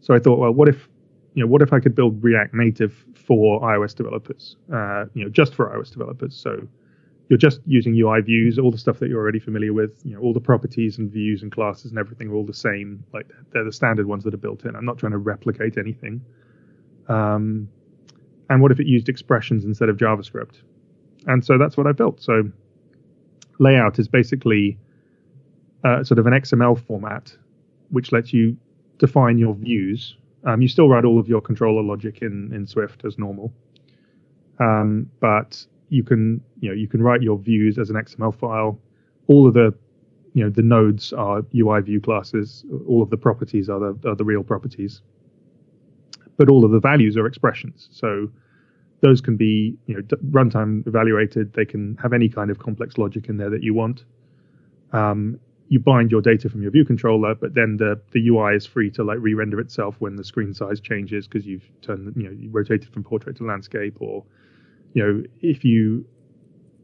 [0.00, 0.88] So I thought, well, what if,
[1.34, 5.30] you know, what if I could build React Native for iOS developers, uh, you know,
[5.30, 6.36] just for iOS developers?
[6.36, 6.66] So
[7.28, 10.20] you're just using UI views, all the stuff that you're already familiar with, you know,
[10.20, 13.04] all the properties and views and classes and everything are all the same.
[13.14, 14.76] Like they're the standard ones that are built in.
[14.76, 16.20] I'm not trying to replicate anything.
[17.08, 17.68] Um,
[18.50, 20.56] and what if it used expressions instead of JavaScript?
[21.26, 22.20] And so that's what I built.
[22.20, 22.50] So
[23.58, 24.78] layout is basically
[25.84, 27.34] uh, sort of an XML format,
[27.90, 28.56] which lets you
[28.98, 30.16] define your views.
[30.44, 33.52] Um, you still write all of your controller logic in, in Swift as normal,
[34.58, 38.78] um, but you can you know you can write your views as an XML file.
[39.28, 39.74] All of the
[40.34, 42.64] you know the nodes are UI view classes.
[42.88, 45.02] All of the properties are the are the real properties,
[46.36, 47.88] but all of the values are expressions.
[47.92, 48.28] So
[49.00, 51.52] those can be you know runtime evaluated.
[51.52, 54.04] They can have any kind of complex logic in there that you want.
[54.92, 55.38] Um,
[55.72, 58.90] you bind your data from your view controller, but then the the UI is free
[58.90, 62.50] to like re-render itself when the screen size changes because you've turned you know you
[62.50, 64.22] rotated from portrait to landscape, or
[64.92, 66.04] you know if you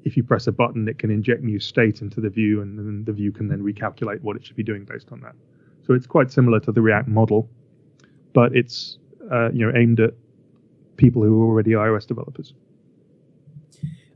[0.04, 3.04] if you press a button, it can inject new state into the view, and then
[3.04, 5.34] the view can then recalculate what it should be doing based on that.
[5.86, 7.50] So it's quite similar to the React model,
[8.32, 8.98] but it's
[9.30, 10.14] uh, you know aimed at
[10.96, 12.54] people who are already iOS developers.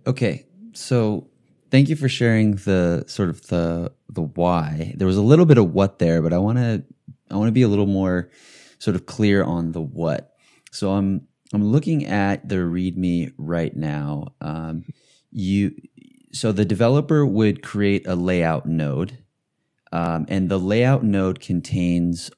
[0.07, 1.29] Okay, so
[1.71, 4.95] thank you for sharing the sort of the the why.
[4.97, 6.85] There was a little bit of what there, but I want to
[7.31, 8.31] I want to be a little more
[8.79, 10.35] sort of clear on the what.
[10.71, 14.35] So I'm I'm looking at the README right now.
[14.41, 14.85] Um,
[15.31, 15.75] you
[16.33, 19.19] so the developer would create a layout node,
[19.93, 22.31] um, and the layout node contains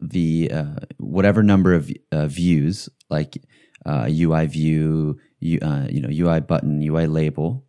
[0.00, 3.38] the uh, whatever number of uh, views, like
[3.84, 7.64] uh, UI view, you, uh, you know, UI button, UI label,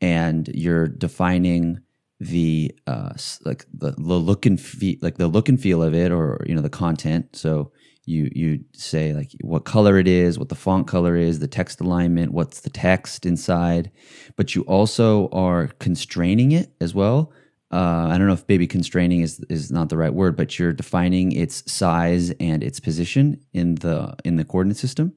[0.00, 1.80] and you're defining
[2.20, 3.12] the uh,
[3.44, 6.54] like the, the look and feel, like the look and feel of it, or you
[6.54, 7.36] know, the content.
[7.36, 7.72] So
[8.06, 11.80] you you say like what color it is, what the font color is, the text
[11.80, 13.90] alignment, what's the text inside,
[14.36, 17.32] but you also are constraining it as well.
[17.72, 20.72] Uh, I don't know if maybe constraining is is not the right word, but you're
[20.72, 25.14] defining its size and its position in the in the coordinate system.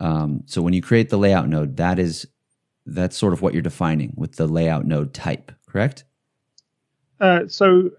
[0.00, 2.26] Um, so when you create the layout node, that is
[2.86, 6.04] that's sort of what you're defining with the layout node type, correct?
[7.22, 7.90] Uh, so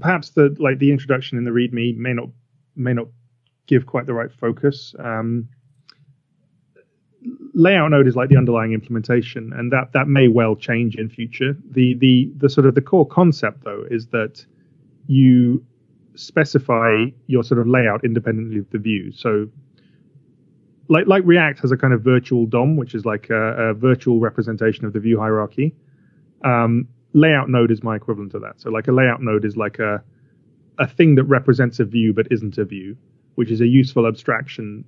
[0.00, 2.28] perhaps the like the introduction in the README may not
[2.76, 3.08] may not
[3.66, 4.94] give quite the right focus.
[4.98, 5.48] Um,
[7.54, 11.56] layout node is like the underlying implementation, and that that may well change in future.
[11.70, 14.44] The the the sort of the core concept though is that
[15.06, 15.64] you
[16.14, 19.10] specify your sort of layout independently of the view.
[19.12, 19.48] So
[20.88, 24.20] like like React has a kind of virtual DOM, which is like a, a virtual
[24.20, 25.74] representation of the view hierarchy.
[26.44, 28.60] Um, layout node is my equivalent to that.
[28.60, 30.02] So like a layout node is like a
[30.78, 32.96] a thing that represents a view but isn't a view,
[33.34, 34.84] which is a useful abstraction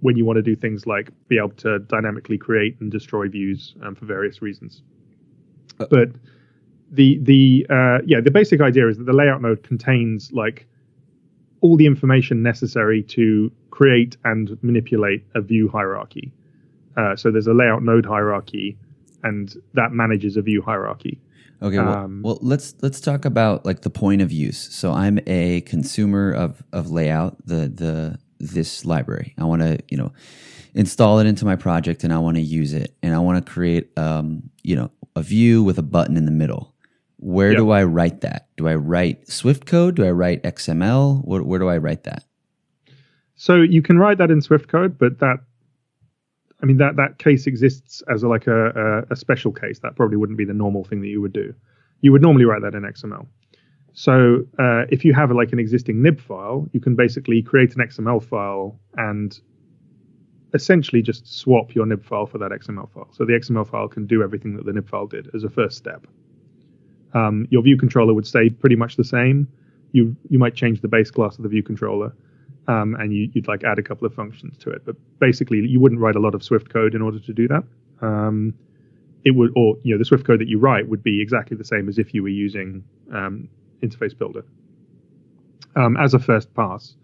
[0.00, 3.74] when you want to do things like be able to dynamically create and destroy views
[3.82, 4.82] um, for various reasons.
[5.80, 6.10] Uh, but
[6.90, 10.66] the the uh, yeah the basic idea is that the layout node contains like
[11.60, 16.32] all the information necessary to create and manipulate a view hierarchy.
[16.96, 18.78] Uh, so there's a layout node hierarchy,
[19.24, 21.20] and that manages a view hierarchy.
[21.62, 24.74] Okay, well, um, well, let's let's talk about like the point of use.
[24.74, 29.34] So I'm a consumer of of layout, the the this library.
[29.38, 30.12] I want to you know
[30.74, 33.50] install it into my project, and I want to use it, and I want to
[33.50, 36.74] create um you know a view with a button in the middle.
[37.18, 37.58] Where yep.
[37.58, 38.48] do I write that?
[38.58, 39.96] Do I write Swift code?
[39.96, 41.24] Do I write XML?
[41.24, 42.24] Where, where do I write that?
[43.36, 45.38] So you can write that in Swift code, but that
[46.62, 48.68] I mean that that case exists as a, like a,
[49.10, 49.78] a, a special case.
[49.80, 51.54] That probably wouldn't be the normal thing that you would do.
[52.00, 53.26] You would normally write that in XML.
[53.92, 57.86] So uh, if you have like an existing nib file, you can basically create an
[57.86, 59.38] XML file and
[60.52, 63.08] essentially just swap your nib file for that XML file.
[63.12, 65.76] So the XML file can do everything that the nib file did as a first
[65.78, 66.06] step.
[67.14, 69.48] Um, your view controller would stay pretty much the same.
[69.92, 72.14] You you might change the base class of the view controller,
[72.68, 74.84] um, and you, would like add a couple of functions to it.
[74.84, 77.64] But basically, you wouldn't write a lot of Swift code in order to do that.
[78.00, 78.54] um,
[79.24, 81.64] it would, or you know, the Swift code that you write would be exactly the
[81.64, 83.48] same as if you were using um,
[83.82, 84.44] Interface Builder
[85.74, 86.94] um, as a first pass.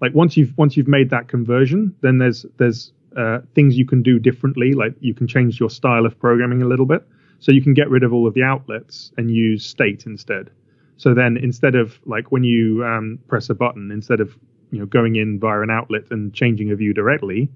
[0.00, 4.02] Like once you've once you've made that conversion, then there's there's uh, things you can
[4.02, 4.72] do differently.
[4.72, 7.06] Like you can change your style of programming a little bit,
[7.40, 10.50] so you can get rid of all of the outlets and use state instead.
[10.96, 14.34] So then instead of like when you um, press a button, instead of
[14.70, 17.50] you know going in via an outlet and changing a view directly,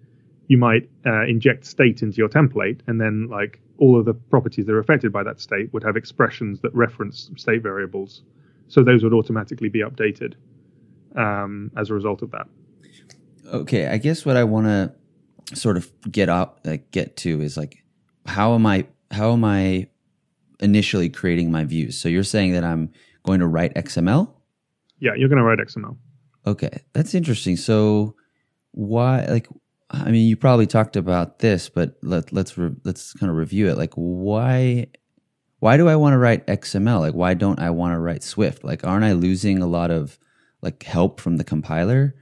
[0.48, 4.66] you might uh, inject state into your template, and then like all of the properties
[4.66, 8.22] that are affected by that state would have expressions that reference state variables.
[8.68, 10.34] So those would automatically be updated
[11.16, 12.46] um, as a result of that.
[13.46, 17.56] Okay, I guess what I want to sort of get up, like get to, is
[17.56, 17.84] like
[18.26, 19.88] how am I how am I
[20.60, 21.98] initially creating my views?
[21.98, 22.90] So you're saying that I'm
[23.24, 24.30] going to write XML?
[25.00, 25.96] Yeah, you're going to write XML.
[26.46, 27.56] Okay, that's interesting.
[27.56, 28.16] So
[28.72, 29.48] why like
[29.90, 33.68] I mean, you probably talked about this, but let, let's re, let's kind of review
[33.68, 33.78] it.
[33.78, 34.86] Like, why
[35.60, 37.00] why do I want to write XML?
[37.00, 38.64] Like, why don't I want to write Swift?
[38.64, 40.18] Like, aren't I losing a lot of
[40.62, 42.14] like help from the compiler?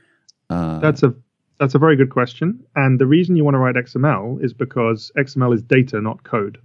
[0.51, 1.15] Uh, that's a
[1.59, 2.65] that's a very good question.
[2.77, 6.59] And the reason you want to write XML is because XML is data, not code.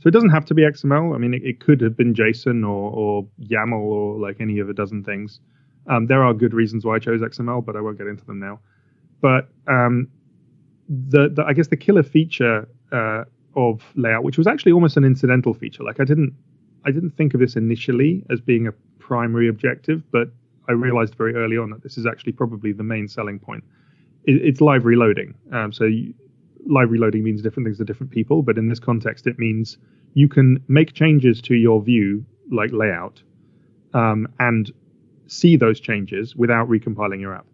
[0.00, 1.14] So it doesn't have to be XML.
[1.14, 4.68] I mean, it, it could have been JSON or, or YAML or like any of
[4.68, 5.40] a dozen things.
[5.88, 8.38] Um, there are good reasons why I chose XML, but I won't get into them
[8.38, 8.60] now.
[9.20, 10.08] But um,
[10.88, 15.04] the, the I guess the killer feature uh, of layout, which was actually almost an
[15.04, 15.82] incidental feature.
[15.82, 16.34] Like I didn't
[16.84, 20.28] I didn't think of this initially as being a primary objective, but
[20.68, 23.64] I realized very early on that this is actually probably the main selling point.
[24.24, 25.34] It, it's live reloading.
[25.52, 26.14] Um, so you,
[26.66, 29.78] live reloading means different things to different people, but in this context, it means
[30.14, 33.22] you can make changes to your view, like layout,
[33.94, 34.72] um, and
[35.26, 37.46] see those changes without recompiling your app.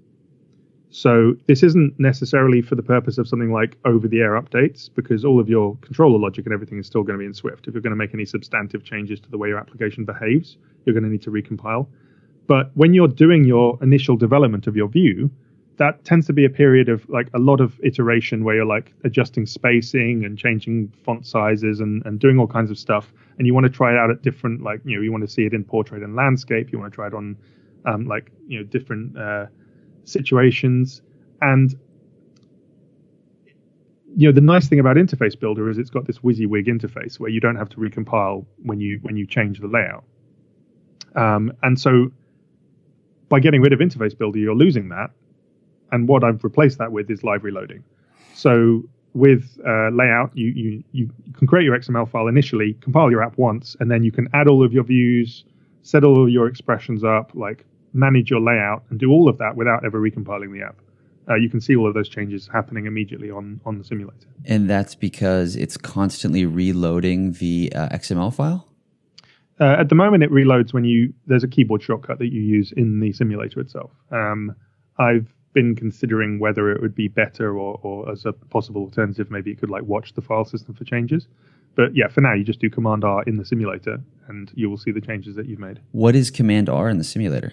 [0.91, 5.49] So this isn't necessarily for the purpose of something like over-the-air updates, because all of
[5.49, 7.67] your controller logic and everything is still going to be in Swift.
[7.67, 10.93] If you're going to make any substantive changes to the way your application behaves, you're
[10.93, 11.87] going to need to recompile.
[12.47, 15.31] But when you're doing your initial development of your view,
[15.79, 18.93] that tends to be a period of like a lot of iteration where you're like
[19.05, 23.15] adjusting spacing and changing font sizes and, and doing all kinds of stuff.
[23.39, 25.29] And you want to try it out at different, like, you know, you want to
[25.29, 26.71] see it in portrait and landscape.
[26.71, 27.39] You want to try it on,
[27.87, 29.47] um, like, you know, different, uh,
[30.05, 31.03] situations.
[31.41, 31.75] And
[34.17, 37.31] you know the nice thing about Interface Builder is it's got this WYSIWYG interface where
[37.31, 40.05] you don't have to recompile when you when you change the layout.
[41.15, 42.11] Um, and so
[43.29, 45.11] by getting rid of Interface Builder, you're losing that.
[45.91, 47.85] And what I've replaced that with is live reloading.
[48.35, 48.83] So
[49.15, 53.37] with uh, layout, you, you you can create your XML file initially, compile your app
[53.39, 55.45] once, and then you can add all of your views,
[55.83, 59.57] set all of your expressions up, like manage your layout and do all of that
[59.57, 60.77] without ever recompiling the app.
[61.29, 64.27] Uh, you can see all of those changes happening immediately on, on the simulator.
[64.45, 68.69] And that's because it's constantly reloading the uh, XML file?
[69.61, 72.73] Uh, at the moment, it reloads when you there's a keyboard shortcut that you use
[72.73, 73.93] in the simulator itself.
[74.11, 74.57] Um,
[74.99, 79.51] I've been considering whether it would be better or, or as a possible alternative, maybe
[79.51, 81.29] it could like watch the file system for changes.
[81.75, 83.99] But yeah, for now, you just do Command R in the simulator,
[84.29, 85.81] and you will see the changes that you've made.
[85.93, 87.53] What is Command R in the simulator?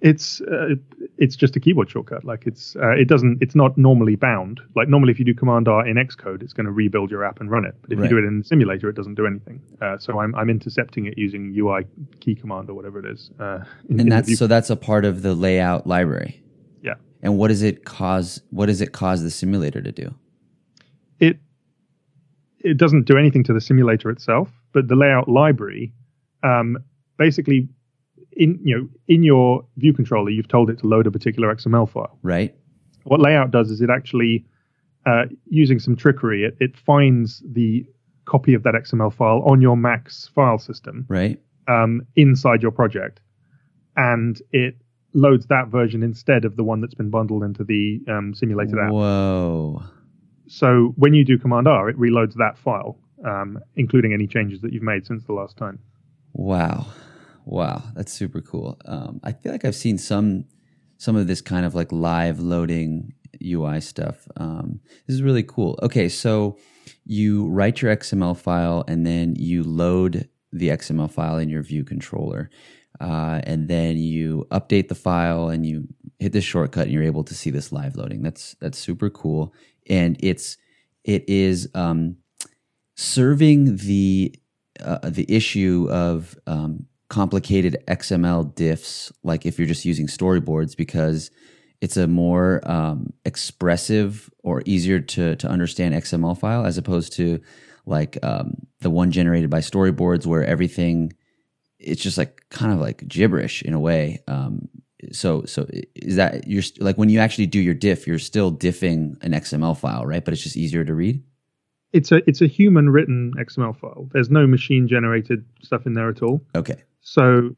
[0.00, 0.74] It's uh,
[1.18, 2.24] it's just a keyboard shortcut.
[2.24, 4.60] Like it's uh, it doesn't it's not normally bound.
[4.74, 7.40] Like normally, if you do Command R in Xcode, it's going to rebuild your app
[7.40, 7.74] and run it.
[7.82, 8.04] But if right.
[8.04, 9.62] you do it in the simulator, it doesn't do anything.
[9.80, 11.86] Uh, so I'm I'm intercepting it using UI
[12.20, 13.30] key command or whatever it is.
[13.38, 16.42] Uh, in, and that's so that's a part of the layout library.
[16.82, 16.94] Yeah.
[17.22, 18.42] And what does it cause?
[18.50, 20.14] What does it cause the simulator to do?
[21.18, 21.38] It
[22.60, 25.92] it doesn't do anything to the simulator itself, but the layout library
[26.42, 26.78] um,
[27.16, 27.68] basically
[28.36, 31.88] in you know in your view controller, you've told it to load a particular XML
[31.88, 32.18] file.
[32.22, 32.54] Right.
[33.04, 34.44] What layout does is it actually,
[35.06, 37.86] uh, using some trickery, it, it finds the
[38.24, 41.06] copy of that XML file on your Mac's file system.
[41.08, 41.40] Right.
[41.68, 43.20] Um, inside your project,
[43.96, 44.76] and it
[45.14, 48.92] loads that version instead of the one that's been bundled into the um, simulated app.
[48.92, 49.82] Whoa.
[50.46, 54.72] So when you do Command R, it reloads that file, um, including any changes that
[54.72, 55.80] you've made since the last time.
[56.34, 56.86] Wow.
[57.46, 58.76] Wow, that's super cool.
[58.84, 60.46] Um, I feel like I've seen some
[60.98, 64.26] some of this kind of like live loading UI stuff.
[64.36, 65.78] Um, this is really cool.
[65.82, 66.58] Okay, so
[67.04, 71.84] you write your XML file and then you load the XML file in your view
[71.84, 72.50] controller.
[73.00, 75.86] Uh, and then you update the file and you
[76.18, 78.22] hit this shortcut and you're able to see this live loading.
[78.22, 79.54] That's that's super cool.
[79.88, 80.56] And it's
[81.04, 82.16] it is um,
[82.96, 84.34] serving the
[84.80, 91.30] uh, the issue of um, complicated XML diffs, like if you're just using storyboards, because
[91.80, 97.40] it's a more um, expressive or easier to to understand XML file as opposed to
[97.84, 101.12] like um, the one generated by storyboards where everything
[101.78, 104.22] it's just like kind of like gibberish in a way.
[104.26, 104.68] Um,
[105.12, 109.22] so so is that you're like when you actually do your diff, you're still diffing
[109.22, 110.24] an XML file, right?
[110.24, 111.22] But it's just easier to read.
[111.92, 114.08] It's a it's a human written XML file.
[114.12, 116.42] There's no machine generated stuff in there at all.
[116.54, 116.82] Okay.
[117.08, 117.50] So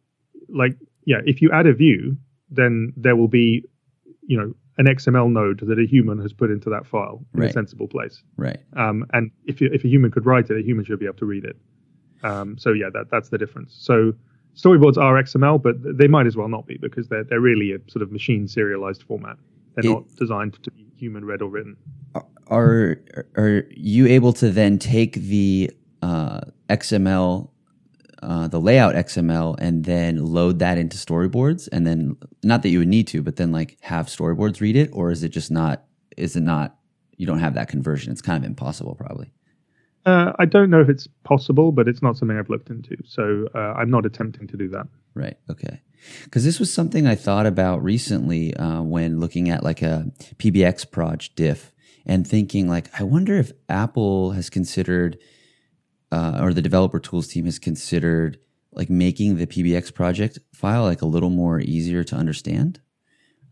[0.51, 0.75] like
[1.07, 2.17] yeah, if you add a view,
[2.51, 3.65] then there will be
[4.27, 7.51] you know an XML node that a human has put into that file in Right.
[7.51, 8.23] a sensible place.
[8.37, 8.59] Right.
[8.77, 11.17] Um, and if you, if a human could write it, a human should be able
[11.17, 11.57] to read it.
[12.23, 13.75] Um, so yeah, that that's the difference.
[13.81, 14.13] So
[14.55, 17.79] storyboards are XML, but they might as well not be because they're they're really a
[17.91, 19.37] sort of machine serialized format.
[19.75, 21.77] They're It- not designed to be human read or written.
[22.49, 23.01] Are
[23.37, 25.71] are you able to then take the
[26.03, 27.51] uh, XML,
[28.23, 32.79] uh, the layout XML, and then load that into storyboards, and then not that you
[32.81, 35.85] would need to, but then like have storyboards read it, or is it just not?
[36.17, 36.77] Is it not?
[37.17, 38.13] You don't have that conversion.
[38.13, 39.33] It's kind of impossible, probably.
[40.07, 42.97] Uh, I don't know if it's possible, but it's not something I've looked into.
[43.05, 44.87] So uh, I'm not attempting to do that.
[45.15, 45.37] Right.
[45.51, 45.83] Okay.
[46.25, 50.91] Because this was something I thought about recently uh, when looking at like a PBX
[50.91, 51.73] proj diff
[52.07, 55.19] and thinking like, I wonder if Apple has considered,
[56.13, 58.39] uh, or the developer tools team has considered
[58.73, 62.81] like making the PBX project file like a little more easier to understand.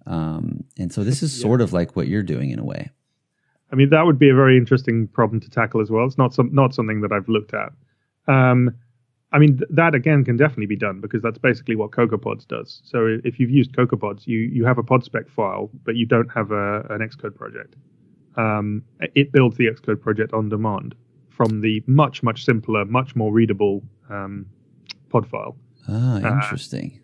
[0.06, 1.42] Um, and so this is Yeah.
[1.42, 2.90] sort of like what you're doing in a way.
[3.72, 6.06] I mean, that would be a very interesting problem to tackle as well.
[6.06, 7.72] It's not some not something that I've looked at.
[8.28, 8.70] Um,
[9.32, 12.80] I mean, th- that again can definitely be done because that's basically what CocoaPods does.
[12.84, 16.28] So if you've used CocoaPods, you you have a pod spec file, but you don't
[16.32, 17.74] have a, an Xcode project.
[18.36, 18.82] Um,
[19.14, 20.94] it builds the Xcode project on demand
[21.36, 24.46] from the much much simpler, much more readable um,
[25.10, 25.56] pod file.
[25.88, 27.00] Ah, Uh, interesting.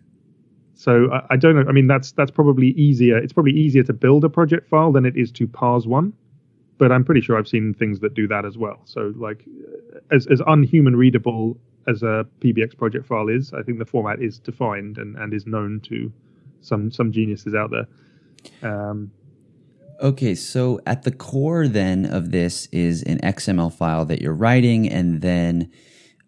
[0.73, 1.65] So I, I don't know.
[1.69, 3.17] I mean, that's that's probably easier.
[3.17, 6.13] It's probably easier to build a project file than it is to parse one.
[6.79, 8.81] But I'm pretty sure I've seen things that do that as well.
[8.85, 9.45] So like,
[9.95, 11.55] uh, as as unhuman readable
[11.87, 15.45] as a PBX project file is, I think the format is defined and, and is
[15.45, 16.11] known to
[16.61, 17.87] some some geniuses out there.
[18.69, 19.11] Um,
[20.01, 24.89] Okay, so at the core then of this is an XML file that you're writing,
[24.89, 25.71] and then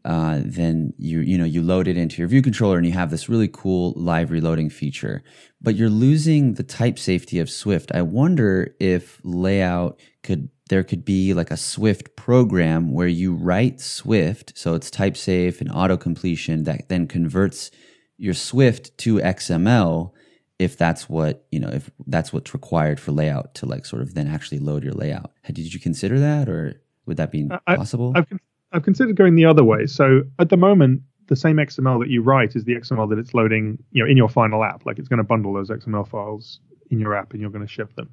[0.03, 3.09] uh, then you you know you load it into your view controller, and you have
[3.09, 5.23] this really cool live reloading feature.
[5.61, 7.91] But you're losing the type safety of Swift.
[7.93, 13.81] I wonder if layout could there could be like a Swift program where you write
[13.81, 17.71] Swift, so it's type safe and auto completion that then converts
[18.17, 20.11] your Swift to XML
[20.57, 24.13] if that's what you know if that's what's required for layout to like sort of
[24.13, 28.13] then actually load your layout did you consider that or would that be I- possible
[28.15, 28.27] I've
[28.75, 29.85] I've considered going the other way.
[29.85, 33.33] So at the moment, the same XML that you write is the XML that it's
[33.33, 34.85] loading, you know, in your final app.
[34.85, 36.59] Like it's going to bundle those XML files
[36.91, 38.09] in your app, and you're going to ship them.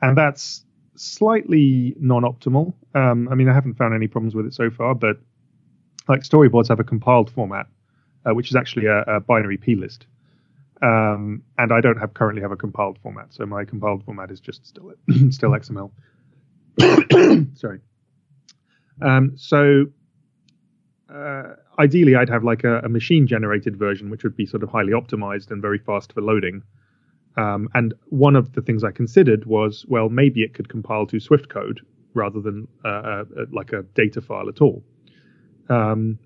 [0.00, 0.64] And that's
[0.94, 2.72] slightly non-optimal.
[2.94, 5.18] Um, I mean, I haven't found any problems with it so far, but
[6.08, 7.66] like storyboards have a compiled format,
[8.24, 10.06] uh, which is actually a, a binary plist.
[10.82, 14.40] Um, and I don't have currently have a compiled format, so my compiled format is
[14.40, 14.92] just still
[15.30, 15.90] still XML.
[17.56, 17.80] Sorry.
[19.00, 19.86] Um, so
[21.12, 24.70] uh, ideally, I'd have like a, a machine generated version, which would be sort of
[24.70, 26.62] highly optimized and very fast for loading.
[27.36, 31.20] Um, and one of the things I considered was, well, maybe it could compile to
[31.20, 31.80] Swift code
[32.14, 34.82] rather than uh, uh, like a data file at all.
[35.68, 36.18] Um,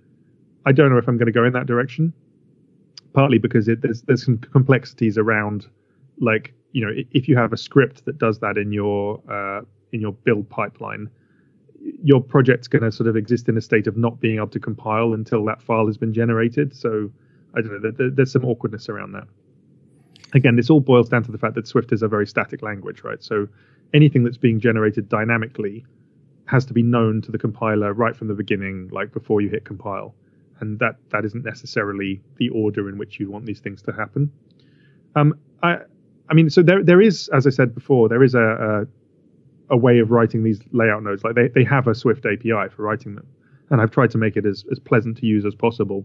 [0.64, 2.12] I don't know if I'm going to go in that direction.
[3.12, 5.66] Partly because it, there's there's some complexities around,
[6.20, 9.62] like you know, if you have a script that does that in your uh,
[9.92, 11.10] in your build pipeline,
[12.02, 14.60] your project's going to sort of exist in a state of not being able to
[14.60, 16.74] compile until that file has been generated.
[16.74, 17.10] So
[17.54, 17.80] I don't know.
[17.80, 19.26] There, there- there's some awkwardness around that.
[20.32, 23.02] Again, this all boils down to the fact that Swift is a very static language,
[23.02, 23.20] right?
[23.22, 23.48] So
[23.92, 25.84] anything that's being generated dynamically
[26.44, 29.64] has to be known to the compiler right from the beginning, like before you hit
[29.64, 30.14] compile,
[30.60, 34.30] and that that isn't necessarily the order in which you want these things to happen.
[35.16, 35.78] Um, I,
[36.28, 38.86] I mean, so there there is, as I said before, there is a, a
[39.70, 41.24] a way of writing these layout nodes.
[41.24, 43.26] Like they, they have a Swift API for writing them,
[43.70, 46.04] and I've tried to make it as, as pleasant to use as possible.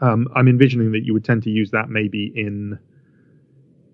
[0.00, 2.78] Um, I'm envisioning that you would tend to use that maybe in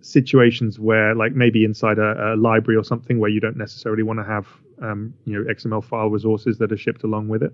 [0.03, 4.19] situations where, like maybe inside a, a library or something, where you don't necessarily want
[4.21, 4.47] to have
[4.83, 7.53] um, you know XML file resources that are shipped along with it.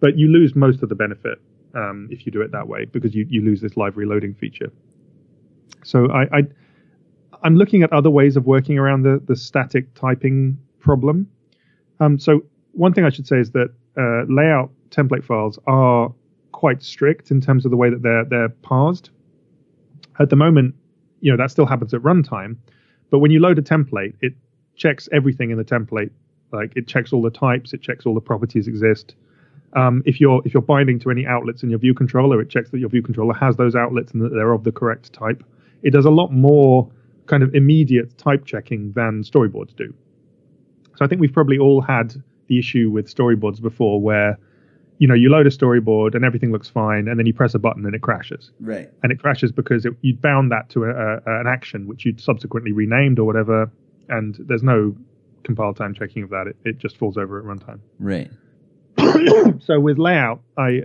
[0.00, 1.38] But you lose most of the benefit
[1.74, 4.70] um, if you do it that way because you, you lose this live reloading feature.
[5.82, 6.42] So I, I
[7.42, 11.28] I'm looking at other ways of working around the, the static typing problem.
[12.00, 12.42] Um, so
[12.72, 16.12] one thing I should say is that uh, layout template files are
[16.52, 19.10] quite strict in terms of the way that they're they're parsed.
[20.18, 20.74] At the moment,
[21.20, 22.56] you know that still happens at runtime,
[23.10, 24.34] But when you load a template, it
[24.76, 26.10] checks everything in the template.
[26.52, 29.14] Like it checks all the types, it checks all the properties exist.
[29.74, 32.70] Um, if you're if you're binding to any outlets in your view controller, it checks
[32.70, 35.42] that your view controller has those outlets and that they're of the correct type.
[35.82, 36.90] It does a lot more
[37.26, 39.92] kind of immediate type checking than storyboards do.
[40.96, 42.14] So I think we've probably all had
[42.46, 44.38] the issue with storyboards before where
[44.98, 47.58] you know you load a storyboard and everything looks fine and then you press a
[47.58, 48.88] button and it crashes Right.
[49.02, 52.20] and it crashes because it, you'd bound that to a, a, an action which you'd
[52.20, 53.70] subsequently renamed or whatever
[54.08, 54.94] and there's no
[55.42, 58.30] compile time checking of that it, it just falls over at runtime Right.
[59.60, 60.82] so with layout i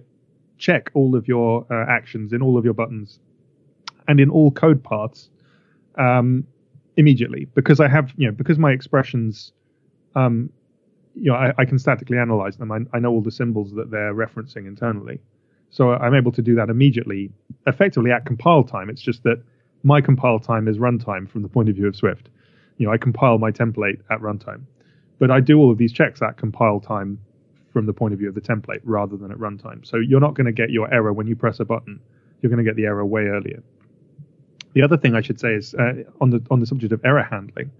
[0.57, 3.19] check all of your uh, actions in all of your buttons
[4.07, 5.29] and in all code paths
[5.97, 6.45] um,
[6.97, 9.51] immediately because i have you know because my expressions
[10.15, 10.49] um,
[11.15, 12.71] you know I, I can statically analyze them.
[12.71, 15.19] I, I know all the symbols that they're referencing internally.
[15.71, 17.31] So i'm able to do that immediately
[17.67, 18.89] effectively at compile time.
[18.89, 19.41] It's just that
[19.83, 22.29] my compile time is runtime from the point of view of swift.
[22.77, 24.61] You know i compile my template at runtime.
[25.19, 27.19] But i do all of these checks at compile time
[27.79, 29.87] from the point of view of the template rather than at runtime.
[29.87, 32.01] So you're not going to get your error when you press a button.
[32.41, 33.63] You're going to get the error way earlier.
[34.73, 37.23] The other thing I should say is uh, on the on the subject of error
[37.23, 37.71] handling.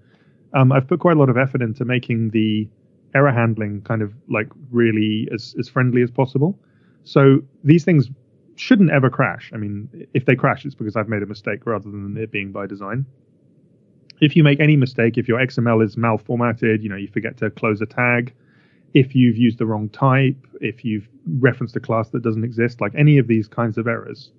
[0.53, 2.69] Um, I've put quite a lot of effort into making the
[3.13, 6.57] error handling kind of like really as as friendly as possible.
[7.03, 8.09] So these things
[8.55, 9.51] shouldn't ever crash.
[9.53, 12.53] I mean, if they crash, it's because I've made a mistake rather than it being
[12.53, 13.05] by design.
[14.21, 17.49] If you make any mistake, if your XML is malformatted, you know, you forget to
[17.49, 18.33] close a tag,
[18.93, 21.07] if you've used the wrong type, if you've
[21.39, 24.31] referenced a class that doesn't exist, like any of these kinds of errors,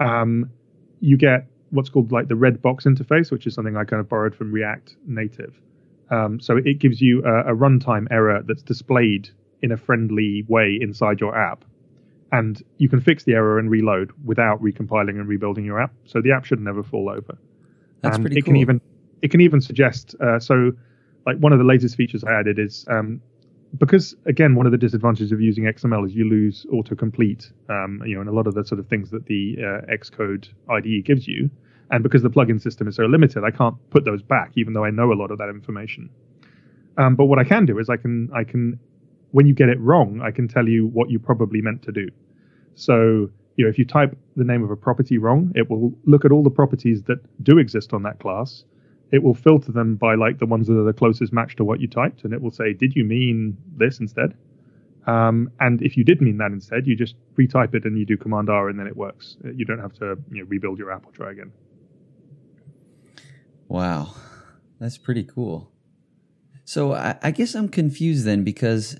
[0.00, 0.50] um,
[1.00, 4.08] you get what's called like the red box interface, which is something I kind of
[4.08, 5.60] borrowed from React Native.
[6.10, 9.28] Um, so it gives you a, a runtime error that's displayed
[9.62, 11.64] in a friendly way inside your app,
[12.32, 15.92] and you can fix the error and reload without recompiling and rebuilding your app.
[16.04, 17.38] So the app should never fall over.
[18.02, 18.52] That's and pretty it cool.
[18.52, 18.80] can even
[19.22, 20.72] it can even suggest uh, so
[21.24, 23.20] like one of the latest features I added is um,
[23.78, 28.14] because again one of the disadvantages of using XML is you lose autocomplete um, you
[28.14, 31.26] know and a lot of the sort of things that the uh, Xcode IDE gives
[31.26, 31.50] you.
[31.90, 34.84] And because the plugin system is so limited I can't put those back even though
[34.84, 36.10] I know a lot of that information.
[36.98, 38.78] Um, but what I can do is I can I can
[39.32, 42.08] when you get it wrong I can tell you what you probably meant to do.
[42.74, 46.24] So you know if you type the name of a property wrong it will look
[46.24, 48.64] at all the properties that do exist on that class
[49.12, 51.80] it will filter them by like the ones that are the closest match to what
[51.80, 54.34] you typed, and it will say, "Did you mean this instead?"
[55.06, 58.16] Um, and if you did mean that instead, you just retype it and you do
[58.16, 59.36] Command R, and then it works.
[59.54, 61.52] You don't have to you know, rebuild your app or try again.
[63.68, 64.14] Wow,
[64.80, 65.70] that's pretty cool.
[66.64, 68.98] So I, I guess I'm confused then because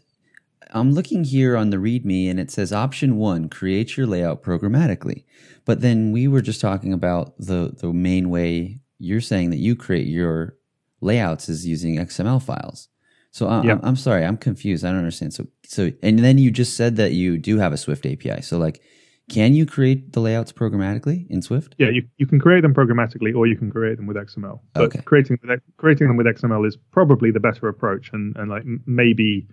[0.70, 5.24] I'm looking here on the README and it says option one, create your layout programmatically.
[5.64, 9.76] But then we were just talking about the the main way you're saying that you
[9.76, 10.56] create your
[11.00, 12.88] layouts is using XML files.
[13.30, 13.60] So I.
[13.60, 14.84] I'm, I'm sorry, I'm confused.
[14.84, 15.34] I don't understand.
[15.34, 18.40] So so and then you just said that you do have a Swift API.
[18.40, 18.80] So like,
[19.28, 21.74] can you create the layouts programmatically in Swift?
[21.78, 24.60] Yeah, you, you can create them programmatically, or you can create them with XML.
[24.72, 25.00] But Okay.
[25.04, 25.38] creating
[25.76, 29.46] creating them with XML is probably the better approach, and and like maybe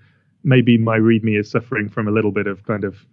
[0.44, 3.06] maybe my README is suffering from a little bit of kind of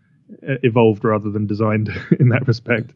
[0.48, 1.88] uh, evolved rather than designed
[2.20, 2.92] in that respect.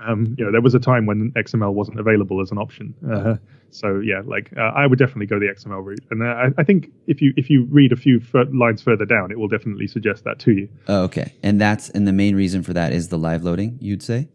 [0.00, 2.94] Um, you know, there was a time when XML wasn't available as an option.
[3.10, 3.36] Uh,
[3.70, 6.64] so yeah, like uh, I would definitely go the XML route, and uh, I, I
[6.64, 9.86] think if you if you read a few fur- lines further down, it will definitely
[9.86, 10.68] suggest that to you.
[10.88, 11.32] Oh, okay.
[11.42, 14.28] And that's and the main reason for that is the live loading, you'd say?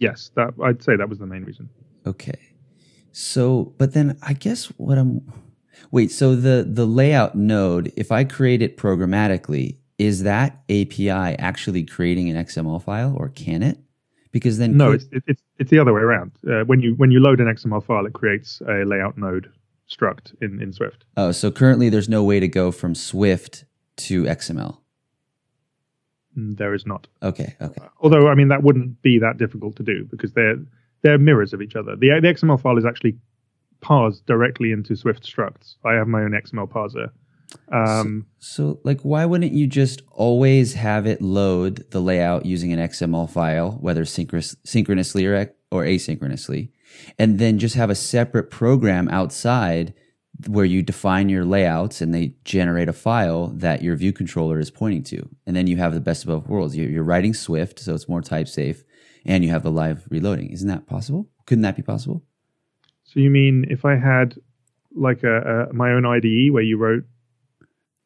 [0.00, 1.68] Yes, that I'd say that was the main reason.
[2.06, 2.38] Okay.
[3.12, 5.22] So, but then I guess what I'm
[5.90, 11.84] Wait, so the the layout node, if I create it programmatically, is that API actually
[11.84, 13.78] creating an XML file or can it?
[14.34, 16.32] Because then No, it's it's it's the other way around.
[16.44, 19.48] Uh, when you when you load an XML file, it creates a layout node
[19.88, 21.04] struct in in Swift.
[21.16, 23.64] Oh, so currently there's no way to go from Swift
[23.98, 24.78] to XML.
[26.36, 27.06] Mm, There is not.
[27.22, 27.80] Okay, okay.
[28.00, 30.56] Although I mean that wouldn't be that difficult to do because they're
[31.02, 31.94] they're mirrors of each other.
[31.94, 33.16] The the XML file is actually
[33.82, 35.76] parsed directly into Swift structs.
[35.84, 37.10] I have my own XML parser.
[37.72, 42.78] Um, So, like, why wouldn't you just always have it load the layout using an
[42.78, 46.70] XML file, whether synchronous, synchronously or, or asynchronously,
[47.18, 49.94] and then just have a separate program outside
[50.48, 54.70] where you define your layouts and they generate a file that your view controller is
[54.70, 56.76] pointing to, and then you have the best of both worlds.
[56.76, 58.84] You're, you're writing Swift, so it's more type safe,
[59.24, 60.50] and you have the live reloading.
[60.50, 61.28] Isn't that possible?
[61.46, 62.22] Couldn't that be possible?
[63.04, 64.34] so you mean if I had
[64.96, 67.04] like a, a my own IDE where you wrote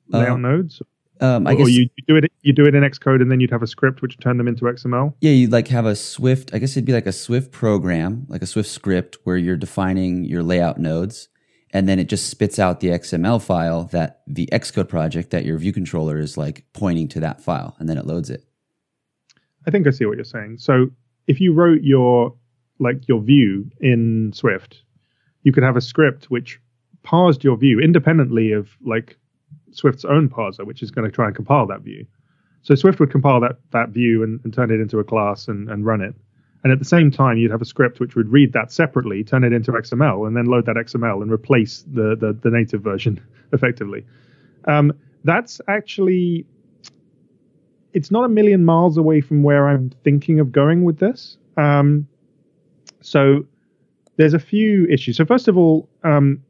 [0.09, 0.83] layout Uh, nodes?
[1.21, 3.41] Um, I or guess you, you do it you do it in Xcode and then
[3.41, 5.15] you'd have a script which turn them into XML.
[5.21, 6.55] Yeah, you'd like have a Swift.
[6.55, 10.25] I guess it'd be like a Swift program, like a Swift script, where you're defining
[10.25, 11.29] your layout nodes,
[11.73, 15.59] and then it just spits out the XML file that the Xcode project that your
[15.59, 18.45] view controller is like pointing to that file, and then it loads it.
[19.67, 20.59] I think I see what you're saying.
[20.59, 20.87] So
[21.27, 22.35] if you wrote your
[22.79, 24.83] like your view in Swift,
[25.43, 26.61] you could have a script which
[27.03, 29.19] parsed your view independently of like
[29.73, 32.07] Swift's own parser, which is going to try and compile that view.
[32.63, 35.71] So Swift would compile that that view and, and turn it into a class and,
[35.71, 36.15] and run it.
[36.65, 39.45] And at the same time, you'd have a script which would read that separately, turn
[39.45, 43.21] it into XML, and then load that XML and replace the the, the native version
[43.53, 44.05] effectively.
[44.67, 44.93] Um,
[45.25, 46.47] that's actually
[47.93, 51.39] it's not a million miles away from where I'm thinking of going with this.
[51.57, 52.07] Um,
[53.01, 53.47] so
[54.17, 55.17] there's a few issues.
[55.17, 56.43] So first of all, um,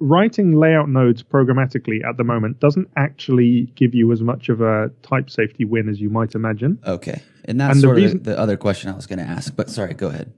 [0.00, 4.90] writing layout nodes programmatically at the moment doesn't actually give you as much of a
[5.02, 6.78] type safety win as you might imagine.
[6.86, 9.24] Okay, and that's And the reason- of the, the other question I was going to
[9.24, 9.54] ask.
[9.54, 10.32] But sorry, go ahead.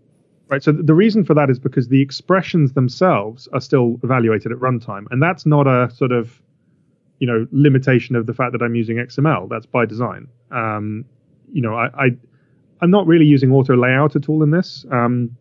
[0.48, 0.62] Right.
[0.64, 5.04] So the reason for that is because the expressions themselves are still evaluated at runtime,
[5.12, 6.42] and that's not a sort of,
[7.20, 9.48] you know, limitation of the fact that I'm using XML.
[9.48, 10.26] That's by design.
[10.50, 11.04] Um,
[11.52, 12.06] you know, I, I
[12.80, 14.84] I'm not really using auto layout at all in this.
[14.90, 15.36] Um,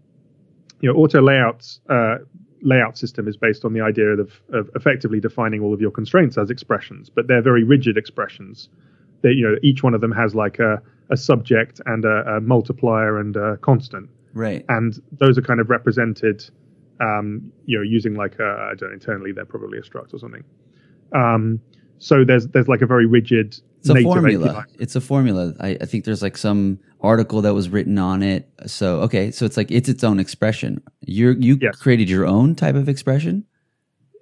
[0.81, 2.17] you know, auto layouts uh,
[2.61, 6.37] layout system is based on the idea of, of effectively defining all of your constraints
[6.37, 8.69] as expressions, but they're very rigid expressions.
[9.21, 12.41] They, you know, each one of them has like a, a subject and a, a
[12.41, 14.63] multiplier and a constant Right.
[14.69, 16.45] and those are kind of represented,
[17.01, 20.19] um, you know, using like a, I don't know, internally they're probably a struct or
[20.19, 20.43] something.
[21.13, 21.59] Um,
[21.97, 24.65] so there's there's like a very rigid It's a formula.
[24.79, 25.53] It's a formula.
[25.59, 28.49] I, I think there's like some article that was written on it.
[28.65, 30.81] So okay, so it's like it's its own expression.
[31.01, 31.75] You you Yes.
[31.77, 33.45] created your own type of expression.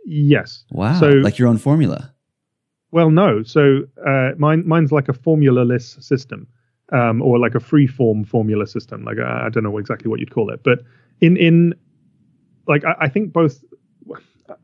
[0.05, 0.63] Yes.
[0.71, 2.13] Wow, So- like your own formula.
[2.91, 3.43] Well, no.
[3.43, 6.47] So uh, mine mine's like a formula-less system,
[6.93, 9.03] um, or like a free-form formula system.
[9.03, 10.79] Like I, I don't know exactly what you'd call it, but
[11.19, 11.73] in in
[12.67, 13.63] like I, I think both.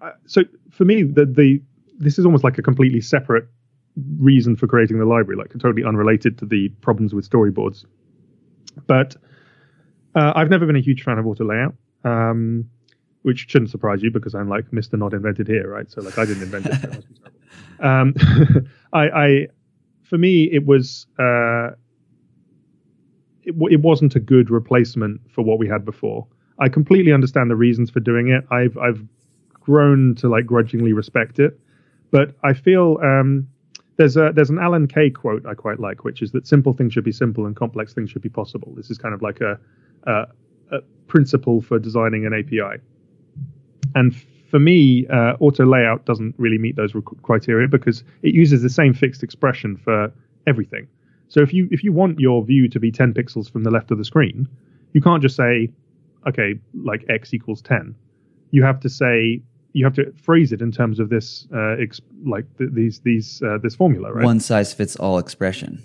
[0.01, 1.61] I- So for me, the the
[1.99, 3.45] this is almost like a completely separate
[4.19, 7.85] reason for creating the library, like totally unrelated to the problems with storyboards.
[8.87, 9.15] But
[10.15, 11.75] uh, I've never been a huge fan of auto layout.
[12.03, 12.69] Um,
[13.23, 14.99] which shouldn't surprise you because I'm like Mr.
[14.99, 15.89] Not Invented here, right?
[15.89, 16.73] So like I didn't invent it.
[16.81, 17.33] so it must be terrible.
[17.79, 18.13] Um,
[18.93, 19.47] I, I,
[20.03, 21.71] for me, it was, uh,
[23.43, 26.27] it, w- it wasn't a good replacement for what we had before.
[26.59, 28.45] I completely understand the reasons for doing it.
[28.51, 29.03] I've, I've
[29.59, 31.59] grown to like grudgingly respect it,
[32.11, 33.47] but I feel, um,
[33.97, 36.93] there's a, there's an Alan Kay quote I quite like, which is that simple things
[36.93, 38.73] should be simple and complex things should be possible.
[38.75, 39.59] This is kind of like a,
[40.03, 40.25] a,
[40.71, 42.81] a principle for designing an API.
[43.95, 44.15] And
[44.49, 48.93] for me, uh, auto layout doesn't really meet those criteria because it uses the same
[48.93, 50.11] fixed expression for
[50.47, 50.87] everything.
[51.27, 53.89] So if you if you want your view to be 10 pixels from the left
[53.89, 54.47] of the screen,
[54.93, 55.71] you can't just say,
[56.27, 57.95] okay, like x equals 10.
[58.51, 59.41] You have to say
[59.73, 63.41] you have to phrase it in terms of this uh, ex- like th- these these
[63.43, 64.23] uh, this formula, right?
[64.23, 65.81] One size fits all expression.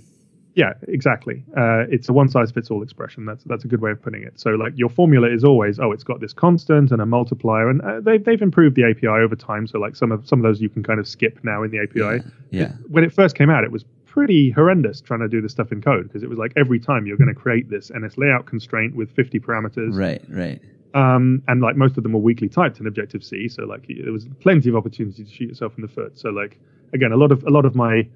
[0.54, 1.44] Yeah, exactly.
[1.56, 3.24] Uh, it's a one size fits all expression.
[3.26, 4.40] That's that's a good way of putting it.
[4.40, 7.80] So like your formula is always oh it's got this constant and a multiplier, and
[7.82, 9.66] uh, they've they've improved the API over time.
[9.66, 11.78] So like some of some of those you can kind of skip now in the
[11.78, 12.24] API.
[12.50, 12.72] Yeah.
[12.88, 15.80] When it first came out, it was pretty horrendous trying to do this stuff in
[15.80, 18.96] code because it was like every time you're going to create this NS layout constraint
[18.96, 20.22] with 50 parameters, Right.
[20.28, 20.60] Right.
[20.94, 24.12] Um, and like most of them were weakly typed in Objective C, so like there
[24.12, 26.18] was plenty of opportunity to shoot yourself in the foot.
[26.18, 26.58] So like
[26.92, 28.08] again, a lot of a lot of my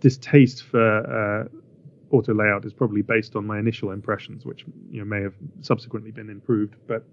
[0.00, 5.04] distaste for uh, auto layout is probably based on my initial impressions, which you know
[5.04, 6.74] may have subsequently been improved.
[6.86, 7.04] But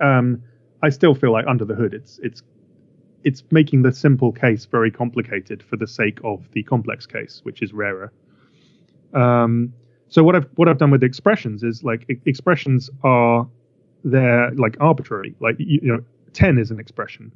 [0.00, 0.42] um,
[0.82, 2.42] I still feel like under the hood, it's it's
[3.24, 7.60] it's making the simple case very complicated for the sake of the complex case, which
[7.60, 8.12] is rarer.
[9.12, 9.72] Um,
[10.08, 13.48] so what I've what I've done with expressions is like expressions are
[14.06, 15.34] they're like arbitrary.
[15.40, 17.32] Like you, you know, ten is an expression.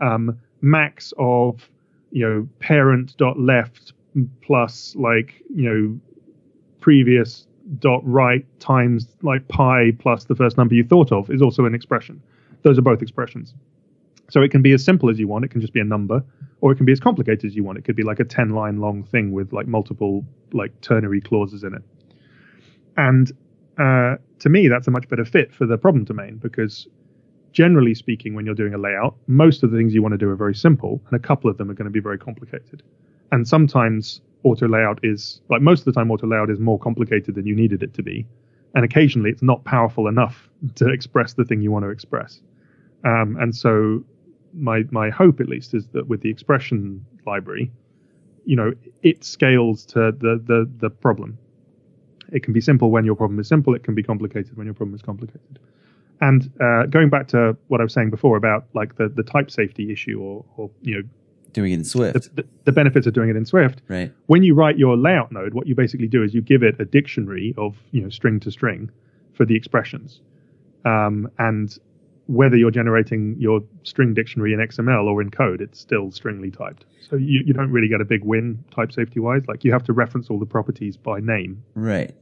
[0.00, 1.68] Um, max of
[2.10, 3.92] you know parent dot left
[4.40, 6.00] plus like you know
[6.80, 7.46] previous
[7.78, 11.74] dot right times like pi plus the first number you thought of is also an
[11.74, 12.20] expression.
[12.62, 13.54] Those are both expressions.
[14.30, 15.44] So it can be as simple as you want.
[15.44, 16.24] It can just be a number,
[16.62, 17.76] or it can be as complicated as you want.
[17.76, 21.62] It could be like a ten line long thing with like multiple like ternary clauses
[21.62, 21.82] in it.
[22.96, 23.30] And
[23.78, 26.86] uh, to me, that's a much better fit for the problem domain because
[27.52, 30.28] generally speaking, when you're doing a layout, most of the things you want to do
[30.28, 32.82] are very simple, and a couple of them are going to be very complicated.
[33.32, 37.34] And sometimes auto layout is like most of the time, auto layout is more complicated
[37.34, 38.26] than you needed it to be,
[38.74, 42.40] and occasionally it's not powerful enough to express the thing you want to express.
[43.04, 44.04] Um, and so,
[44.52, 47.72] my my hope at least is that with the expression library,
[48.44, 48.72] you know,
[49.02, 51.38] it scales to the, the, the problem.
[52.34, 53.74] It can be simple when your problem is simple.
[53.74, 55.58] It can be complicated when your problem is complicated.
[56.20, 59.50] And uh, going back to what I was saying before about like the, the type
[59.50, 61.02] safety issue or, or you know
[61.52, 62.34] doing it in Swift.
[62.34, 63.80] The, the, benefits of doing it in Swift.
[63.88, 64.12] Right.
[64.26, 66.84] When you write your layout node, what you basically do is you give it a
[66.84, 68.90] dictionary of you know string to string
[69.32, 70.20] for the expressions,
[70.84, 71.78] um, and
[72.26, 76.86] whether you're generating your string dictionary in XML or in code, it's still stringly typed.
[77.00, 79.42] So you, you don't really get a big win type safety wise.
[79.46, 81.62] Like you have to reference all the properties by name.
[81.74, 82.14] Right.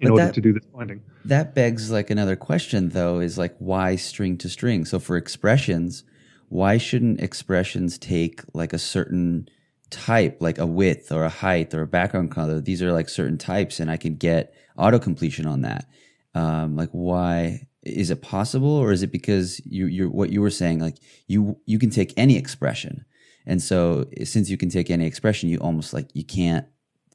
[0.00, 1.02] In but order that, to do this binding.
[1.24, 4.84] That begs like another question though, is like why string to string?
[4.84, 6.04] So for expressions,
[6.48, 9.48] why shouldn't expressions take like a certain
[9.90, 12.60] type, like a width or a height or a background color?
[12.60, 15.86] These are like certain types, and I can get auto completion on that.
[16.34, 20.50] Um, like, why is it possible, or is it because you, you're what you were
[20.50, 20.80] saying?
[20.80, 23.04] Like, you you can take any expression,
[23.46, 26.66] and so since you can take any expression, you almost like you can't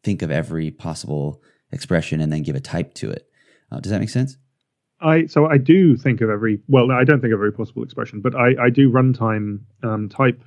[0.04, 1.42] think of every possible
[1.72, 3.28] expression and then give a type to it.
[3.72, 4.38] Uh, does that make sense?
[5.02, 8.22] I so I do think of every well, I don't think of every possible expression,
[8.22, 10.42] but I, I do runtime um, type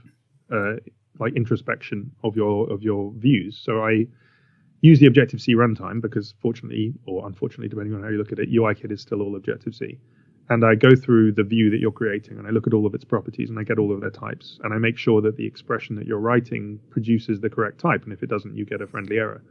[0.52, 0.74] uh,
[1.18, 3.60] like introspection of your of your views.
[3.62, 4.06] So I
[4.80, 8.38] use the Objective C runtime because fortunately or unfortunately, depending on how you look at
[8.38, 9.98] it, UIKit is still all Objective C.
[10.50, 12.94] And I go through the view that you're creating and I look at all of
[12.94, 15.46] its properties and I get all of their types and I make sure that the
[15.46, 18.04] expression that you're writing produces the correct type.
[18.04, 19.42] And if it doesn't, you get a friendly error.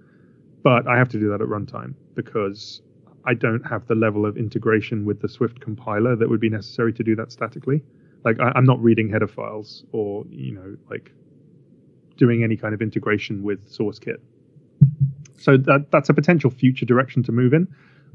[0.63, 2.81] But I have to do that at runtime because
[3.25, 6.93] I don't have the level of integration with the Swift compiler that would be necessary
[6.93, 7.83] to do that statically.
[8.23, 11.11] Like I, am not reading header files or you know like
[12.17, 14.17] doing any kind of integration with SourceKit.
[15.37, 17.67] So that that's a potential future direction to move in.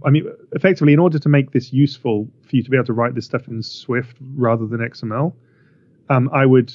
[0.05, 2.93] I mean, effectively, in order to make this useful for you to be able to
[2.93, 5.35] write this stuff in Swift rather than XML,
[6.09, 6.75] um, I would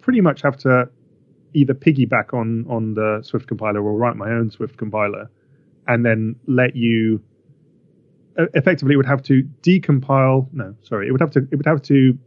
[0.00, 0.88] pretty much have to
[1.54, 5.30] either piggyback on on the Swift compiler or write my own Swift compiler,
[5.88, 7.22] and then let you
[8.54, 10.48] effectively it would have to decompile.
[10.52, 12.18] No, sorry, it would have to it would have to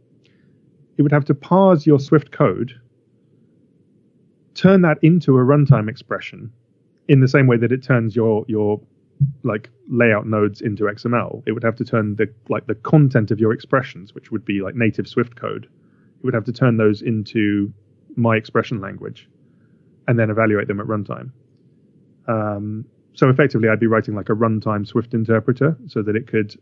[0.96, 2.72] it would have to parse your Swift code,
[4.54, 6.52] turn that into a runtime expression,
[7.08, 8.80] in the same way that it turns your your
[9.42, 11.42] like layout nodes into XML.
[11.46, 14.60] It would have to turn the like the content of your expressions, which would be
[14.60, 15.64] like native Swift code.
[15.64, 17.72] It would have to turn those into
[18.16, 19.28] my expression language,
[20.08, 21.30] and then evaluate them at runtime.
[22.26, 22.84] Um,
[23.14, 26.58] so effectively, I'd be writing like a runtime Swift interpreter so that it could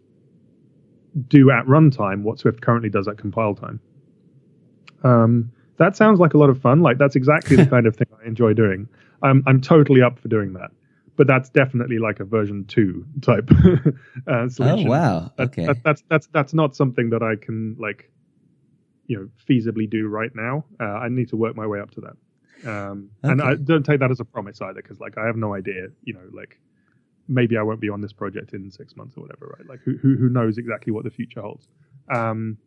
[1.28, 3.80] do at runtime what Swift currently does at compile time.
[5.02, 6.80] Um, that sounds like a lot of fun.
[6.80, 8.88] Like that's exactly the kind of thing I enjoy doing.
[9.22, 10.70] I'm I'm totally up for doing that.
[11.16, 13.50] But that's definitely like a version two type
[14.26, 14.86] uh, solution.
[14.86, 15.32] Oh wow!
[15.38, 18.10] Okay, that, that, that's that's that's not something that I can like,
[19.06, 20.64] you know, feasibly do right now.
[20.80, 22.16] Uh, I need to work my way up to that.
[22.68, 23.32] Um, okay.
[23.32, 25.88] And I don't take that as a promise either, because like I have no idea,
[26.04, 26.58] you know, like
[27.28, 29.68] maybe I won't be on this project in six months or whatever, right?
[29.68, 31.66] Like who who, who knows exactly what the future holds.
[32.12, 32.58] Um,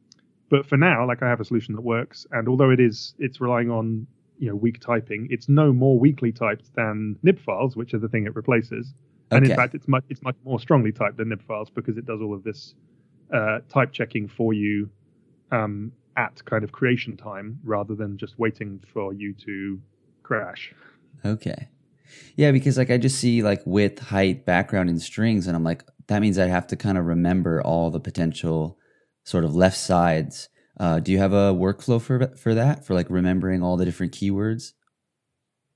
[0.49, 3.39] but for now, like I have a solution that works, and although it is it's
[3.39, 4.05] relying on
[4.37, 8.09] you know weak typing, it's no more weakly typed than nib files, which are the
[8.09, 8.93] thing it replaces.
[9.31, 12.05] And in fact, it's much it's much more strongly typed than nib files because it
[12.05, 12.75] does all of this
[13.33, 14.89] uh, type checking for you
[15.51, 19.79] um, at kind of creation time rather than just waiting for you to
[20.23, 20.73] crash.
[21.23, 21.69] Okay.
[22.35, 25.83] Yeah, because like I just see like width, height, background, and strings, and I'm like,
[26.07, 28.77] that means I have to kind of remember all the potential
[29.23, 30.49] sort of left sides.
[30.79, 34.13] Uh, do you have a workflow for for that for like remembering all the different
[34.13, 34.73] keywords?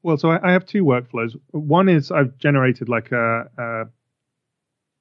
[0.03, 1.35] Well, so I, I have two workflows.
[1.51, 3.83] One is I've generated like a, a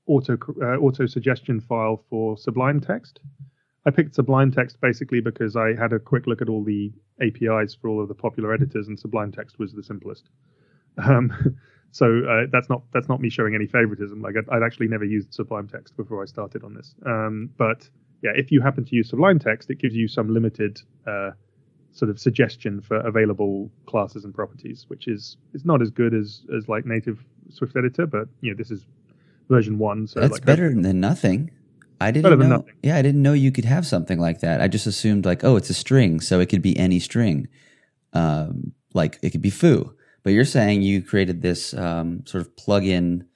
[0.07, 3.21] auto uh, auto suggestion file for Sublime Text,
[3.89, 6.93] I picked Sublime Text basically because I had a quick look at all the
[7.23, 10.29] APIs for all of the popular editors, and Sublime Text was the simplest.
[10.99, 11.57] Um,
[11.91, 14.21] so uh, that's not that's not me showing any favoritism.
[14.21, 16.95] Like I'd, I'd, actually never used Sublime Text before I started on this.
[17.07, 17.89] Um, but
[18.23, 21.31] yeah, if you happen to use Sublime Text, it gives you some limited uh,
[21.93, 26.43] sort of suggestion for available classes and properties, which is is not as good as
[26.55, 28.85] as like native Swift editor, but you know this is
[29.49, 30.07] version one.
[30.07, 31.53] So that's like, better than nothing.
[32.01, 32.65] I didn't know.
[32.83, 34.61] Yeah, I didn't know you could have something like that.
[34.61, 37.49] I just assumed like, oh, it's a string, so it could be any string.
[38.13, 39.95] Um, like it could be foo.
[40.23, 43.27] But you're saying you created this um, sort of plugin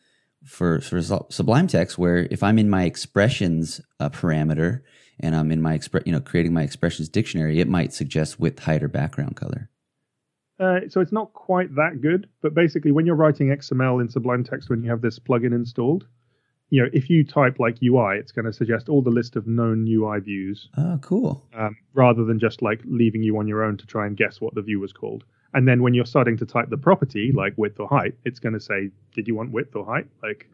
[0.44, 4.82] for for Sublime Text, where if I'm in my expressions uh, parameter
[5.20, 8.60] and I'm in my expre- you know, creating my expressions dictionary, it might suggest width,
[8.60, 9.70] height, or background color.
[10.60, 14.44] Uh, so it's not quite that good, but basically, when you're writing XML in Sublime
[14.44, 16.06] Text, when you have this plugin installed,
[16.72, 19.46] you know, if you type like UI, it's going to suggest all the list of
[19.46, 20.70] known UI views.
[20.78, 21.46] Oh, cool.
[21.54, 24.54] Um, rather than just like leaving you on your own to try and guess what
[24.54, 25.22] the view was called.
[25.52, 28.54] And then when you're starting to type the property like width or height, it's going
[28.54, 30.06] to say, did you want width or height?
[30.22, 30.48] Like,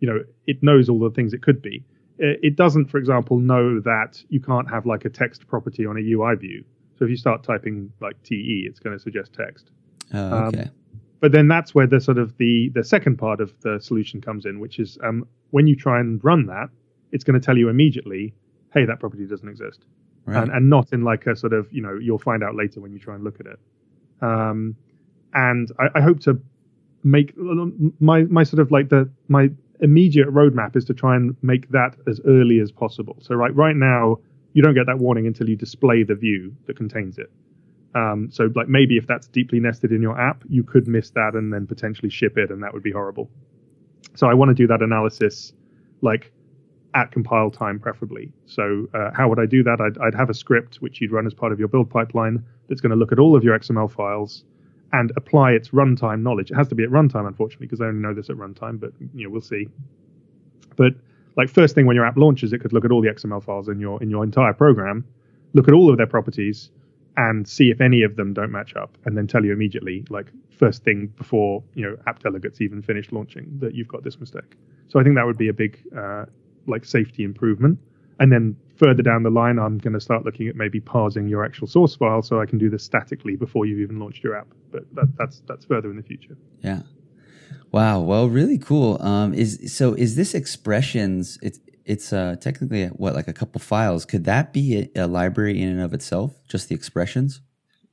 [0.00, 1.82] you know, it knows all the things it could be.
[2.18, 6.02] It doesn't, for example, know that you can't have like a text property on a
[6.02, 6.64] UI view.
[6.98, 9.70] So if you start typing like TE, it's going to suggest text.
[10.12, 10.64] Oh, okay.
[10.64, 10.70] Um,
[11.22, 14.44] but then that's where the sort of the the second part of the solution comes
[14.44, 16.68] in, which is um, when you try and run that,
[17.12, 18.34] it's going to tell you immediately,
[18.74, 19.84] hey, that property doesn't exist,
[20.26, 20.42] right.
[20.42, 22.92] and, and not in like a sort of you know you'll find out later when
[22.92, 23.60] you try and look at it.
[24.20, 24.74] Um,
[25.32, 26.40] and I, I hope to
[27.04, 27.34] make
[28.00, 31.94] my my sort of like the my immediate roadmap is to try and make that
[32.08, 33.16] as early as possible.
[33.20, 34.18] So right right now
[34.54, 37.30] you don't get that warning until you display the view that contains it.
[37.94, 41.34] Um, so like maybe if that's deeply nested in your app, you could miss that
[41.34, 43.30] and then potentially ship it, and that would be horrible.
[44.14, 45.52] So I want to do that analysis
[46.00, 46.32] like
[46.94, 48.32] at compile time, preferably.
[48.46, 49.80] So uh, how would I do that?
[49.80, 52.80] I'd, I'd have a script which you'd run as part of your build pipeline that's
[52.80, 54.44] going to look at all of your XML files
[54.92, 56.50] and apply its runtime knowledge.
[56.50, 58.92] It has to be at runtime, unfortunately, because I only know this at runtime, but
[59.14, 59.68] you know we'll see.
[60.76, 60.92] But
[61.36, 63.68] like first thing when your app launches, it could look at all the XML files
[63.68, 65.06] in your in your entire program,
[65.54, 66.70] look at all of their properties,
[67.16, 70.26] and see if any of them don't match up, and then tell you immediately, like
[70.50, 74.56] first thing before you know app delegates even finish launching, that you've got this mistake.
[74.88, 76.26] So I think that would be a big uh,
[76.66, 77.78] like safety improvement.
[78.20, 81.44] And then further down the line, I'm going to start looking at maybe parsing your
[81.44, 84.48] actual source file so I can do this statically before you've even launched your app.
[84.70, 86.36] But that, that's that's further in the future.
[86.62, 86.82] Yeah.
[87.72, 88.00] Wow.
[88.00, 89.00] Well, really cool.
[89.02, 91.38] Um, is so is this expressions?
[91.42, 94.04] It's it's uh, technically what like a couple files.
[94.04, 96.34] Could that be a, a, library in and of itself?
[96.48, 97.40] Just the expressions.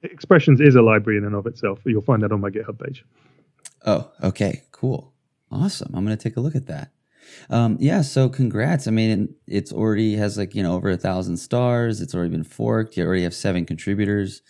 [0.03, 1.79] Expressions is a library in and of itself.
[1.85, 3.05] You'll find that on my GitHub page.
[3.85, 5.13] Oh, okay, cool,
[5.51, 5.91] awesome.
[5.93, 6.91] I'm gonna take a look at that.
[7.49, 8.87] Um, yeah, so congrats.
[8.87, 12.01] I mean, it's already has like you know over a thousand stars.
[12.01, 12.97] It's already been forked.
[12.97, 14.41] You already have seven contributors.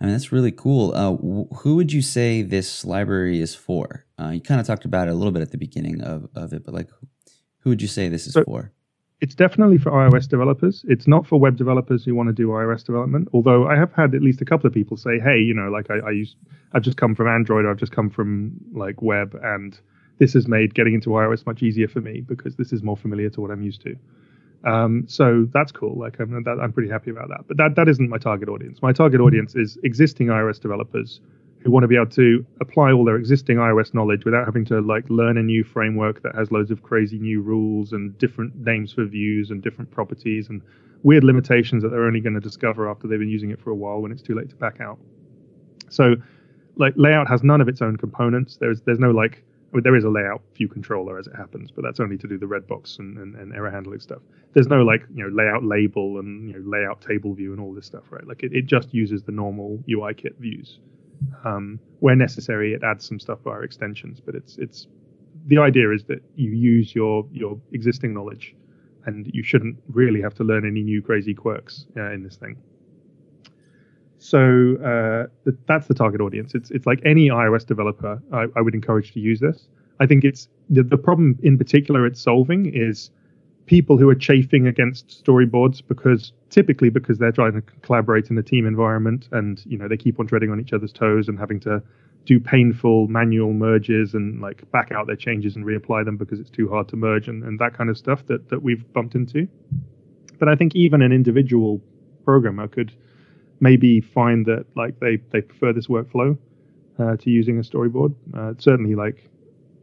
[0.00, 0.92] I mean, that's really cool.
[0.94, 1.16] Uh,
[1.56, 4.04] who would you say this library is for?
[4.18, 6.52] Uh, you kind of talked about it a little bit at the beginning of, of
[6.52, 6.88] it, but like,
[7.60, 8.72] who would you say this is so for?
[9.20, 10.84] It's definitely for iOS developers.
[10.86, 13.28] It's not for web developers who want to do iOS development.
[13.32, 15.90] Although I have had at least a couple of people say, "Hey, you know, like
[15.90, 16.36] I, I use,
[16.72, 19.78] I've just come from Android, I've just come from like web, and
[20.18, 23.28] this has made getting into iOS much easier for me because this is more familiar
[23.30, 23.96] to what I'm used to."
[24.64, 25.98] Um, so that's cool.
[25.98, 27.48] Like I'm, that, I'm pretty happy about that.
[27.48, 28.82] But that that isn't my target audience.
[28.82, 31.20] My target audience is existing iOS developers
[31.68, 34.80] who want to be able to apply all their existing iOS knowledge without having to
[34.80, 38.90] like learn a new framework that has loads of crazy new rules and different names
[38.90, 40.62] for views and different properties and
[41.02, 43.74] weird limitations that they're only going to discover after they've been using it for a
[43.74, 44.98] while when it's too late to back out.
[45.90, 46.14] So
[46.76, 48.56] like layout has none of its own components.
[48.56, 51.70] There's there's no like I mean, there is a layout view controller as it happens,
[51.70, 54.22] but that's only to do the red box and, and, and, error handling stuff.
[54.54, 57.74] There's no like you know layout label and you know layout table view and all
[57.74, 58.26] this stuff, right?
[58.26, 60.78] Like it, it just uses the normal UIKit views.
[61.44, 64.86] Um, where necessary, it adds some stuff via extensions, but it's it's
[65.46, 68.54] the idea is that you use your your existing knowledge,
[69.06, 72.56] and you shouldn't really have to learn any new crazy quirks uh, in this thing.
[74.18, 76.54] So uh, that's the target audience.
[76.54, 78.20] It's it's like any iOS developer.
[78.32, 79.68] I, I would encourage to use this.
[80.00, 83.10] I think it's the, the problem in particular it's solving is
[83.68, 88.42] people who are chafing against storyboards because typically because they're trying to collaborate in a
[88.42, 91.60] team environment and you know they keep on treading on each other's toes and having
[91.60, 91.80] to
[92.24, 96.50] do painful manual merges and like back out their changes and reapply them because it's
[96.50, 99.46] too hard to merge and, and that kind of stuff that, that we've bumped into.
[100.38, 101.80] But I think even an individual
[102.24, 102.92] programmer could
[103.60, 106.36] maybe find that like they they prefer this workflow
[106.98, 108.14] uh, to using a storyboard.
[108.34, 109.28] Uh, certainly, like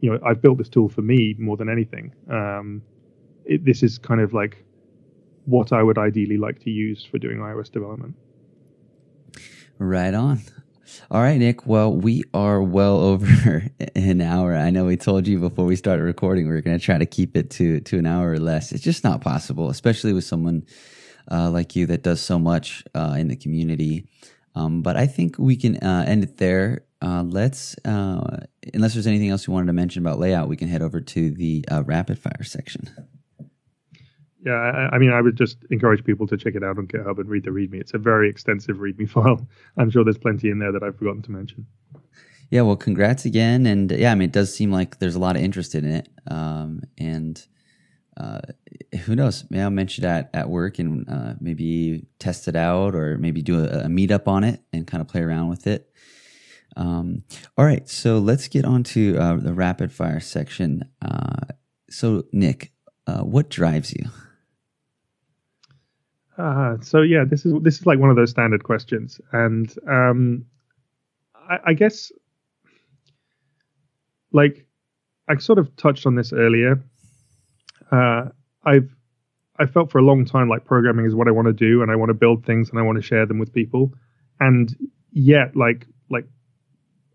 [0.00, 2.12] you know, I've built this tool for me more than anything.
[2.30, 2.82] Um,
[3.46, 4.64] it, this is kind of like
[5.44, 8.14] what I would ideally like to use for doing iOS development.
[9.78, 10.40] Right on.
[11.10, 11.66] All right, Nick.
[11.66, 13.64] Well, we are well over
[13.94, 14.54] an hour.
[14.54, 17.06] I know we told you before we started recording we are going to try to
[17.06, 18.72] keep it to to an hour or less.
[18.72, 20.64] It's just not possible, especially with someone
[21.30, 24.08] uh, like you that does so much uh, in the community.
[24.54, 26.84] Um, but I think we can uh, end it there.
[27.02, 30.68] Uh, let's, uh, unless there's anything else you wanted to mention about layout, we can
[30.68, 32.88] head over to the uh, rapid fire section.
[34.46, 37.18] Yeah, I, I, mean, I would just encourage people to check it out on GitHub
[37.18, 37.80] and read the README.
[37.80, 39.44] It's a very extensive README file.
[39.76, 41.66] I'm sure there's plenty in there that I've forgotten to mention.
[42.52, 45.34] Yeah, well, congrats again, and yeah, I mean, it does seem like there's a lot
[45.34, 47.44] of interest in it, um, and
[48.16, 48.40] uh,
[49.04, 49.44] who knows?
[49.50, 53.58] Maybe I'll mention that at work and uh, maybe test it out or maybe do
[53.58, 55.90] a, a meetup on it and kind of play around with it.
[56.76, 57.24] Um,
[57.58, 60.88] all right, so let's get on to uh, the rapid fire section.
[61.02, 61.46] Uh,
[61.90, 62.70] so, Nick,
[63.08, 64.08] uh, what drives you?
[66.38, 70.44] Uh, so yeah, this is this is like one of those standard questions, and um,
[71.34, 72.12] I, I guess
[74.32, 74.66] like
[75.28, 76.82] I sort of touched on this earlier.
[77.90, 78.26] Uh,
[78.64, 78.94] I've
[79.58, 81.90] I felt for a long time like programming is what I want to do, and
[81.90, 83.94] I want to build things and I want to share them with people.
[84.38, 84.74] And
[85.12, 86.26] yet, like like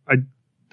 [0.09, 0.15] I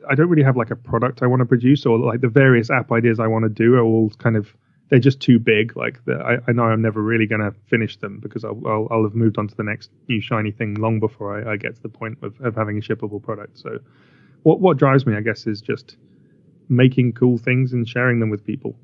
[0.08, 2.70] I don't really have like a product I want to produce, or like the various
[2.70, 4.54] app ideas I want to do are all kind of
[4.88, 5.76] they're just too big.
[5.76, 8.88] Like the, I, I know I'm never really going to finish them because I'll, I'll,
[8.90, 11.76] I'll have moved on to the next new shiny thing long before I, I get
[11.76, 13.58] to the point of, of having a shippable product.
[13.58, 13.78] So
[14.42, 15.96] what what drives me, I guess, is just
[16.68, 18.76] making cool things and sharing them with people.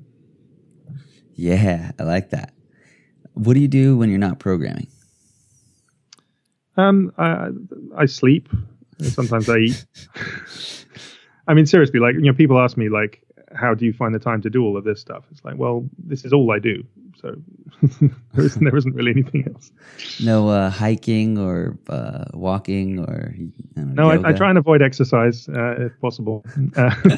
[1.33, 2.53] Yeah, I like that.
[3.33, 4.87] What do you do when you're not programming?
[6.77, 7.49] Um, I,
[7.97, 8.49] I sleep.
[9.01, 9.85] Sometimes I eat.
[11.47, 13.24] I mean, seriously, like you know, people ask me like,
[13.55, 15.23] how do you find the time to do all of this stuff?
[15.31, 16.83] It's like, well, this is all I do,
[17.21, 17.35] so
[18.33, 19.71] there, isn't, there isn't really anything else.
[20.23, 23.35] No uh, hiking or uh, walking or
[23.75, 24.09] know, no.
[24.09, 26.45] I, I, try and avoid exercise uh, if possible.
[26.75, 26.93] Uh,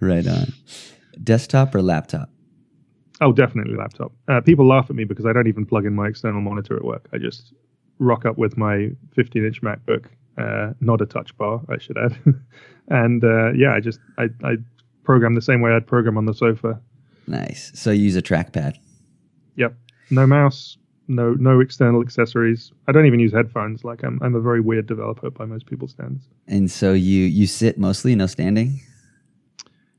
[0.00, 0.52] right on.
[1.22, 2.30] Desktop or laptop?
[3.20, 4.12] Oh, definitely laptop.
[4.28, 6.84] Uh, people laugh at me because I don't even plug in my external monitor at
[6.84, 7.08] work.
[7.12, 7.54] I just
[7.98, 10.06] rock up with my 15-inch MacBook,
[10.36, 12.18] uh, not a touch bar, I should add,
[12.88, 14.56] and uh, yeah, I just I, I
[15.06, 16.78] program the same way I'd program on the sofa.
[17.26, 17.72] Nice.
[17.74, 18.76] So you use a trackpad.
[19.56, 19.74] Yep.
[20.10, 20.76] No mouse.
[21.08, 22.72] No no external accessories.
[22.88, 23.84] I don't even use headphones.
[23.84, 26.26] Like I'm I'm a very weird developer by most people's standards.
[26.48, 28.80] And so you you sit mostly, no standing.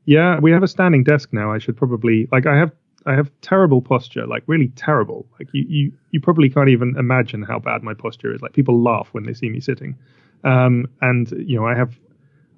[0.05, 1.51] Yeah, we have a standing desk now.
[1.51, 2.71] I should probably like I have
[3.05, 5.25] I have terrible posture, like really terrible.
[5.39, 8.41] Like you you you probably can't even imagine how bad my posture is.
[8.41, 9.95] Like people laugh when they see me sitting.
[10.43, 11.97] Um, and you know I have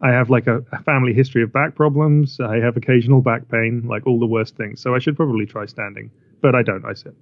[0.01, 2.39] I have like a, a, family history of back problems.
[2.39, 4.81] I have occasional back pain, like all the worst things.
[4.81, 6.09] So I should probably try standing,
[6.41, 6.85] but I don't.
[6.85, 7.13] I sit.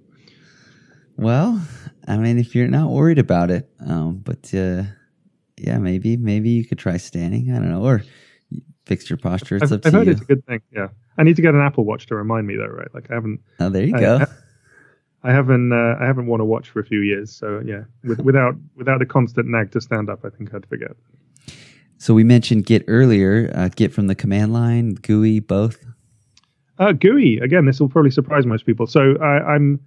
[1.16, 1.60] Well,
[2.06, 4.84] I mean, if you're not worried about it, um, but uh,
[5.56, 7.50] yeah, maybe maybe you could try standing.
[7.50, 8.02] I don't know, or
[8.86, 9.56] fix your posture.
[9.56, 10.12] It's I've, up to I've heard you.
[10.12, 10.62] it's a good thing.
[10.72, 10.88] Yeah,
[11.18, 12.92] I need to get an Apple Watch to remind me though, right?
[12.94, 13.40] Like I haven't.
[13.58, 14.18] Oh, there you I, go.
[15.24, 17.82] I, I haven't uh, I haven't worn a watch for a few years, so yeah,
[18.04, 20.92] with, without without a constant nag to stand up, I think I'd forget.
[21.98, 23.52] So we mentioned Git earlier.
[23.54, 25.84] Uh, Git from the command line, GUI, both.
[26.78, 27.66] Uh, GUI again.
[27.66, 28.86] This will probably surprise most people.
[28.86, 29.80] So I, am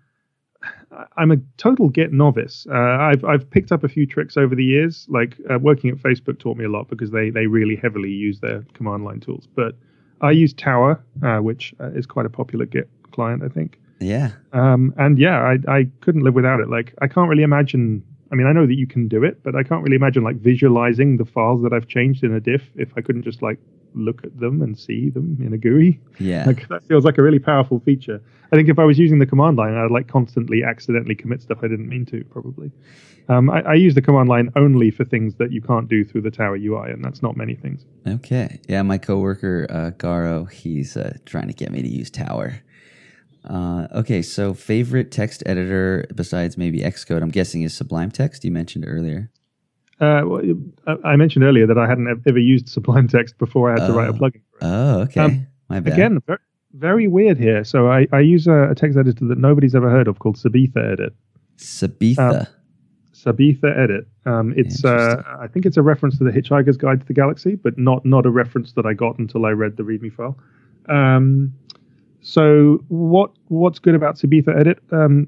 [0.92, 2.68] I'm, I'm a total Git novice.
[2.70, 5.06] Uh, I've I've picked up a few tricks over the years.
[5.10, 8.42] Like uh, working at Facebook taught me a lot because they they really heavily use
[8.42, 9.48] their command line tools.
[9.56, 9.76] But
[10.20, 13.80] I use Tower, uh, which uh, is quite a popular Git client, I think.
[14.02, 14.32] Yeah.
[14.52, 16.70] Um, and yeah, I I couldn't live without it.
[16.70, 19.56] Like I can't really imagine I mean, I know that you can do it, but
[19.56, 22.90] I can't really imagine like visualizing the files that I've changed in a diff if
[22.96, 23.60] I couldn't just like
[23.94, 26.00] look at them and see them in a GUI.
[26.20, 26.46] Yeah.
[26.46, 28.22] Like that feels like a really powerful feature.
[28.52, 31.60] I think if I was using the command line, I'd like constantly accidentally commit stuff
[31.62, 32.72] I didn't mean to, probably.
[33.30, 36.22] Um, I, I, use the command line only for things that you can't do through
[36.22, 37.86] the Tower UI, and that's not many things.
[38.06, 38.60] Okay.
[38.68, 42.62] Yeah, my coworker, uh, Garo, he's uh, trying to get me to use Tower.
[43.46, 48.44] Uh, okay, so favorite text editor besides maybe Xcode, I'm guessing is Sublime Text.
[48.44, 49.32] You mentioned earlier.
[50.00, 50.42] Uh, well,
[51.04, 54.10] I mentioned earlier that I hadn't ever used Sublime Text before I had to write
[54.10, 54.42] a plugin.
[54.52, 54.64] For it.
[54.64, 55.22] Oh, okay.
[55.22, 55.94] Um, My bad.
[55.94, 56.40] Again, very,
[56.74, 57.64] very, weird here.
[57.64, 60.94] So I, I use a, a, text editor that nobody's ever heard of called Sabitha
[60.94, 61.14] Edit.
[61.58, 62.42] SubEtha.
[62.42, 62.48] Um,
[63.14, 64.06] SubEthaEdit.
[64.26, 67.56] Um, it's uh, I think it's a reference to the Hitchhiker's Guide to the Galaxy,
[67.56, 70.38] but not not a reference that I got until I read the README file.
[70.90, 71.54] Um,
[72.22, 74.78] so what what's good about SubEthaEdit?
[74.92, 75.28] Um,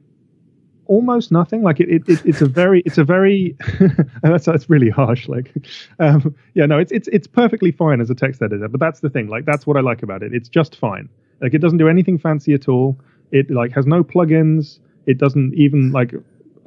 [0.85, 1.63] almost nothing.
[1.63, 3.57] Like it, it, it, it's a very it's a very
[4.23, 5.27] that's that's really harsh.
[5.27, 5.51] Like
[5.99, 8.67] um, yeah, no, it's it's it's perfectly fine as a text editor.
[8.67, 9.27] But that's the thing.
[9.27, 10.33] Like that's what I like about it.
[10.33, 11.09] It's just fine.
[11.41, 12.99] Like it doesn't do anything fancy at all.
[13.31, 14.79] It like has no plugins.
[15.05, 16.13] It doesn't even like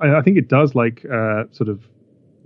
[0.00, 1.86] I, I think it does like uh, sort of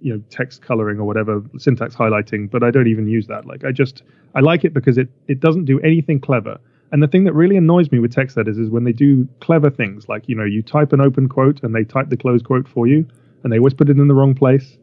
[0.02, 3.64] you know text coloring or whatever syntax highlighting but i don't even use that like
[3.64, 4.02] i just
[4.34, 6.58] i like it because it it doesn't do anything clever
[6.92, 9.70] and the thing that really annoys me with text editors is when they do clever
[9.70, 12.68] things, like you know, you type an open quote and they type the closed quote
[12.68, 13.06] for you,
[13.42, 14.78] and they always put it in the wrong place,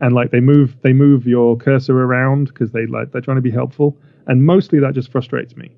[0.00, 3.42] and like they move they move your cursor around because they like they're trying to
[3.42, 3.96] be helpful,
[4.26, 5.70] and mostly that just frustrates me.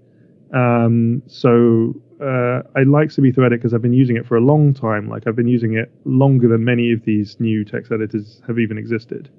[0.55, 5.09] Um, so uh, I like SubEthaEdit because I've been using it for a long time.
[5.09, 8.79] Like I've been using it longer than many of these new text editors have even
[8.79, 9.31] existed,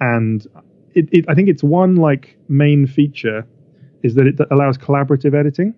[0.00, 0.46] and
[0.94, 3.46] it, it I think it's one like main feature
[4.02, 5.74] is that it allows collaborative editing.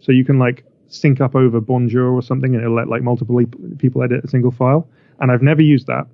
[0.00, 3.40] So you can like sync up over Bonjour or something, and it'll let like multiple
[3.78, 4.88] people edit a single file.
[5.20, 6.06] And I've never used that.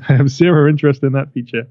[0.08, 1.66] I have zero interest in that feature.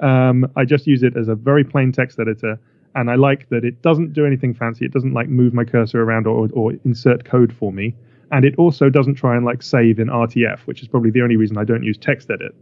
[0.00, 2.58] Um, I just use it as a very plain text editor,
[2.94, 4.84] and I like that it doesn't do anything fancy.
[4.84, 7.94] It doesn't like move my cursor around or, or insert code for me,
[8.30, 11.36] and it also doesn't try and like save in RTF, which is probably the only
[11.36, 12.52] reason I don't use TextEdit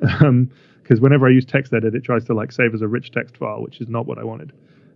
[0.00, 0.50] because um,
[1.00, 3.80] whenever I use TextEdit, it tries to like save as a rich text file, which
[3.80, 4.52] is not what I wanted.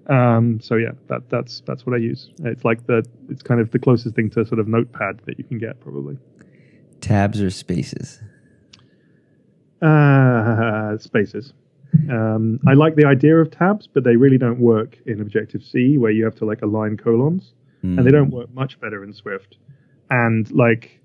[0.08, 2.30] Um, so yeah, that that's that's what I use.
[2.42, 5.44] It's like the it's kind of the closest thing to sort of Notepad that you
[5.44, 6.18] can get probably.
[7.00, 8.20] Tabs or spaces?
[9.80, 11.52] Uh, spaces.
[12.10, 15.98] Um, I like the idea of tabs, but they really don't work in Objective C,
[15.98, 17.52] where you have to like align colons,
[17.84, 17.96] mm.
[17.96, 18.36] and they don't hmm.
[18.36, 19.56] work much better in Swift.
[20.10, 21.00] And like,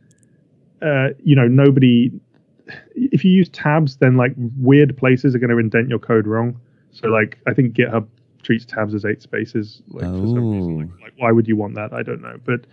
[0.81, 2.11] uh, you know, nobody.
[2.95, 6.59] If you use tabs, then like weird places are going to indent your code wrong.
[6.91, 8.07] So like, I think GitHub
[8.43, 9.81] treats tabs as eight spaces.
[9.89, 10.21] Like, oh.
[10.21, 11.03] for some reason, like, oh.
[11.03, 11.93] like, why would you want that?
[11.93, 12.65] I don't know, but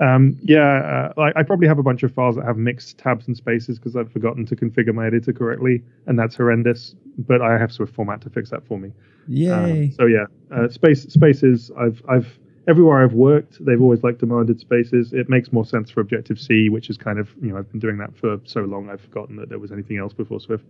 [0.00, 3.26] um, yeah, uh, I, I, probably have a bunch of files that have mixed tabs
[3.26, 6.94] and spaces because I've forgotten to configure my editor correctly, and that's horrendous.
[7.18, 8.92] But I have Swift format to fix that for me.
[9.26, 9.52] Yay!
[9.52, 11.72] Um, so yeah, uh, space spaces.
[11.76, 12.38] I've I've
[12.68, 15.12] everywhere I've worked, they've always like demanded spaces.
[15.12, 17.80] It makes more sense for Objective C, which is kind of you know I've been
[17.80, 20.64] doing that for so long I've forgotten that there was anything else before Swift.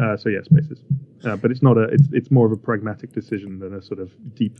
[0.00, 0.80] Uh, so yeah, spaces.
[1.24, 1.84] Uh, but it's not a.
[1.84, 4.58] It's it's more of a pragmatic decision than a sort of deep,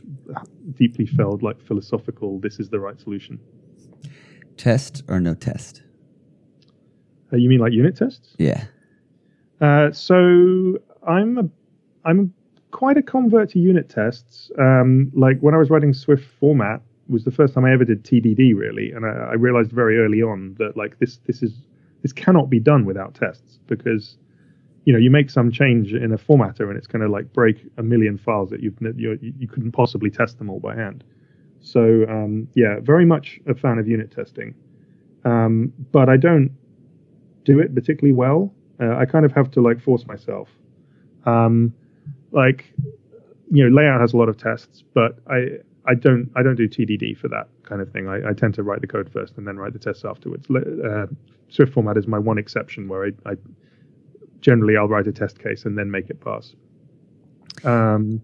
[0.73, 2.39] deeply felt like philosophical.
[2.39, 3.39] This is the right solution.
[4.57, 5.83] Test or no test?
[7.31, 8.35] Uh, you mean like unit tests?
[8.37, 8.65] Yeah.
[9.59, 11.49] Uh, so I'm a,
[12.05, 14.51] I'm a, quite a convert to unit tests.
[14.57, 18.03] Um, like when I was writing Swift format was the first time I ever did
[18.03, 21.53] TDD really, and I, I realized very early on that like this this is
[22.01, 24.17] this cannot be done without tests because
[24.85, 27.67] you know you make some change in a formatter and it's going to like break
[27.77, 31.03] a million files that you've you, you couldn't possibly test them all by hand.
[31.59, 34.53] So um, yeah, very much a fan of unit testing,
[35.25, 36.51] um, but I don't
[37.43, 38.53] do it particularly well.
[38.79, 40.49] Uh, I kind of have to like force myself.
[41.25, 41.73] Um,
[42.31, 42.71] like
[43.51, 45.57] you know, layout has a lot of tests, but I
[45.87, 48.07] I don't I don't do TDD for that kind of thing.
[48.07, 50.45] I, I tend to write the code first and then write the tests afterwards.
[50.49, 51.07] Uh,
[51.49, 53.35] Swift format is my one exception where I, I,
[54.41, 56.55] generally I'll write a test case and then make it pass.
[57.63, 58.21] Um,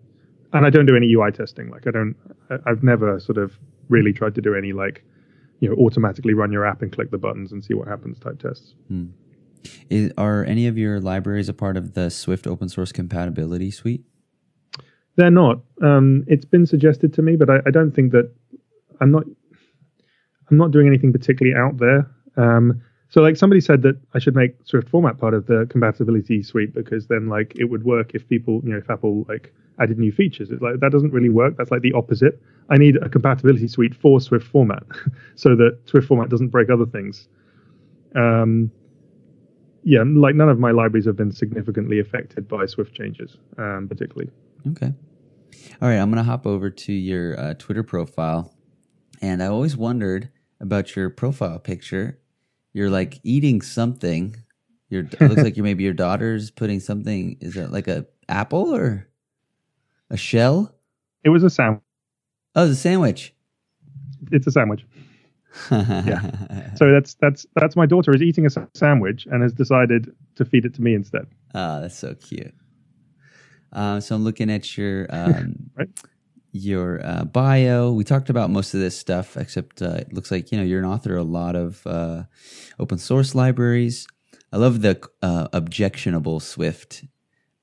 [0.53, 1.69] and I don't do any UI testing.
[1.69, 2.15] Like I don't,
[2.65, 3.57] I've never sort of
[3.89, 5.03] really tried to do any like,
[5.59, 8.39] you know, automatically run your app and click the buttons and see what happens type
[8.39, 8.73] tests.
[8.88, 9.07] Hmm.
[9.89, 14.03] Is, are any of your libraries a part of the Swift open source compatibility suite?
[15.17, 15.61] They're not.
[15.81, 18.31] Um, it's been suggested to me, but I, I, don't think that
[19.01, 19.23] I'm not.
[20.49, 22.09] I'm not doing anything particularly out there.
[22.38, 22.81] Um,
[23.11, 26.73] so, like somebody said that I should make Swift format part of the compatibility suite
[26.73, 30.13] because then, like, it would work if people, you know, if Apple like added new
[30.13, 30.49] features.
[30.49, 31.57] It's like that doesn't really work.
[31.57, 32.41] That's like the opposite.
[32.69, 34.83] I need a compatibility suite for Swift format
[35.35, 37.27] so that Swift format doesn't break other things.
[38.15, 38.71] Um,
[39.83, 44.31] yeah, like none of my libraries have been significantly affected by Swift changes, um, particularly.
[44.69, 44.93] Okay.
[45.81, 48.53] All right, I'm gonna hop over to your uh, Twitter profile,
[49.21, 50.29] and I always wondered
[50.61, 52.19] about your profile picture.
[52.73, 54.35] You're like eating something.
[54.89, 57.38] Your it looks like you're maybe your daughter's putting something.
[57.39, 59.07] Is that like a apple or?
[60.10, 60.76] A shell?
[61.23, 61.81] It was a sandwich.
[62.56, 63.34] Oh, it's a sandwich.
[64.31, 64.85] It's a sandwich.
[65.72, 66.76] yeah.
[66.76, 70.65] So that's that's that's my daughter is eating a sandwich and has decided to feed
[70.65, 71.27] it to me instead.
[71.53, 72.53] Oh, that's so cute.
[73.72, 75.89] Uh, so I'm looking at your um, right.
[76.52, 77.91] Your uh, bio.
[77.91, 80.80] We talked about most of this stuff, except uh, it looks like you know you're
[80.80, 82.23] an author of a lot of uh,
[82.80, 84.07] open source libraries.
[84.52, 87.06] I love the uh, objectionable Swift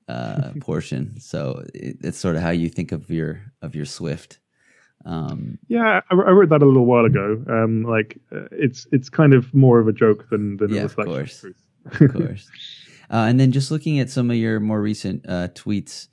[0.07, 1.19] uh, portion.
[1.19, 4.39] So it, it's sort of how you think of your of your Swift.
[5.05, 7.41] Um, yeah, I, I, wrote that a little while ago.
[7.47, 10.83] Um, like uh, it's it's kind of more of a joke than than yeah, a
[10.83, 11.13] reflection.
[11.85, 12.49] Of course, of course.
[13.11, 16.09] Uh, and then just looking at some of your more recent uh, tweets.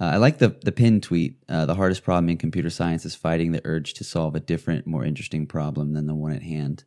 [0.00, 1.42] Uh, I like the the pin tweet.
[1.48, 4.86] Uh, the hardest problem in computer science is fighting the urge to solve a different,
[4.86, 6.84] more interesting problem than the one at hand.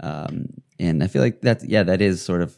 [0.00, 0.48] Um,
[0.78, 2.56] and I feel like that, yeah, that is sort of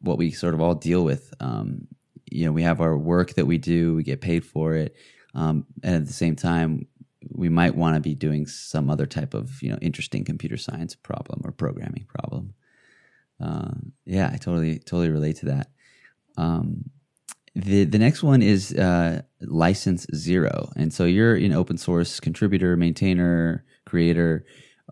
[0.00, 1.32] what we sort of all deal with.
[1.40, 1.88] Um,
[2.32, 4.96] you know we have our work that we do we get paid for it
[5.34, 6.86] um, and at the same time
[7.30, 10.94] we might want to be doing some other type of you know interesting computer science
[10.94, 12.54] problem or programming problem
[13.40, 13.72] uh,
[14.04, 15.68] yeah i totally totally relate to that
[16.36, 16.90] um,
[17.54, 22.76] the the next one is uh, license zero and so you're an open source contributor
[22.76, 24.44] maintainer creator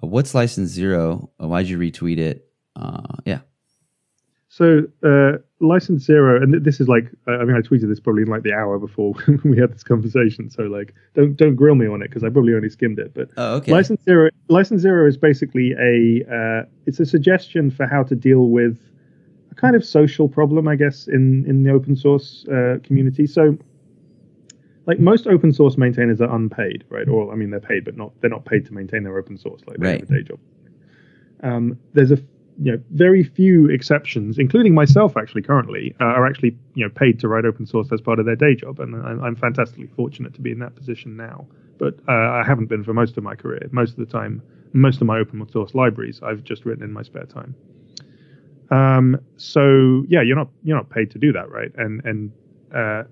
[0.03, 3.41] uh, what's license zero uh, why'd you retweet it uh, yeah
[4.51, 8.29] so uh, license zero, and this is like I mean I tweeted this probably in
[8.29, 9.15] like the hour before
[9.45, 10.51] we had this conversation.
[10.51, 13.15] So like don't don't grill me on it because I probably only skimmed it.
[13.15, 13.71] But oh, okay.
[13.71, 18.49] license zero license zero is basically a uh, it's a suggestion for how to deal
[18.49, 18.81] with
[19.51, 23.27] a kind of social problem, I guess, in in the open source uh, community.
[23.27, 23.57] So
[24.87, 27.09] like most open source maintainers are unpaid, right?
[27.09, 29.63] Or I mean they're paid, but not they're not paid to maintain their open source.
[29.67, 30.01] Like they right.
[30.01, 30.39] have a day job.
[31.43, 32.19] Um, there's a
[32.63, 37.19] you know, very few exceptions, including myself actually currently, uh, are actually you know paid
[37.21, 40.35] to write open source as part of their day job, and I'm, I'm fantastically fortunate
[40.35, 41.47] to be in that position now.
[41.79, 43.67] But uh, I haven't been for most of my career.
[43.73, 44.43] Most of the time,
[44.75, 47.55] most of my open source libraries I've just written in my spare time.
[48.71, 51.73] Um, so yeah, you're not you're not paid to do that, right?
[51.77, 52.33] And and
[52.75, 53.05] uh,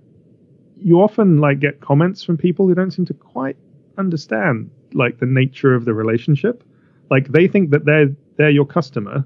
[0.76, 3.56] you often like get comments from people who don't seem to quite
[3.97, 6.62] understand like the nature of the relationship.
[7.10, 9.24] Like they think that they're they're your customer,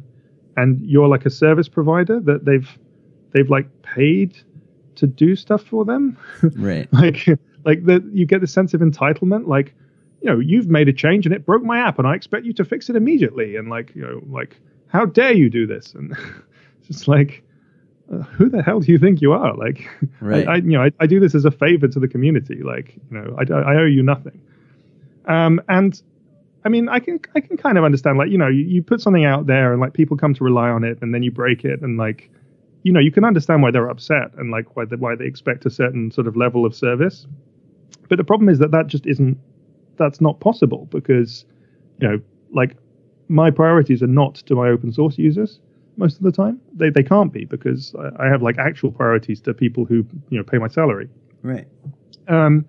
[0.57, 2.79] and you're like a service provider that they've
[3.33, 4.37] they've like paid
[4.97, 6.17] to do stuff for them.
[6.57, 6.91] Right.
[6.93, 7.27] like
[7.65, 9.47] like that you get the sense of entitlement.
[9.47, 9.75] Like
[10.23, 12.53] you know you've made a change and it broke my app, and I expect you
[12.55, 13.57] to fix it immediately.
[13.57, 14.59] And like you know like
[14.93, 15.95] how dare you do this?
[15.95, 16.13] And
[16.79, 17.43] it's just like.
[18.13, 19.57] Uh, who the hell do you think you are?
[19.57, 19.89] Like,
[20.21, 20.47] Right.
[20.49, 22.63] I, I, you know, I, I do this as a favor to the community.
[22.63, 24.39] Like, you know, I, I owe you nothing.
[25.27, 26.03] Um, and
[26.65, 29.01] I mean, I can I can kind of understand like you know you, you put
[29.01, 31.65] something out there and like people come to rely on it and then you break
[31.65, 32.31] it and like
[32.83, 35.67] you know you can understand why they're upset and like why they, why they expect
[35.67, 37.27] a certain sort of level of service.
[38.09, 39.39] But the problem is that that just isn't
[39.97, 41.45] that's not possible because
[42.01, 42.21] you know
[42.53, 42.77] like
[43.33, 45.59] my priorities are not to my open source users
[45.97, 46.61] most of the time.
[46.75, 50.39] They they can't be because I, I have like actual priorities to people who you
[50.39, 51.09] know pay my salary.
[51.43, 51.67] Right.
[52.29, 52.65] Um,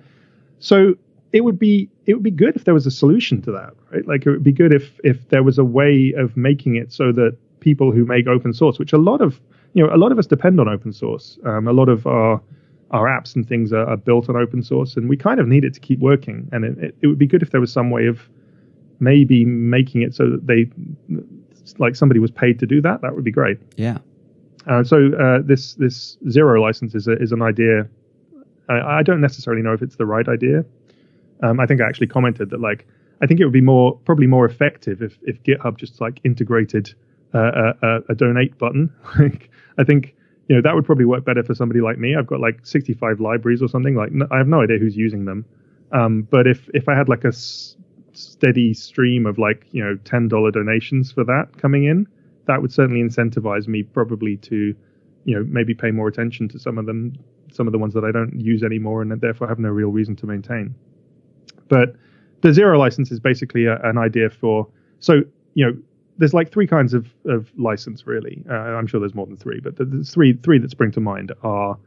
[0.60, 0.96] so
[1.34, 4.08] it would be it would be good if there was a solution to that, right?
[4.08, 7.12] Like it would be good if if there was a way of making it so
[7.12, 9.42] that people who make open source, which a lot of
[9.74, 11.38] you know a lot of us depend on open source.
[11.46, 12.42] Um, a lot of our
[12.92, 15.64] our apps and things are, are, built on open source, and we kind of need
[15.64, 16.48] it to keep working.
[16.52, 18.30] And it, it, it would be good if there was some way of
[19.00, 20.70] maybe making it so that they
[21.78, 23.02] like somebody was paid to do that.
[23.02, 23.60] That would be great.
[23.78, 24.00] Yeah.
[24.68, 27.88] Uh, so uh, this this zero license is a, is an idea.
[28.70, 30.66] I, I don't necessarily know if it's the right idea.
[31.42, 32.88] Um, I think I actually commented that like
[33.22, 36.94] I think it would be more probably more effective if if GitHub just like integrated
[37.34, 38.94] uh, a, a, donate button.
[39.20, 40.16] like I think
[40.48, 42.16] you know that would probably work better for somebody like me.
[42.16, 43.96] I've got like 65 libraries or something.
[43.96, 45.46] Like I have no idea who's using them.
[45.92, 47.32] Um, but if if I had like a
[48.14, 52.08] steady stream of like you know ten dollar donations for that coming in,
[52.46, 54.76] that would certainly incentivize me probably to
[55.26, 57.14] you know maybe pay more attention to some of them,
[57.52, 60.16] some of the ones that I don't use anymore, and therefore have no real reason
[60.18, 60.76] to maintain.
[61.70, 61.96] But
[62.42, 64.68] the zero license is basically a, an idea for
[65.00, 65.22] so
[65.54, 65.78] you know
[66.18, 68.44] there's like three kinds of, of license really.
[68.50, 71.32] Uh, I'm sure there's more than three, but the three three that spring to mind
[71.44, 71.78] are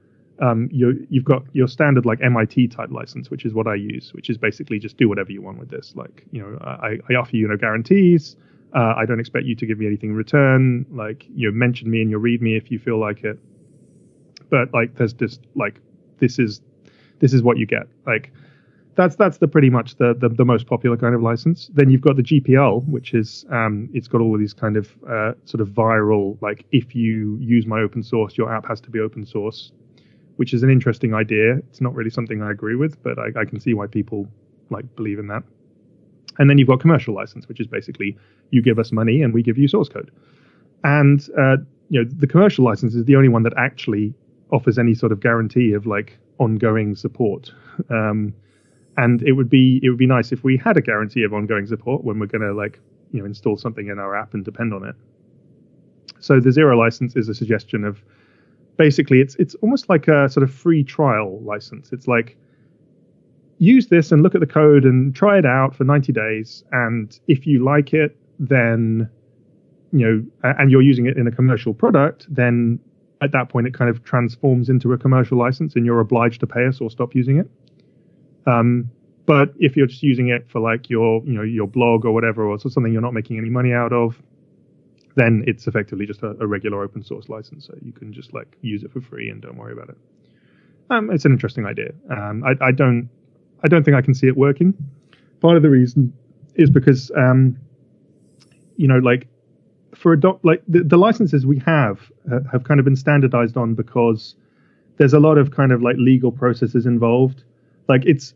[0.41, 4.13] um, you you've got your standard like MIT type license, which is what I use,
[4.13, 5.95] which is basically just do whatever you want with this.
[5.97, 8.37] Like you know I, I offer you no guarantees.
[8.75, 10.87] Uh, I don't expect you to give me anything in return.
[10.91, 13.39] Like you know, mention me in your README if you feel like it.
[14.51, 15.81] But like there's just like
[16.19, 16.61] this is
[17.19, 17.87] this is what you get.
[18.07, 18.33] Like
[18.97, 21.71] that's that's the pretty much the, the, the most popular kind of license.
[21.75, 24.91] Then you've got the GPL, which is um, it's got all of these kind of
[25.09, 28.91] uh, sort of viral like if you use my open source, your app has to
[28.91, 29.73] be open source,
[30.37, 31.57] which is an interesting idea.
[31.57, 34.29] It's not really something I agree with, but I, I can see why people
[34.71, 35.43] like believe in that.
[36.39, 38.17] And then you've got commercial license, which is basically
[38.51, 40.11] you give us money and we give you source code.
[40.85, 41.57] And uh,
[41.89, 44.15] you know the commercial license is the only one that actually
[44.53, 47.53] offers any sort of guarantee of like ongoing support.
[47.91, 48.35] Um,
[48.97, 51.67] and it would be it would be nice if we had a guarantee of ongoing
[51.67, 52.81] support when we're going to like
[53.13, 54.95] you know install something in our app and depend on it.
[56.21, 58.03] So the zero license is a suggestion of
[58.77, 61.91] basically it's it's almost like a sort of free trial license.
[61.93, 62.37] It's like
[63.59, 67.19] use this and look at the code and try it out for 90 days and
[67.27, 69.09] if you like it then
[69.93, 70.07] you
[70.43, 72.79] know and you're using it in a commercial product then
[73.23, 76.47] at that point it kind of transforms into a commercial license and you're obliged to
[76.47, 77.49] pay us or stop using it
[78.47, 78.91] um,
[79.27, 82.47] but if you're just using it for like your, you know, your blog or whatever,
[82.47, 84.23] or something you're not making any money out of,
[85.17, 87.67] then it's effectively just a, a, regular open source license.
[87.67, 89.99] So you can just like use it for free and don't worry about it.
[90.91, 91.93] Um, it's an interesting idea.
[92.11, 93.09] Um, I, I, don't,
[93.65, 94.75] I don't think I can see it working.
[95.41, 96.13] Part of the reason
[96.55, 97.59] is because, um,
[98.77, 99.27] you know, like
[99.95, 103.57] for a doc, like the, the licenses we have uh, have kind of been standardized
[103.57, 104.37] on because
[104.99, 107.43] there's a lot of kind of like legal processes involved
[107.89, 108.35] like it's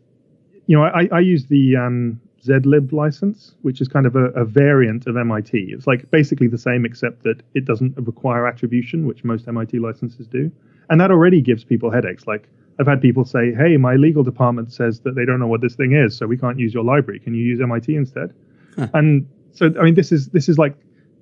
[0.66, 4.44] you know I, I use the um, zlib license, which is kind of a, a,
[4.44, 5.58] variant of MIT.
[5.72, 10.26] It's like basically the same except that it doesn't require attribution, which most MIT licenses
[10.26, 10.50] do,
[10.88, 12.26] and that already gives people headaches.
[12.26, 12.48] Like
[12.78, 15.74] I've had people say, "Hey, my legal department says that they don't know what this
[15.74, 17.20] thing is, so we can't use your library.
[17.20, 18.32] Can you use MIT instead?"
[18.76, 18.88] Huh.
[18.94, 20.76] And so I mean, this is this is like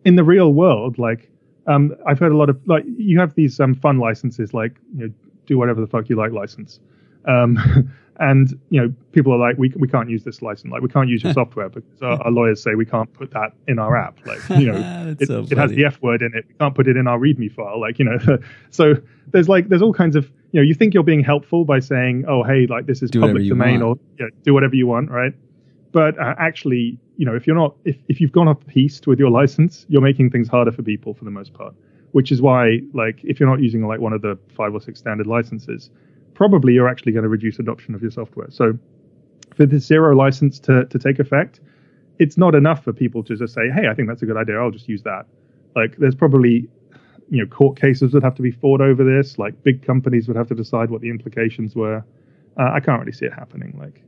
[0.05, 1.31] in the real world, like.
[1.67, 5.07] Um, I've heard a lot of like you have these um, fun licenses like you
[5.07, 5.13] know
[5.45, 6.81] do whatever the fuck you like license,
[7.25, 10.89] Um, and you know, people are like, we we can't use this license, like we
[10.89, 13.97] can't use your software because our, our, lawyers say we can't put that in our
[13.97, 14.19] app.
[14.27, 16.45] Like you know, it, so it, has the F word in it.
[16.49, 17.81] We can't put it in our README file.
[17.81, 18.39] Like you know,
[18.71, 18.95] so
[19.29, 22.25] there's like there's all kinds of you know, you think you're being helpful by saying,
[22.29, 24.01] oh hey, like this is do public domain want.
[24.01, 25.33] or you know, do whatever you want, right?
[25.93, 29.19] But uh, actually, you know, if you're not if if you've gone off piste with
[29.19, 31.75] your license, you're making things harder for people for the most part.
[32.13, 34.99] Which is why, like, if you're not using like one of the five or six
[34.99, 35.91] standard licenses,
[36.39, 38.47] probably you're actually going to reduce adoption of your software.
[38.49, 38.79] So
[39.57, 41.59] for this zero license to, to take effect,
[42.21, 44.57] it's not enough for people to just say, hey, I think that's a good idea.
[44.57, 45.27] I'll just use that.
[45.75, 46.69] Like there's probably
[47.29, 49.37] you know court cases would have to be fought over this.
[49.37, 52.05] Like big companies would have to decide what the implications were.
[52.57, 53.77] Uh, I can't really see it happening.
[53.77, 54.01] Like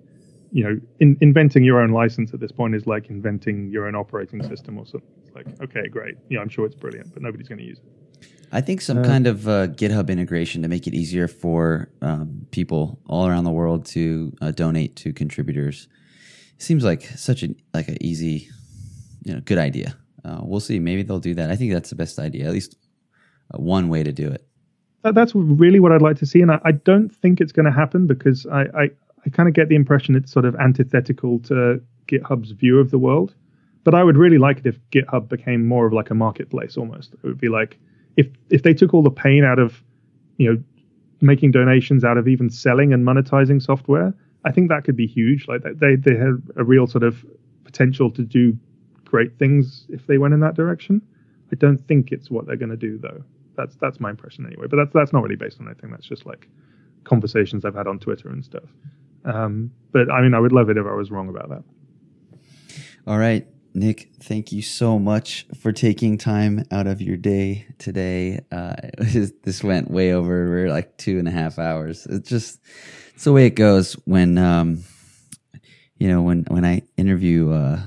[0.52, 3.96] you know, in, inventing your own license at this point is like inventing your own
[3.96, 5.10] operating system or something.
[5.24, 6.14] It's like, okay, great.
[6.28, 8.09] Yeah, I'm sure it's brilliant, but nobody's going to use it.
[8.52, 12.46] I think some uh, kind of uh, GitHub integration to make it easier for um,
[12.50, 15.88] people all around the world to uh, donate to contributors
[16.58, 18.48] seems like such a like an easy,
[19.24, 19.96] you know, good idea.
[20.24, 20.78] Uh, we'll see.
[20.78, 21.50] Maybe they'll do that.
[21.50, 22.46] I think that's the best idea.
[22.46, 22.76] At least
[23.54, 24.46] uh, one way to do it.
[25.02, 27.64] That, that's really what I'd like to see, and I, I don't think it's going
[27.64, 28.90] to happen because I, I,
[29.24, 32.98] I kind of get the impression it's sort of antithetical to GitHub's view of the
[32.98, 33.34] world.
[33.82, 37.14] But I would really like it if GitHub became more of like a marketplace almost.
[37.14, 37.78] It would be like
[38.16, 39.82] if if they took all the pain out of
[40.36, 40.62] you know
[41.20, 44.14] making donations out of even selling and monetizing software
[44.44, 45.48] i think that could be huge.
[45.48, 47.24] Like they they have a real sort of
[47.64, 48.56] potential to do
[49.04, 51.02] great things if they went in that direction.
[51.52, 53.22] I don't think it's what they're going to do though.
[53.56, 55.90] That's that's my impression anyway but that's that's not really based on anything.
[55.90, 56.48] That's just like
[57.04, 58.68] conversations i've had on twitter and stuff.
[59.24, 61.62] Um, but i mean i would love it if i was wrong about that.
[63.06, 68.40] All right Nick, thank you so much for taking time out of your day today.
[68.50, 70.50] Uh, this went way over.
[70.50, 72.06] We're like two and a half hours.
[72.06, 72.60] It's just
[73.14, 74.82] it's the way it goes when um,
[75.98, 77.80] you know when when I interview uh,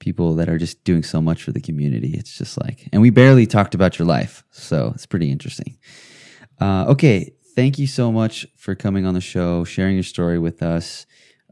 [0.00, 2.10] people that are just doing so much for the community.
[2.12, 5.78] It's just like, and we barely talked about your life, so it's pretty interesting.
[6.60, 10.62] Uh, okay, thank you so much for coming on the show, sharing your story with
[10.62, 11.06] us.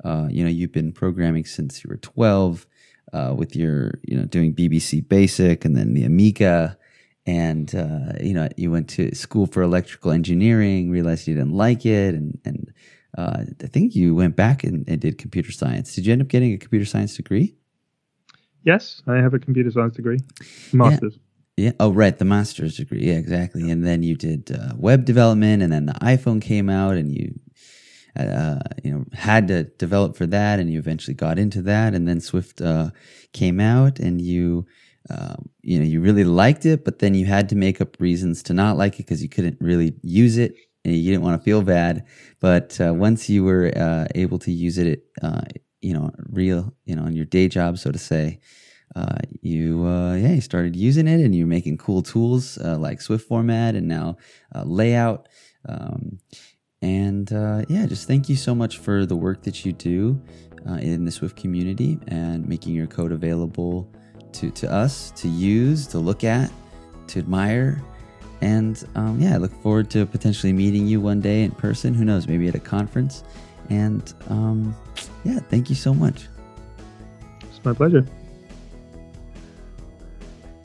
[0.05, 2.67] Uh, you know, you've been programming since you were twelve
[3.13, 6.79] uh, with your, you know, doing BBC Basic and then the Amiga.
[7.27, 11.85] And, uh, you know, you went to school for electrical engineering, realized you didn't like
[11.85, 12.15] it.
[12.15, 12.73] And, and
[13.17, 15.95] uh, I think you went back and, and, did computer science.
[15.95, 17.55] Did you end up getting a computer science degree?
[18.65, 20.19] Yes, I have a computer science degree,
[20.73, 21.19] master's.
[21.57, 21.67] Yeah.
[21.67, 21.73] yeah.
[21.81, 22.17] Oh, right.
[22.19, 23.07] The master's degree.
[23.07, 23.71] Yeah, exactly.
[23.71, 27.39] And then you did uh, web development, and then the iPhone came out, and you
[28.19, 32.09] uh, you know, had to develop for that, and you eventually got into that, and
[32.09, 32.91] then Swift uh,
[33.33, 34.67] came out, and you,
[35.11, 38.43] uh, you know, you really liked it, but then you had to make up reasons
[38.45, 40.55] to not like it because you couldn't really use it,
[40.85, 42.05] and you didn't want to feel bad.
[42.41, 45.43] But uh, once you were uh, able to use it, uh,
[45.81, 48.41] you know, real, you know, on your day job, so to say.
[49.43, 53.87] you yeah you started using it and you're making cool tools like Swift format and
[53.87, 54.17] now
[54.65, 55.29] layout
[55.69, 56.19] um,
[56.83, 60.21] and uh, yeah, just thank you so much for the work that you do
[60.69, 63.91] uh, in the Swift community and making your code available
[64.33, 66.51] to, to us to use, to look at,
[67.09, 67.83] to admire.
[68.41, 71.95] And um, yeah, I look forward to potentially meeting you one day in person.
[71.95, 73.25] Who knows, maybe at a conference.
[73.71, 74.77] And um,
[75.25, 76.29] yeah, thank you so much.
[77.43, 78.07] It's my pleasure.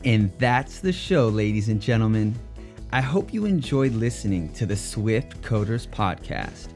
[0.05, 2.35] And that's the show, ladies and gentlemen.
[2.93, 6.67] I hope you enjoyed listening to the Swift Coders podcast.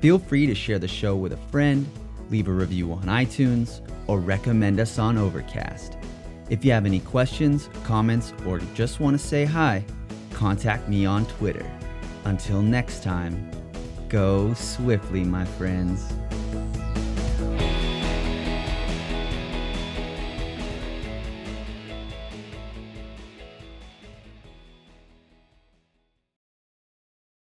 [0.00, 1.86] Feel free to share the show with a friend,
[2.30, 5.98] leave a review on iTunes, or recommend us on Overcast.
[6.48, 9.84] If you have any questions, comments, or just want to say hi,
[10.32, 11.70] contact me on Twitter.
[12.24, 13.50] Until next time,
[14.08, 16.10] go swiftly, my friends.